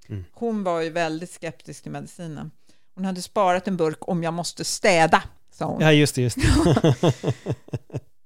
Mm. 0.08 0.24
Hon 0.32 0.64
var 0.64 0.80
ju 0.80 0.90
väldigt 0.90 1.30
skeptisk 1.30 1.82
till 1.82 1.92
medicinen. 1.92 2.50
Hon 2.94 3.04
hade 3.04 3.22
sparat 3.22 3.68
en 3.68 3.76
burk 3.76 4.08
om 4.08 4.22
jag 4.22 4.34
måste 4.34 4.64
städa, 4.64 5.22
sa 5.50 5.64
hon. 5.64 5.80
Ja, 5.80 5.92
just 5.92 6.14
det. 6.14 6.22
Just 6.22 6.38
det. 6.40 7.24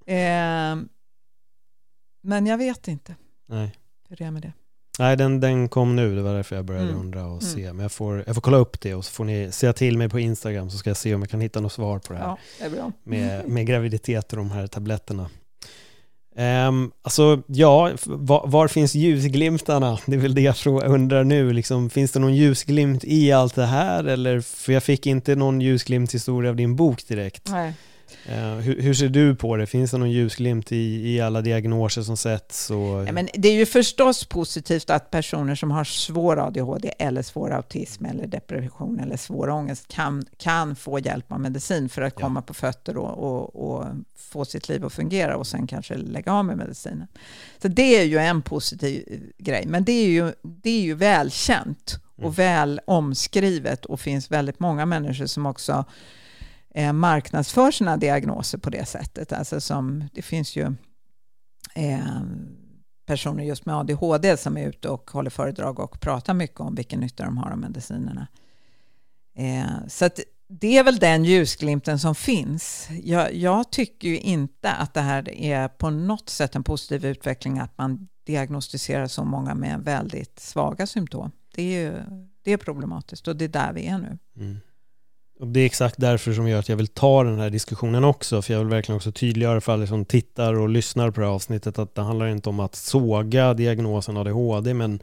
eh, 0.13 0.77
men 2.21 2.45
jag 2.45 2.57
vet 2.57 2.87
inte 2.87 3.15
Nej. 3.45 3.75
hur 4.09 4.15
det 4.15 4.23
är 4.23 4.31
med 4.31 4.41
det. 4.41 4.53
Nej, 4.99 5.17
den, 5.17 5.39
den 5.39 5.69
kom 5.69 5.95
nu, 5.95 6.15
det 6.15 6.21
var 6.21 6.33
därför 6.33 6.55
jag 6.55 6.65
började 6.65 6.87
mm. 6.87 6.99
undra 6.99 7.25
och 7.25 7.41
mm. 7.41 7.41
se. 7.41 7.73
Men 7.73 7.79
jag 7.79 7.91
får, 7.91 8.23
jag 8.25 8.35
får 8.35 8.41
kolla 8.41 8.57
upp 8.57 8.81
det 8.81 8.93
och 8.93 9.05
så 9.05 9.11
får 9.11 9.25
ni 9.25 9.51
säga 9.51 9.73
till 9.73 9.97
mig 9.97 10.09
på 10.09 10.19
Instagram 10.19 10.69
så 10.69 10.77
ska 10.77 10.89
jag 10.89 10.97
se 10.97 11.15
om 11.15 11.21
jag 11.21 11.29
kan 11.29 11.41
hitta 11.41 11.59
något 11.59 11.73
svar 11.73 11.99
på 11.99 12.13
det 12.13 12.19
här. 12.19 12.25
Ja, 12.25 12.37
det 12.59 12.65
är 12.65 12.69
bra. 12.69 12.91
Med, 13.03 13.47
med 13.49 13.67
graviditet 13.67 14.33
och 14.33 14.37
de 14.37 14.51
här 14.51 14.67
tabletterna. 14.67 15.29
Um, 16.39 16.91
alltså, 17.01 17.41
ja, 17.47 17.91
var, 18.05 18.47
var, 18.47 18.67
finns 18.67 18.95
ljusglimtarna? 18.95 19.99
Det 20.05 20.15
är 20.15 20.19
väl 20.19 20.35
det 20.35 20.41
jag 20.41 20.55
undrar 20.85 21.23
nu. 21.23 21.53
Liksom, 21.53 21.89
finns 21.89 22.11
det 22.11 22.19
någon 22.19 22.35
ljusglimt 22.35 23.03
i 23.03 23.31
allt 23.31 23.55
det 23.55 23.65
här? 23.65 24.03
Eller, 24.03 24.41
för 24.41 24.73
jag 24.73 24.83
fick 24.83 25.05
inte 25.05 25.35
någon 25.35 25.61
ljusglimt 25.61 26.13
historia 26.13 26.49
av 26.49 26.55
din 26.55 26.75
bok 26.75 27.07
direkt. 27.07 27.49
Nej. 27.49 27.73
Uh, 28.29 28.55
hur, 28.55 28.81
hur, 28.81 28.93
ser 28.93 29.09
du 29.09 29.35
på 29.35 29.55
det? 29.57 29.65
Finns 29.65 29.91
det 29.91 29.97
någon 29.97 30.11
ljusglimt 30.11 30.71
i, 30.71 31.15
i 31.15 31.21
alla 31.21 31.41
diagnoser 31.41 32.01
som 32.01 32.17
sätts? 32.17 32.69
Och... 32.69 33.07
Ja, 33.07 33.11
men 33.11 33.29
det 33.33 33.49
är 33.49 33.53
ju 33.53 33.65
förstås 33.65 34.25
positivt 34.25 34.89
att 34.89 35.11
personer 35.11 35.55
som 35.55 35.71
har 35.71 35.83
svår 35.83 36.47
ADHD 36.47 36.93
eller 36.99 37.21
svår 37.21 37.53
autism 37.53 38.05
eller 38.05 38.27
depression 38.27 38.99
eller 38.99 39.17
svår 39.17 39.49
ångest 39.49 39.87
kan, 39.87 40.25
kan 40.37 40.75
få 40.75 40.99
hjälp 40.99 41.31
av 41.31 41.39
medicin 41.39 41.89
för 41.89 42.01
att 42.01 42.13
ja. 42.17 42.21
komma 42.21 42.41
på 42.41 42.53
fötter 42.53 42.97
och, 42.97 43.17
och, 43.17 43.69
och, 43.69 43.85
få 44.15 44.45
sitt 44.45 44.69
liv 44.69 44.85
att 44.85 44.93
fungera 44.93 45.37
och 45.37 45.47
sen 45.47 45.67
kanske 45.67 45.97
lägga 45.97 46.33
av 46.33 46.45
med 46.45 46.57
medicinen. 46.57 47.07
Så 47.61 47.67
det 47.67 47.99
är 47.99 48.03
ju 48.03 48.17
en 48.17 48.41
positiv 48.41 49.23
grej, 49.37 49.65
men 49.67 49.83
det 49.83 49.91
är 49.91 50.09
ju, 50.09 50.33
det 50.41 50.69
är 50.69 50.81
ju 50.81 50.93
välkänt 50.93 51.99
och 52.15 52.23
mm. 52.23 52.33
väl 52.33 52.81
omskrivet 52.87 53.85
och 53.85 53.99
finns 53.99 54.31
väldigt 54.31 54.59
många 54.59 54.85
människor 54.85 55.25
som 55.25 55.45
också 55.45 55.85
eh, 56.77 56.93
marknadsför 56.93 57.71
sina 57.71 57.97
diagnoser 57.97 58.57
på 58.57 58.69
det 58.69 58.85
sättet. 58.85 59.33
Alltså 59.33 59.61
som, 59.61 60.03
det 60.13 60.21
finns 60.21 60.55
ju 60.55 60.75
eh, 61.75 62.21
personer 63.05 63.43
just 63.43 63.65
med 63.65 63.75
ADHD 63.75 64.37
som 64.37 64.57
är 64.57 64.67
ute 64.67 64.89
och 64.89 65.11
håller 65.11 65.29
föredrag 65.29 65.79
och 65.79 65.99
pratar 65.99 66.33
mycket 66.33 66.59
om 66.59 66.75
vilken 66.75 66.99
nytta 66.99 67.25
de 67.25 67.37
har 67.37 67.51
av 67.51 67.57
medicinerna. 67.57 68.27
Eh, 69.37 69.87
så 69.87 70.05
att 70.05 70.19
det 70.49 70.77
är 70.77 70.83
väl 70.83 70.97
den 70.97 71.25
ljusglimten 71.25 71.99
som 71.99 72.15
finns. 72.15 72.87
Jag, 73.03 73.35
jag, 73.35 73.71
tycker 73.71 74.07
ju 74.07 74.19
inte 74.19 74.71
att 74.71 74.93
det 74.93 75.01
här 75.01 75.29
är 75.29 75.67
på 75.67 75.89
något 75.89 76.29
sätt 76.29 76.55
en 76.55 76.63
positiv 76.63 77.05
utveckling 77.05 77.59
att 77.59 77.77
man 77.77 78.07
diagnostiserar 78.25 79.07
så 79.07 79.23
många 79.23 79.55
med 79.55 79.79
väldigt 79.79 80.39
svaga 80.39 80.87
symptom. 80.87 81.31
Det 81.55 81.61
är, 81.61 81.81
ju, 81.81 82.03
det 82.43 82.51
är 82.51 82.57
problematiskt 82.57 83.27
och 83.27 83.35
det 83.35 83.45
är 83.45 83.49
där 83.49 83.73
vi 83.73 83.87
är 83.87 83.97
nu. 83.97 84.17
Mm. 84.35 84.57
Och 85.39 85.47
det 85.47 85.59
är 85.59 85.65
exakt 85.65 85.95
därför 85.97 86.33
som 86.33 86.47
gör 86.47 86.59
att 86.59 86.69
jag 86.69 86.77
vill 86.77 86.87
ta 86.87 87.23
den 87.23 87.39
här 87.39 87.49
diskussionen 87.49 88.03
också, 88.03 88.41
för 88.41 88.53
jag 88.53 88.59
vill 88.59 88.67
verkligen 88.67 88.97
också 88.97 89.11
tydliggöra 89.11 89.61
för 89.61 89.73
alla 89.73 89.87
som 89.87 90.05
tittar 90.05 90.53
och 90.53 90.69
lyssnar 90.69 91.11
på 91.11 91.21
det 91.21 91.27
här 91.27 91.33
avsnittet 91.33 91.79
att 91.79 91.95
det 91.95 92.01
handlar 92.01 92.27
inte 92.27 92.49
om 92.49 92.59
att 92.59 92.75
såga 92.75 93.53
diagnosen 93.53 94.17
ADHD, 94.17 94.73
men 94.73 94.99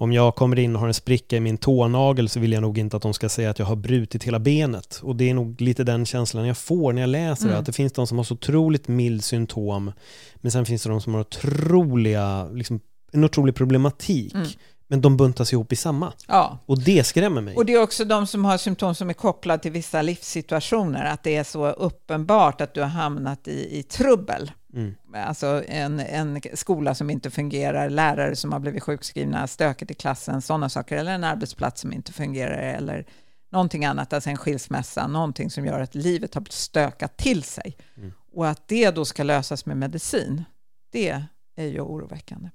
om 0.00 0.12
jag 0.12 0.34
kommer 0.34 0.58
in 0.58 0.74
och 0.74 0.80
har 0.80 0.88
en 0.88 0.94
spricka 0.94 1.36
i 1.36 1.40
min 1.40 1.58
tånagel 1.58 2.28
så 2.28 2.40
vill 2.40 2.52
jag 2.52 2.62
nog 2.62 2.78
inte 2.78 2.96
att 2.96 3.02
de 3.02 3.14
ska 3.14 3.28
säga 3.28 3.50
att 3.50 3.58
jag 3.58 3.66
har 3.66 3.76
brutit 3.76 4.24
hela 4.24 4.38
benet. 4.38 5.00
Och 5.02 5.16
det 5.16 5.30
är 5.30 5.34
nog 5.34 5.60
lite 5.60 5.84
den 5.84 6.06
känslan 6.06 6.46
jag 6.46 6.58
får 6.58 6.92
när 6.92 7.02
jag 7.02 7.08
läser 7.08 7.44
mm. 7.44 7.52
det, 7.52 7.58
att 7.58 7.66
det 7.66 7.72
finns 7.72 7.92
de 7.92 8.06
som 8.06 8.16
har 8.16 8.24
så 8.24 8.34
otroligt 8.34 8.88
mild 8.88 9.24
symptom, 9.24 9.92
men 10.36 10.52
sen 10.52 10.66
finns 10.66 10.82
det 10.82 10.90
de 10.90 11.00
som 11.00 11.14
har 11.14 11.20
otroliga, 11.20 12.48
liksom, 12.48 12.80
en 13.12 13.24
otrolig 13.24 13.54
problematik. 13.54 14.34
Mm 14.34 14.48
men 14.88 15.00
de 15.00 15.16
buntas 15.16 15.52
ihop 15.52 15.72
i 15.72 15.76
samma. 15.76 16.12
Ja. 16.26 16.58
Och 16.66 16.82
det 16.82 17.04
skrämmer 17.04 17.40
mig. 17.40 17.56
Och 17.56 17.66
det 17.66 17.72
är 17.72 17.82
också 17.82 18.04
de 18.04 18.26
som 18.26 18.44
har 18.44 18.58
symptom 18.58 18.94
som 18.94 19.10
är 19.10 19.14
kopplade 19.14 19.62
till 19.62 19.72
vissa 19.72 20.02
livssituationer, 20.02 21.04
att 21.04 21.22
det 21.22 21.36
är 21.36 21.44
så 21.44 21.70
uppenbart 21.70 22.60
att 22.60 22.74
du 22.74 22.80
har 22.80 22.88
hamnat 22.88 23.48
i, 23.48 23.78
i 23.78 23.82
trubbel. 23.82 24.52
Mm. 24.74 24.94
Alltså 25.14 25.62
en, 25.68 26.00
en 26.00 26.40
skola 26.54 26.94
som 26.94 27.10
inte 27.10 27.30
fungerar, 27.30 27.90
lärare 27.90 28.36
som 28.36 28.52
har 28.52 28.60
blivit 28.60 28.82
sjukskrivna, 28.82 29.46
stöket 29.46 29.90
i 29.90 29.94
klassen, 29.94 30.42
sådana 30.42 30.68
saker, 30.68 30.96
eller 30.96 31.12
en 31.12 31.24
arbetsplats 31.24 31.80
som 31.80 31.92
inte 31.92 32.12
fungerar, 32.12 32.58
eller 32.58 33.06
någonting 33.52 33.84
annat, 33.84 34.12
alltså 34.12 34.30
en 34.30 34.36
skilsmässa, 34.36 35.06
någonting 35.06 35.50
som 35.50 35.66
gör 35.66 35.80
att 35.80 35.94
livet 35.94 36.34
har 36.34 36.46
stökat 36.50 37.16
till 37.16 37.42
sig. 37.42 37.76
Mm. 37.96 38.12
Och 38.32 38.48
att 38.48 38.68
det 38.68 38.90
då 38.90 39.04
ska 39.04 39.22
lösas 39.22 39.66
med 39.66 39.76
medicin, 39.76 40.44
det 40.92 41.22
är 41.56 41.66
ju 41.66 41.80
oroväckande. 41.80 42.50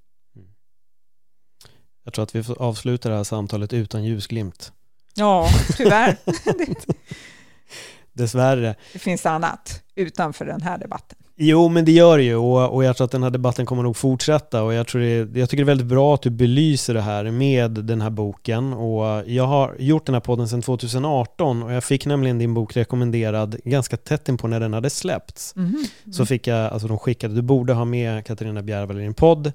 Jag 2.03 2.13
tror 2.13 2.23
att 2.23 2.35
vi 2.35 2.43
får 2.43 2.61
avsluta 2.61 3.09
det 3.09 3.15
här 3.15 3.23
samtalet 3.23 3.73
utan 3.73 4.03
ljusglimt. 4.03 4.71
Ja, 5.15 5.49
tyvärr. 5.77 6.17
Dessvärre. 8.13 8.75
Det 8.93 8.99
finns 8.99 9.25
annat 9.25 9.81
utanför 9.95 10.45
den 10.45 10.61
här 10.61 10.77
debatten. 10.77 11.17
Jo, 11.35 11.69
men 11.69 11.85
det 11.85 11.91
gör 11.91 12.17
det 12.17 12.23
ju 12.23 12.35
och, 12.35 12.73
och 12.73 12.83
jag 12.83 12.97
tror 12.97 13.05
att 13.05 13.11
den 13.11 13.23
här 13.23 13.29
debatten 13.29 13.65
kommer 13.65 13.83
nog 13.83 13.97
fortsätta 13.97 14.63
och 14.63 14.73
jag, 14.73 14.87
tror 14.87 15.01
det, 15.01 15.39
jag 15.39 15.49
tycker 15.49 15.63
det 15.63 15.65
är 15.65 15.75
väldigt 15.75 15.87
bra 15.87 16.13
att 16.13 16.21
du 16.21 16.29
belyser 16.29 16.93
det 16.93 17.01
här 17.01 17.31
med 17.31 17.71
den 17.71 18.01
här 18.01 18.09
boken 18.09 18.73
och 18.73 19.23
jag 19.25 19.47
har 19.47 19.75
gjort 19.79 20.05
den 20.05 20.15
här 20.15 20.19
podden 20.19 20.47
sedan 20.47 20.61
2018 20.61 21.63
och 21.63 21.73
jag 21.73 21.83
fick 21.83 22.05
nämligen 22.05 22.39
din 22.39 22.53
bok 22.53 22.77
rekommenderad 22.77 23.55
ganska 23.65 23.97
tätt 23.97 24.29
in 24.29 24.37
på 24.37 24.47
när 24.47 24.59
den 24.59 24.73
hade 24.73 24.89
släppts. 24.89 25.55
Mm 25.55 25.69
-hmm. 25.69 26.11
Så 26.11 26.25
fick 26.25 26.47
jag, 26.47 26.73
alltså 26.73 26.87
de 26.87 26.99
skickade, 26.99 27.35
du 27.35 27.41
borde 27.41 27.73
ha 27.73 27.85
med 27.85 28.25
Katarina 28.25 28.61
Bjärvall 28.61 28.99
i 28.99 29.03
din 29.03 29.13
podd. 29.13 29.51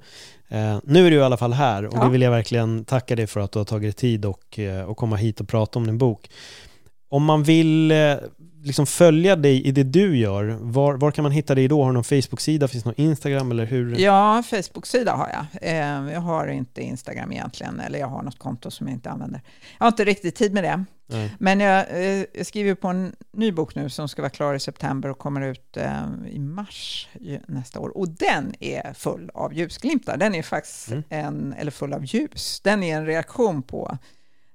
Eh, 0.48 0.78
nu 0.84 1.06
är 1.06 1.10
du 1.10 1.16
i 1.16 1.22
alla 1.22 1.36
fall 1.36 1.52
här 1.52 1.86
och 1.86 1.94
ja. 1.96 2.04
det 2.04 2.10
vill 2.10 2.22
jag 2.22 2.30
verkligen 2.30 2.84
tacka 2.84 3.16
dig 3.16 3.26
för 3.26 3.40
att 3.40 3.52
du 3.52 3.58
har 3.58 3.64
tagit 3.64 3.82
dig 3.82 3.92
tid 3.92 4.24
och, 4.24 4.58
eh, 4.58 4.82
och 4.82 4.96
komma 4.96 5.16
hit 5.16 5.40
och 5.40 5.48
prata 5.48 5.78
om 5.78 5.86
din 5.86 5.98
bok. 5.98 6.30
Om 7.08 7.24
man 7.24 7.42
vill 7.42 7.90
eh, 7.90 8.14
liksom 8.62 8.86
följa 8.86 9.36
dig 9.36 9.66
i 9.66 9.72
det 9.72 9.82
du 9.82 10.18
gör, 10.18 10.58
var, 10.60 10.94
var 10.94 11.10
kan 11.10 11.22
man 11.22 11.32
hitta 11.32 11.54
dig 11.54 11.68
då? 11.68 11.82
Har 11.82 11.90
du 11.90 11.94
någon 11.94 12.04
Facebook-sida? 12.04 12.68
Finns 12.68 12.84
det 12.84 12.90
någon 12.90 13.00
Instagram 13.00 13.50
eller 13.50 13.66
hur? 13.66 13.98
Ja, 13.98 14.42
Facebook-sida 14.42 15.12
har 15.12 15.28
jag. 15.28 15.70
Eh, 15.70 16.12
jag 16.12 16.20
har 16.20 16.46
inte 16.46 16.82
Instagram 16.82 17.32
egentligen, 17.32 17.80
eller 17.80 17.98
jag 17.98 18.06
har 18.06 18.22
något 18.22 18.38
konto 18.38 18.70
som 18.70 18.86
jag 18.88 18.94
inte 18.94 19.10
använder. 19.10 19.42
Jag 19.78 19.84
har 19.84 19.88
inte 19.88 20.04
riktigt 20.04 20.34
tid 20.34 20.52
med 20.54 20.64
det. 20.64 20.84
Nej. 21.10 21.34
Men 21.38 21.60
jag, 21.60 21.86
eh, 21.90 22.24
jag, 22.32 22.46
skriver 22.46 22.74
på 22.74 22.88
en 22.88 23.16
ny 23.32 23.52
bok 23.52 23.74
nu 23.74 23.90
som 23.90 24.08
ska 24.08 24.22
vara 24.22 24.30
klar 24.30 24.54
i 24.54 24.60
september 24.60 25.08
och 25.08 25.18
kommer 25.18 25.40
ut 25.40 25.76
eh, 25.76 26.04
i 26.30 26.38
mars 26.38 27.08
nästa 27.46 27.80
år. 27.80 27.98
Och 27.98 28.08
den 28.08 28.54
är 28.60 28.92
full 28.92 29.30
av 29.34 29.54
ljusglimtar. 29.54 30.16
Den 30.16 30.34
är 30.34 30.42
faktiskt 30.42 30.90
mm. 30.90 31.02
en, 31.08 31.52
eller 31.52 31.70
full 31.70 31.92
av 31.92 32.04
ljus. 32.04 32.60
Den 32.64 32.82
är 32.82 32.96
en 32.96 33.06
reaktion 33.06 33.62
på 33.62 33.98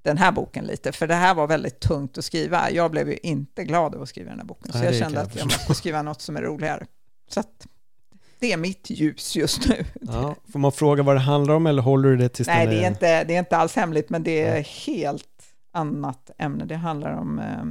den 0.04 0.18
här 0.18 0.32
boken 0.32 0.66
lite, 0.66 0.92
för 0.92 1.08
det 1.08 1.16
här 1.16 1.36
var 1.36 1.48
väldigt 1.48 1.80
tungt 1.80 2.18
att 2.18 2.26
skriva. 2.26 2.72
Jag 2.72 2.92
blev 2.92 3.10
ju 3.10 3.18
inte 3.24 3.64
glad 3.64 3.96
av 3.96 4.02
att 4.02 4.10
skriva 4.10 4.30
den 4.30 4.40
här 4.40 4.46
boken, 4.46 4.72
så 4.72 4.78
Nej, 4.78 4.88
jag 4.88 4.96
kände 4.96 5.18
jag 5.18 5.28
att 5.28 5.36
jag 5.36 5.46
måste 5.46 5.74
skriva 5.74 6.02
något 6.02 6.22
som 6.22 6.38
är 6.38 6.42
roligare. 6.42 6.86
Så 7.30 7.40
att, 7.40 7.68
det 8.40 8.54
är 8.54 8.58
mitt 8.58 8.90
ljus 8.90 9.36
just 9.36 9.68
nu. 9.68 9.86
Ja, 10.02 10.36
får 10.52 10.60
man 10.60 10.72
fråga 10.72 11.04
vad 11.04 11.16
det 11.16 11.20
handlar 11.20 11.54
om 11.54 11.68
eller 11.68 11.82
håller 11.82 12.10
du 12.10 12.18
det 12.18 12.30
tills 12.30 12.48
Nej, 12.48 12.68
det 12.68 12.84
är, 12.84 12.88
inte, 12.88 13.24
det 13.24 13.36
är 13.36 13.40
inte 13.40 13.58
alls 13.58 13.76
hemligt, 13.76 14.10
men 14.10 14.24
det 14.24 14.42
är 14.42 14.62
helt 14.62 15.28
annat 15.72 16.32
ämne. 16.38 16.66
Det 16.66 16.76
handlar 16.76 17.12
om 17.12 17.40
eh, 17.40 17.64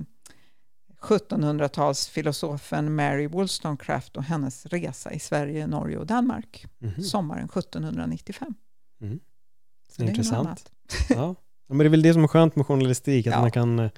1700-talsfilosofen 1.02 2.88
Mary 2.88 3.26
Wollstonecraft 3.26 4.16
och 4.16 4.24
hennes 4.24 4.66
resa 4.66 5.12
i 5.12 5.18
Sverige, 5.18 5.66
Norge 5.66 5.98
och 5.98 6.06
Danmark 6.06 6.66
mm 6.80 6.94
-hmm. 6.94 7.02
sommaren 7.02 7.44
1795. 7.44 8.54
Mm. 9.00 9.20
Så 9.90 10.02
intressant. 10.02 10.72
Ja. 11.08 11.34
Men 11.72 11.78
det 11.78 11.84
är 11.84 11.90
väl 11.90 12.02
det 12.02 12.12
som 12.12 12.24
är 12.24 12.28
skönt 12.28 12.56
med 12.56 12.66
journalistik, 12.66 13.26
att 13.26 13.32
ja. 13.32 13.40
man, 13.40 13.50
kan, 13.50 13.90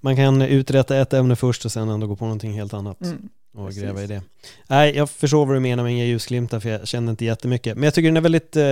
man 0.00 0.16
kan 0.16 0.42
uträtta 0.42 0.96
ett 0.96 1.12
ämne 1.12 1.36
först 1.36 1.64
och 1.64 1.72
sen 1.72 1.88
ändå 1.88 2.06
gå 2.06 2.16
på 2.16 2.24
någonting 2.24 2.52
helt 2.52 2.74
annat. 2.74 3.02
Mm. 3.02 3.28
Och 3.54 3.66
Precis. 3.66 3.82
gräva 3.82 4.02
i 4.02 4.06
det. 4.06 4.22
Nej, 4.68 4.96
jag 4.96 5.10
förstår 5.10 5.46
vad 5.46 5.56
du 5.56 5.60
menar 5.60 5.82
med 5.82 5.92
inga 5.92 6.04
ljusglimtar, 6.04 6.60
för 6.60 6.68
jag 6.68 6.88
känner 6.88 7.10
inte 7.10 7.24
jättemycket. 7.24 7.74
Men 7.74 7.84
jag 7.84 7.94
tycker 7.94 8.08
den 8.08 8.16
är 8.16 8.20
väldigt, 8.20 8.56
eh, 8.56 8.62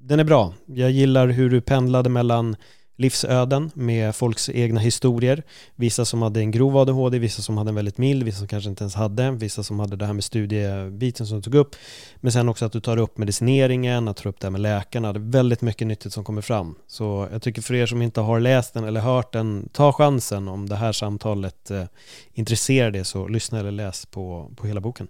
den 0.00 0.20
är 0.20 0.24
bra. 0.24 0.54
Jag 0.66 0.90
gillar 0.90 1.28
hur 1.28 1.50
du 1.50 1.60
pendlade 1.60 2.08
mellan 2.08 2.56
livsöden 2.96 3.70
med 3.74 4.16
folks 4.16 4.48
egna 4.48 4.80
historier. 4.80 5.42
Vissa 5.74 6.04
som 6.04 6.22
hade 6.22 6.40
en 6.40 6.50
grov 6.50 6.76
ADHD, 6.76 7.18
vissa 7.18 7.42
som 7.42 7.58
hade 7.58 7.68
en 7.68 7.74
väldigt 7.74 7.98
mild, 7.98 8.22
vissa 8.22 8.38
som 8.38 8.48
kanske 8.48 8.70
inte 8.70 8.84
ens 8.84 8.94
hade, 8.94 9.30
vissa 9.30 9.62
som 9.62 9.80
hade 9.80 9.96
det 9.96 10.06
här 10.06 10.12
med 10.12 10.24
studiebiten 10.24 11.26
som 11.26 11.36
du 11.36 11.42
tog 11.42 11.54
upp. 11.54 11.76
Men 12.16 12.32
sen 12.32 12.48
också 12.48 12.64
att 12.64 12.72
du 12.72 12.80
tar 12.80 12.96
upp 12.96 13.18
medicineringen, 13.18 14.08
att 14.08 14.16
ta 14.16 14.28
upp 14.28 14.40
det 14.40 14.46
här 14.46 14.52
med 14.52 14.60
läkarna. 14.60 15.12
Det 15.12 15.18
är 15.18 15.30
väldigt 15.30 15.60
mycket 15.60 15.86
nyttigt 15.86 16.12
som 16.12 16.24
kommer 16.24 16.42
fram. 16.42 16.74
Så 16.86 17.28
jag 17.32 17.42
tycker 17.42 17.62
för 17.62 17.74
er 17.74 17.86
som 17.86 18.02
inte 18.02 18.20
har 18.20 18.40
läst 18.40 18.74
den 18.74 18.84
eller 18.84 19.00
hört 19.00 19.32
den, 19.32 19.68
ta 19.72 19.92
chansen 19.92 20.48
om 20.48 20.68
det 20.68 20.76
här 20.76 20.92
samtalet 20.92 21.70
eh, 21.70 21.84
intresserar 22.32 22.90
dig 22.90 23.04
så 23.04 23.28
lyssna 23.28 23.58
eller 23.60 23.70
läs 23.70 24.06
på, 24.06 24.50
på 24.56 24.66
hela 24.66 24.80
boken. 24.80 25.08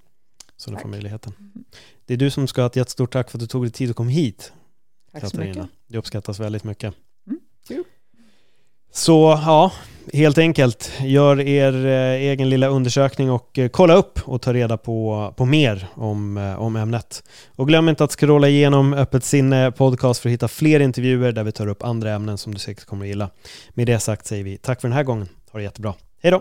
Så 0.57 0.71
du 0.71 0.77
får 0.77 0.89
möjligheten. 0.89 1.33
Det 2.07 2.15
är 2.15 2.19
du 2.19 2.31
som 2.31 2.49
ska 2.49 2.61
ha 2.61 2.67
ett 2.67 2.77
jättestort 2.77 3.13
tack 3.13 3.31
för 3.31 3.39
att 3.39 3.41
du 3.41 3.47
tog 3.47 3.65
dig 3.65 3.71
tid 3.71 3.91
och 3.91 3.97
kom 3.97 4.09
hit. 4.09 4.53
Tack 5.13 5.23
Katarina. 5.23 5.55
så 5.55 5.61
mycket. 5.61 5.77
Det 5.87 5.99
uppskattas 5.99 6.41
väldigt 6.41 6.65
mycket. 6.65 6.95
Så 8.93 9.41
ja, 9.47 9.73
helt 10.13 10.39
enkelt, 10.39 10.93
gör 11.01 11.41
er 11.41 11.87
eh, 11.87 12.31
egen 12.31 12.49
lilla 12.49 12.67
undersökning 12.69 13.31
och 13.31 13.59
eh, 13.59 13.69
kolla 13.69 13.95
upp 13.95 14.21
och 14.25 14.43
ta 14.43 14.53
reda 14.53 14.77
på, 14.77 15.35
på 15.37 15.45
mer 15.45 15.89
om, 15.95 16.37
eh, 16.37 16.63
om 16.63 16.77
ämnet. 16.77 17.23
Och 17.57 17.69
glöm 17.69 17.89
inte 17.89 18.05
att 18.05 18.13
scrolla 18.13 18.49
igenom 18.49 18.93
Öppet 18.95 19.25
sinne 19.25 19.73
podcast 19.73 20.21
för 20.21 20.29
att 20.29 20.33
hitta 20.33 20.49
fler 20.49 20.81
intervjuer 20.81 21.33
där 21.33 21.45
vi 21.45 21.53
tar 21.53 21.67
upp 21.67 21.83
andra 21.83 22.13
ämnen 22.13 22.39
som 22.39 22.55
du 22.55 22.61
säkert 22.61 22.85
kommer 22.85 23.05
att 23.05 23.09
gilla. 23.09 23.31
Med 23.71 23.87
det 23.87 23.99
sagt 23.99 24.27
säger 24.27 24.45
vi 24.45 24.57
tack 24.57 24.81
för 24.81 24.89
den 24.89 24.97
här 24.97 25.05
gången. 25.05 25.29
Ha 25.53 25.59
det 25.59 25.65
jättebra. 25.65 25.95
Hej 26.23 26.31
då! 26.31 26.41